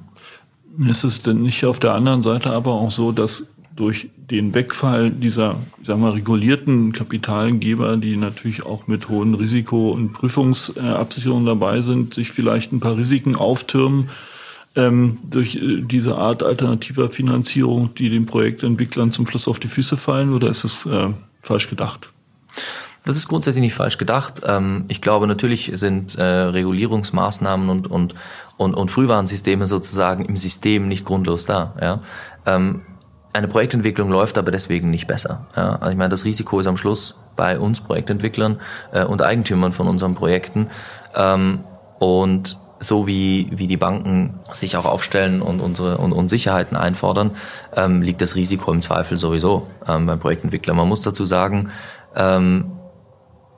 Ist 0.88 1.04
es 1.04 1.22
denn 1.22 1.42
nicht 1.42 1.66
auf 1.66 1.78
der 1.78 1.92
anderen 1.92 2.22
Seite 2.22 2.50
aber 2.52 2.72
auch 2.72 2.90
so, 2.90 3.12
dass 3.12 3.48
durch 3.76 4.08
den 4.16 4.54
Wegfall 4.54 5.10
dieser, 5.10 5.56
ich 5.80 5.86
sag 5.86 5.98
mal, 5.98 6.12
regulierten 6.12 6.92
Kapitalgeber, 6.92 7.96
die 7.96 8.16
natürlich 8.16 8.64
auch 8.64 8.86
mit 8.86 9.08
hohen 9.08 9.34
Risiko- 9.34 9.92
und 9.92 10.12
Prüfungsabsicherungen 10.12 11.46
dabei 11.46 11.80
sind, 11.80 12.14
sich 12.14 12.32
vielleicht 12.32 12.72
ein 12.72 12.80
paar 12.80 12.96
Risiken 12.96 13.36
auftürmen 13.36 14.10
ähm, 14.76 15.18
durch 15.28 15.56
äh, 15.56 15.82
diese 15.82 16.16
Art 16.16 16.42
alternativer 16.42 17.10
Finanzierung, 17.10 17.94
die 17.94 18.10
den 18.10 18.26
Projektentwicklern 18.26 19.12
zum 19.12 19.26
Schluss 19.26 19.48
auf 19.48 19.58
die 19.58 19.68
Füße 19.68 19.96
fallen, 19.96 20.32
oder 20.32 20.48
ist 20.48 20.64
es 20.64 20.86
äh, 20.86 21.08
falsch 21.42 21.68
gedacht? 21.68 22.10
Das 23.04 23.16
ist 23.16 23.26
grundsätzlich 23.26 23.62
nicht 23.62 23.74
falsch 23.74 23.98
gedacht. 23.98 24.42
Ähm, 24.46 24.84
ich 24.88 25.00
glaube, 25.00 25.26
natürlich 25.26 25.72
sind 25.74 26.14
äh, 26.14 26.22
Regulierungsmaßnahmen 26.22 27.68
und, 27.68 27.90
und, 27.90 28.14
und, 28.56 28.74
und 28.74 28.90
Frühwarnsysteme 28.90 29.66
sozusagen 29.66 30.24
im 30.24 30.36
System 30.36 30.88
nicht 30.88 31.04
grundlos 31.04 31.44
da. 31.44 31.74
Ja? 31.80 32.00
Eine 33.34 33.48
Projektentwicklung 33.48 34.10
läuft 34.10 34.36
aber 34.36 34.50
deswegen 34.50 34.90
nicht 34.90 35.06
besser. 35.06 35.46
Ja, 35.56 35.76
also 35.76 35.90
ich 35.90 35.96
meine, 35.96 36.10
das 36.10 36.24
Risiko 36.24 36.60
ist 36.60 36.66
am 36.66 36.76
Schluss 36.76 37.18
bei 37.34 37.58
uns 37.58 37.80
Projektentwicklern 37.80 38.60
äh, 38.92 39.04
und 39.04 39.22
Eigentümern 39.22 39.72
von 39.72 39.88
unseren 39.88 40.14
Projekten. 40.14 40.68
Ähm, 41.14 41.60
und 41.98 42.58
so 42.78 43.06
wie, 43.06 43.48
wie 43.52 43.68
die 43.68 43.76
Banken 43.76 44.40
sich 44.50 44.76
auch 44.76 44.84
aufstellen 44.84 45.40
und 45.40 45.60
unsere 45.60 45.98
und, 45.98 46.12
und 46.12 46.28
Sicherheiten 46.28 46.76
einfordern, 46.76 47.30
ähm, 47.76 48.02
liegt 48.02 48.20
das 48.20 48.34
Risiko 48.34 48.72
im 48.72 48.82
Zweifel 48.82 49.16
sowieso 49.16 49.68
ähm, 49.88 50.06
beim 50.06 50.18
Projektentwickler. 50.18 50.74
Man 50.74 50.88
muss 50.88 51.00
dazu 51.00 51.24
sagen, 51.24 51.70
ähm, 52.16 52.72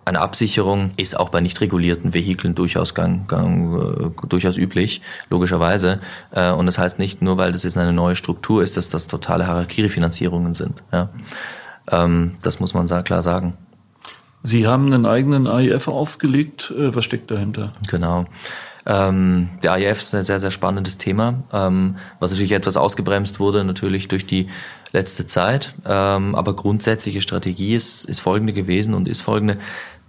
eine 0.04 0.20
Absicherung 0.20 0.90
ist 0.96 1.18
auch 1.18 1.30
bei 1.30 1.40
nicht 1.40 1.60
regulierten 1.60 2.14
Vehikeln 2.14 2.54
durchaus, 2.54 2.94
gang, 2.94 3.28
gang, 3.28 4.12
äh, 4.22 4.26
durchaus 4.28 4.56
üblich, 4.56 5.00
logischerweise. 5.30 6.00
Äh, 6.30 6.52
und 6.52 6.66
das 6.66 6.78
heißt 6.78 6.98
nicht 6.98 7.22
nur, 7.22 7.38
weil 7.38 7.52
das 7.52 7.64
jetzt 7.64 7.78
eine 7.78 7.92
neue 7.92 8.16
Struktur 8.16 8.62
ist, 8.62 8.76
dass 8.76 8.88
das 8.88 9.06
totale 9.06 9.46
Harakiri-Finanzierungen 9.46 10.54
sind. 10.54 10.82
Ja. 10.92 11.08
Ähm, 11.90 12.36
das 12.42 12.60
muss 12.60 12.74
man 12.74 12.86
klar 13.04 13.22
sagen. 13.22 13.54
Sie 14.42 14.66
haben 14.66 14.92
einen 14.92 15.06
eigenen 15.06 15.46
AIF 15.46 15.88
aufgelegt. 15.88 16.72
Äh, 16.76 16.94
was 16.94 17.04
steckt 17.04 17.30
dahinter? 17.30 17.72
Genau. 17.88 18.26
Ähm, 18.86 19.48
der 19.62 19.72
AIF 19.72 20.02
ist 20.02 20.14
ein 20.14 20.24
sehr, 20.24 20.38
sehr 20.38 20.50
spannendes 20.50 20.98
Thema, 20.98 21.42
ähm, 21.52 21.96
was 22.18 22.30
natürlich 22.30 22.52
etwas 22.52 22.76
ausgebremst 22.76 23.40
wurde, 23.40 23.64
natürlich 23.64 24.08
durch 24.08 24.26
die 24.26 24.48
letzte 24.92 25.26
Zeit. 25.26 25.74
Ähm, 25.86 26.34
aber 26.34 26.54
grundsätzliche 26.54 27.22
Strategie 27.22 27.74
ist, 27.74 28.04
ist 28.04 28.20
folgende 28.20 28.52
gewesen 28.52 28.92
und 28.92 29.08
ist 29.08 29.22
folgende 29.22 29.58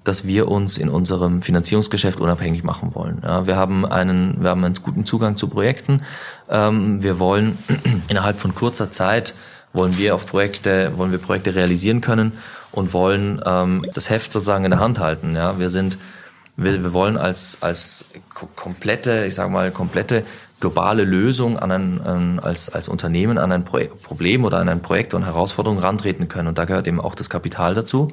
dass 0.06 0.26
wir 0.26 0.48
uns 0.48 0.78
in 0.78 0.89
unserem 0.89 1.41
Finanzierungsgeschäft 1.41 2.20
unabhängig 2.20 2.63
machen 2.63 2.96
wollen. 2.96 3.22
Ja, 3.24 3.48
wir 3.48 3.58
haben 3.58 3.86
einen, 3.86 4.41
wir 4.41 4.52
haben 4.52 4.63
einen 4.63 4.76
guten 4.76 5.06
Zugang 5.06 5.36
zu 5.36 5.48
Projekten. 5.48 6.04
Ähm, 6.50 7.04
wir 7.04 7.20
wollen 7.20 7.58
innerhalb 8.08 8.39
von 8.39 8.56
kurzer 8.56 8.91
Zeit 8.91 9.34
wollen 9.74 9.98
wir 9.98 10.15
auf 10.15 10.26
Projekte, 10.26 10.98
wollen 10.98 11.12
wir 11.12 11.20
Projekte 11.20 11.54
realisieren 11.54 12.00
können 12.00 12.34
und 12.72 12.94
wollen 12.94 13.41
ähm, 13.46 13.86
das 13.94 14.10
Heft 14.10 14.32
sozusagen 14.32 14.63
in 14.63 14.72
der 14.72 14.80
Hand 14.80 15.00
halten. 15.00 15.36
Ja, 15.36 15.60
wir 15.60 15.70
sind, 15.70 15.98
wir, 16.56 16.82
wir 16.82 16.94
wollen 16.94 17.18
als 17.18 17.58
als 17.62 18.06
komplette, 18.56 19.26
ich 19.26 19.36
sage 19.36 19.50
mal 19.50 19.72
komplette 19.72 20.24
globale 20.62 21.04
Lösung 21.04 21.60
an 21.60 21.72
ein, 21.72 22.02
an, 22.02 22.39
als 22.39 22.70
als 22.70 22.88
Unternehmen 22.88 23.38
an 23.38 23.52
ein 23.52 23.65
Pro 23.65 23.80
Problem 24.02 24.46
oder 24.46 24.60
an 24.60 24.70
ein 24.70 24.82
Projekt 24.82 25.13
und 25.13 25.26
Herausforderung 25.26 25.80
rantreten 25.80 26.30
können. 26.30 26.48
Und 26.48 26.58
da 26.58 26.63
gehört 26.65 26.88
eben 26.88 27.02
auch 27.02 27.15
das 27.15 27.30
Kapital 27.30 27.74
dazu 27.74 28.10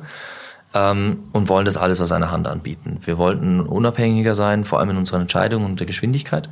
ähm, 0.74 1.24
und 1.32 1.48
wollen 1.48 1.66
das 1.66 1.76
alles 1.76 2.00
aus 2.00 2.12
einer 2.12 2.30
Hand 2.30 2.46
anbieten. 2.46 2.98
Wir 3.04 3.18
wollten 3.18 3.60
unabhängiger 3.60 4.34
sein, 4.34 4.64
vor 4.64 4.78
allem 4.78 4.90
in 4.90 4.96
unseren 4.96 5.22
Entscheidungen 5.22 5.66
und 5.66 5.80
der 5.80 5.86
Geschwindigkeit 5.86 6.48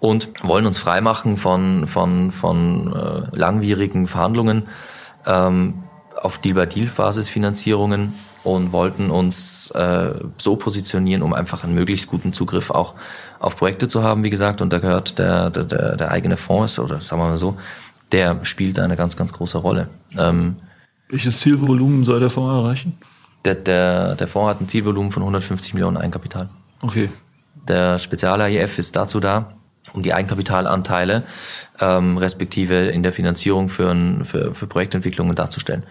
und 0.00 0.28
wollen 0.42 0.66
uns 0.66 0.78
freimachen 0.78 1.36
von, 1.36 1.86
von, 1.86 2.30
von 2.30 2.92
äh, 2.92 3.36
langwierigen 3.36 4.06
Verhandlungen 4.06 4.64
ähm, 5.26 5.84
auf 6.20 6.38
Deal-by-Deal-Basis 6.38 7.28
Finanzierungen 7.28 8.14
und 8.44 8.72
wollten 8.72 9.10
uns 9.10 9.70
äh, 9.70 10.10
so 10.36 10.56
positionieren, 10.56 11.22
um 11.22 11.32
einfach 11.32 11.64
einen 11.64 11.74
möglichst 11.74 12.08
guten 12.08 12.34
Zugriff 12.34 12.70
auch 12.70 12.94
auf 13.40 13.56
Projekte 13.56 13.88
zu 13.88 14.02
haben, 14.02 14.22
wie 14.22 14.30
gesagt. 14.30 14.60
Und 14.60 14.72
da 14.72 14.78
gehört 14.78 15.18
der, 15.18 15.48
der, 15.48 15.96
der 15.96 16.10
eigene 16.10 16.36
Fonds, 16.36 16.78
oder 16.78 17.00
sagen 17.00 17.22
wir 17.22 17.28
mal 17.30 17.38
so, 17.38 17.56
der 18.12 18.44
spielt 18.44 18.78
eine 18.78 18.96
ganz, 18.96 19.16
ganz 19.16 19.32
große 19.32 19.58
Rolle. 19.58 19.88
Ähm, 20.18 20.56
Welches 21.08 21.40
Zielvolumen 21.40 22.04
soll 22.04 22.20
der 22.20 22.30
Fonds 22.30 22.52
erreichen? 22.52 22.98
Der, 23.44 23.54
der, 23.54 24.14
der 24.14 24.28
Fonds 24.28 24.48
hat 24.48 24.60
ein 24.60 24.68
Zielvolumen 24.68 25.12
von 25.12 25.22
150 25.22 25.74
Millionen 25.74 25.96
Eigenkapital. 25.96 26.48
Okay. 26.80 27.10
Der 27.68 27.98
Spezial-AIF 27.98 28.78
ist 28.78 28.96
dazu 28.96 29.20
da, 29.20 29.54
um 29.92 30.02
die 30.02 30.14
Eigenkapitalanteile 30.14 31.22
ähm, 31.80 32.16
respektive 32.18 32.86
in 32.88 33.02
der 33.02 33.12
Finanzierung 33.12 33.68
für, 33.68 33.90
ein, 33.90 34.24
für, 34.24 34.54
für 34.54 34.66
Projektentwicklungen 34.66 35.34
darzustellen. 35.34 35.84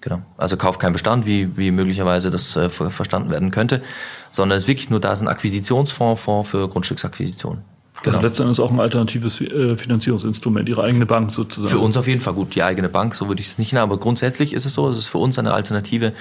Genau. 0.00 0.22
Also 0.36 0.56
kauft 0.56 0.80
kein 0.80 0.92
Bestand, 0.92 1.26
wie, 1.26 1.56
wie 1.56 1.72
möglicherweise 1.72 2.30
das 2.30 2.56
äh, 2.56 2.70
verstanden 2.70 3.30
werden 3.30 3.50
könnte, 3.50 3.82
sondern 4.30 4.56
es 4.56 4.64
ist 4.64 4.68
wirklich 4.68 4.90
nur 4.90 5.00
da 5.00 5.12
ist 5.12 5.22
ein 5.22 5.28
Akquisitionsfonds, 5.28 6.22
Fonds 6.22 6.50
für 6.50 6.68
Grundstücksakquisition. 6.68 7.62
Genau. 8.02 8.16
Also 8.16 8.26
letztendlich 8.26 8.60
auch 8.60 8.70
ein 8.70 8.78
alternatives 8.78 9.40
äh, 9.40 9.76
Finanzierungsinstrument, 9.76 10.68
Ihre 10.68 10.84
eigene 10.84 11.04
Bank 11.04 11.32
sozusagen. 11.32 11.68
Für 11.68 11.80
uns 11.80 11.96
auf 11.96 12.06
jeden 12.06 12.20
Fall 12.20 12.34
gut, 12.34 12.54
die 12.54 12.62
eigene 12.62 12.88
Bank, 12.88 13.14
so 13.14 13.26
würde 13.26 13.40
ich 13.40 13.48
es 13.48 13.58
nicht 13.58 13.72
nennen, 13.72 13.82
aber 13.82 13.98
grundsätzlich 13.98 14.52
ist 14.52 14.66
es 14.66 14.74
so, 14.74 14.88
es 14.88 14.98
ist 14.98 15.06
für 15.08 15.18
uns 15.18 15.38
eine 15.38 15.52
Alternative, 15.52 16.12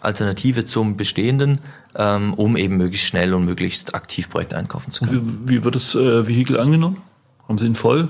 Alternative 0.00 0.64
zum 0.64 0.96
Bestehenden, 0.96 1.60
ähm, 1.94 2.32
um 2.34 2.56
eben 2.56 2.78
möglichst 2.78 3.08
schnell 3.08 3.34
und 3.34 3.44
möglichst 3.44 3.94
aktiv 3.94 4.30
Projekte 4.30 4.56
einkaufen 4.56 4.92
zu 4.92 5.04
können. 5.04 5.40
Wie, 5.44 5.56
wie 5.56 5.64
wird 5.64 5.74
das 5.74 5.94
äh, 5.94 6.26
Vehikel 6.26 6.58
angenommen? 6.58 7.02
Haben 7.46 7.58
Sie 7.58 7.66
ihn 7.66 7.74
voll? 7.74 8.08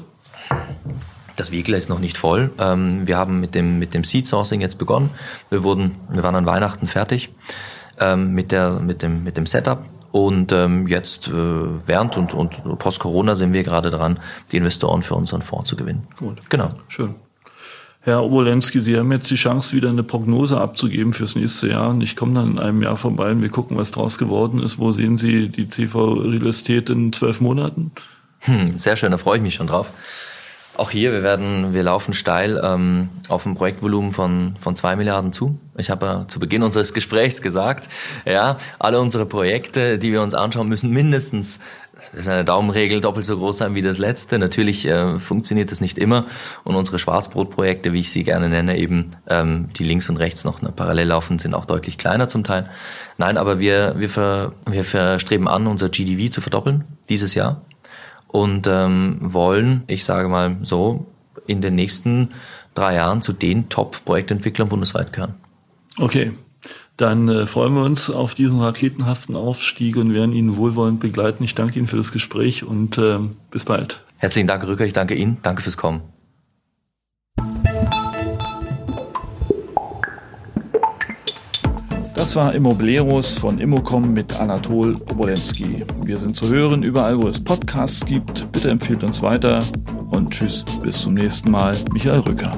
Das 1.34 1.50
Vehikel 1.50 1.74
ist 1.74 1.88
noch 1.88 1.98
nicht 1.98 2.16
voll. 2.16 2.50
Ähm, 2.58 3.06
wir 3.06 3.16
haben 3.16 3.40
mit 3.40 3.54
dem, 3.54 3.78
mit 3.78 3.92
dem 3.92 4.04
Seed 4.04 4.26
Sourcing 4.26 4.60
jetzt 4.60 4.78
begonnen. 4.78 5.10
Wir 5.50 5.64
wurden, 5.64 5.96
wir 6.10 6.22
waren 6.22 6.34
an 6.34 6.46
Weihnachten 6.46 6.86
fertig 6.86 7.30
ähm, 8.00 8.32
mit, 8.32 8.52
der, 8.52 8.80
mit, 8.80 9.02
dem, 9.02 9.24
mit 9.24 9.36
dem 9.36 9.46
Setup. 9.46 9.84
Und 10.16 10.50
ähm, 10.50 10.86
jetzt 10.86 11.28
äh, 11.28 11.32
während 11.32 12.16
und, 12.16 12.32
und 12.32 12.78
post-Corona 12.78 13.34
sind 13.34 13.52
wir 13.52 13.62
gerade 13.62 13.90
dran, 13.90 14.18
die 14.50 14.56
Investoren 14.56 15.02
für 15.02 15.14
unseren 15.14 15.42
Fonds 15.42 15.68
zu 15.68 15.76
gewinnen. 15.76 16.08
Gut. 16.16 16.38
Genau. 16.48 16.70
Schön. 16.88 17.16
Herr 18.00 18.22
Obolensky, 18.22 18.80
Sie 18.80 18.96
haben 18.96 19.12
jetzt 19.12 19.30
die 19.30 19.34
Chance, 19.34 19.76
wieder 19.76 19.90
eine 19.90 20.02
Prognose 20.02 20.58
abzugeben 20.58 21.12
fürs 21.12 21.36
nächste 21.36 21.68
Jahr. 21.68 21.90
Und 21.90 22.00
ich 22.00 22.16
komme 22.16 22.32
dann 22.32 22.52
in 22.52 22.58
einem 22.58 22.82
Jahr 22.82 22.96
vorbei 22.96 23.30
und 23.30 23.42
wir 23.42 23.50
gucken, 23.50 23.76
was 23.76 23.90
draus 23.90 24.16
geworden 24.16 24.62
ist. 24.62 24.78
Wo 24.78 24.90
sehen 24.90 25.18
Sie 25.18 25.50
die 25.50 25.68
CV 25.68 26.14
Real 26.14 26.46
Estate 26.46 26.94
in 26.94 27.12
zwölf 27.12 27.42
Monaten? 27.42 27.92
Hm, 28.40 28.78
sehr 28.78 28.96
schön, 28.96 29.10
da 29.10 29.18
freue 29.18 29.36
ich 29.36 29.42
mich 29.42 29.54
schon 29.54 29.66
drauf. 29.66 29.92
Auch 30.76 30.90
hier, 30.90 31.12
wir 31.12 31.22
werden, 31.22 31.72
wir 31.72 31.82
laufen 31.82 32.12
steil 32.12 32.60
ähm, 32.62 33.08
auf 33.28 33.46
ein 33.46 33.54
Projektvolumen 33.54 34.12
von 34.12 34.56
von 34.60 34.76
zwei 34.76 34.94
Milliarden 34.94 35.32
zu. 35.32 35.58
Ich 35.78 35.90
habe 35.90 36.06
ja 36.06 36.28
zu 36.28 36.38
Beginn 36.38 36.62
unseres 36.62 36.92
Gesprächs 36.92 37.40
gesagt, 37.40 37.88
ja, 38.26 38.58
alle 38.78 39.00
unsere 39.00 39.24
Projekte, 39.24 39.98
die 39.98 40.12
wir 40.12 40.22
uns 40.22 40.34
anschauen, 40.34 40.68
müssen 40.68 40.90
mindestens 40.90 41.60
das 42.12 42.20
ist 42.20 42.28
eine 42.28 42.44
Daumenregel, 42.44 43.00
doppelt 43.00 43.24
so 43.24 43.38
groß 43.38 43.56
sein 43.58 43.74
wie 43.74 43.80
das 43.80 43.96
letzte. 43.96 44.38
Natürlich 44.38 44.86
äh, 44.86 45.18
funktioniert 45.18 45.70
das 45.70 45.80
nicht 45.80 45.96
immer. 45.96 46.26
Und 46.62 46.74
unsere 46.76 46.98
Schwarzbrotprojekte, 46.98 47.92
wie 47.94 48.00
ich 48.00 48.10
sie 48.10 48.22
gerne 48.22 48.50
nenne, 48.50 48.76
eben, 48.76 49.16
ähm, 49.28 49.70
die 49.76 49.84
links 49.84 50.10
und 50.10 50.18
rechts 50.18 50.44
noch 50.44 50.60
ne, 50.60 50.72
parallel 50.76 51.08
laufen, 51.08 51.38
sind 51.38 51.54
auch 51.54 51.64
deutlich 51.64 51.96
kleiner 51.96 52.28
zum 52.28 52.44
Teil. 52.44 52.66
Nein, 53.16 53.38
aber 53.38 53.58
wir, 53.58 53.94
wir, 53.96 54.10
ver, 54.10 54.52
wir 54.68 54.84
verstreben 54.84 55.48
an, 55.48 55.66
unser 55.66 55.88
GDV 55.88 56.30
zu 56.30 56.42
verdoppeln 56.42 56.84
dieses 57.08 57.34
Jahr 57.34 57.62
und 58.28 58.66
ähm, 58.66 59.18
wollen, 59.20 59.82
ich 59.86 60.04
sage 60.04 60.28
mal 60.28 60.56
so, 60.62 61.06
in 61.46 61.60
den 61.60 61.74
nächsten 61.74 62.30
drei 62.74 62.94
Jahren 62.94 63.22
zu 63.22 63.32
den 63.32 63.68
Top-Projektentwicklern 63.68 64.68
bundesweit 64.68 65.12
gehören. 65.12 65.34
Okay, 65.98 66.32
dann 66.96 67.28
äh, 67.28 67.46
freuen 67.46 67.74
wir 67.74 67.84
uns 67.84 68.10
auf 68.10 68.34
diesen 68.34 68.60
raketenhaften 68.60 69.36
Aufstieg 69.36 69.96
und 69.96 70.14
werden 70.14 70.32
Ihnen 70.32 70.56
wohlwollend 70.56 71.00
begleiten. 71.00 71.44
Ich 71.44 71.54
danke 71.54 71.78
Ihnen 71.78 71.88
für 71.88 71.96
das 71.96 72.12
Gespräch 72.12 72.64
und 72.64 72.98
äh, 72.98 73.18
bis 73.50 73.64
bald. 73.64 74.02
Herzlichen 74.18 74.46
Dank, 74.46 74.66
Rücker. 74.66 74.86
Ich 74.86 74.94
danke 74.94 75.14
Ihnen. 75.14 75.38
Danke 75.42 75.62
fürs 75.62 75.76
Kommen. 75.76 76.02
Das 82.16 82.34
war 82.34 82.54
Immobleros 82.54 83.36
von 83.36 83.58
Immocom 83.58 84.14
mit 84.14 84.40
Anatol 84.40 84.94
Obolensky. 85.10 85.84
Wir 86.02 86.16
sind 86.16 86.34
zu 86.34 86.48
hören 86.48 86.82
überall, 86.82 87.22
wo 87.22 87.28
es 87.28 87.44
Podcasts 87.44 88.04
gibt. 88.06 88.50
Bitte 88.52 88.70
empfehlt 88.70 89.04
uns 89.04 89.20
weiter 89.20 89.62
und 90.12 90.30
tschüss, 90.30 90.64
bis 90.82 91.02
zum 91.02 91.12
nächsten 91.12 91.50
Mal. 91.50 91.76
Michael 91.92 92.20
Rücker. 92.20 92.52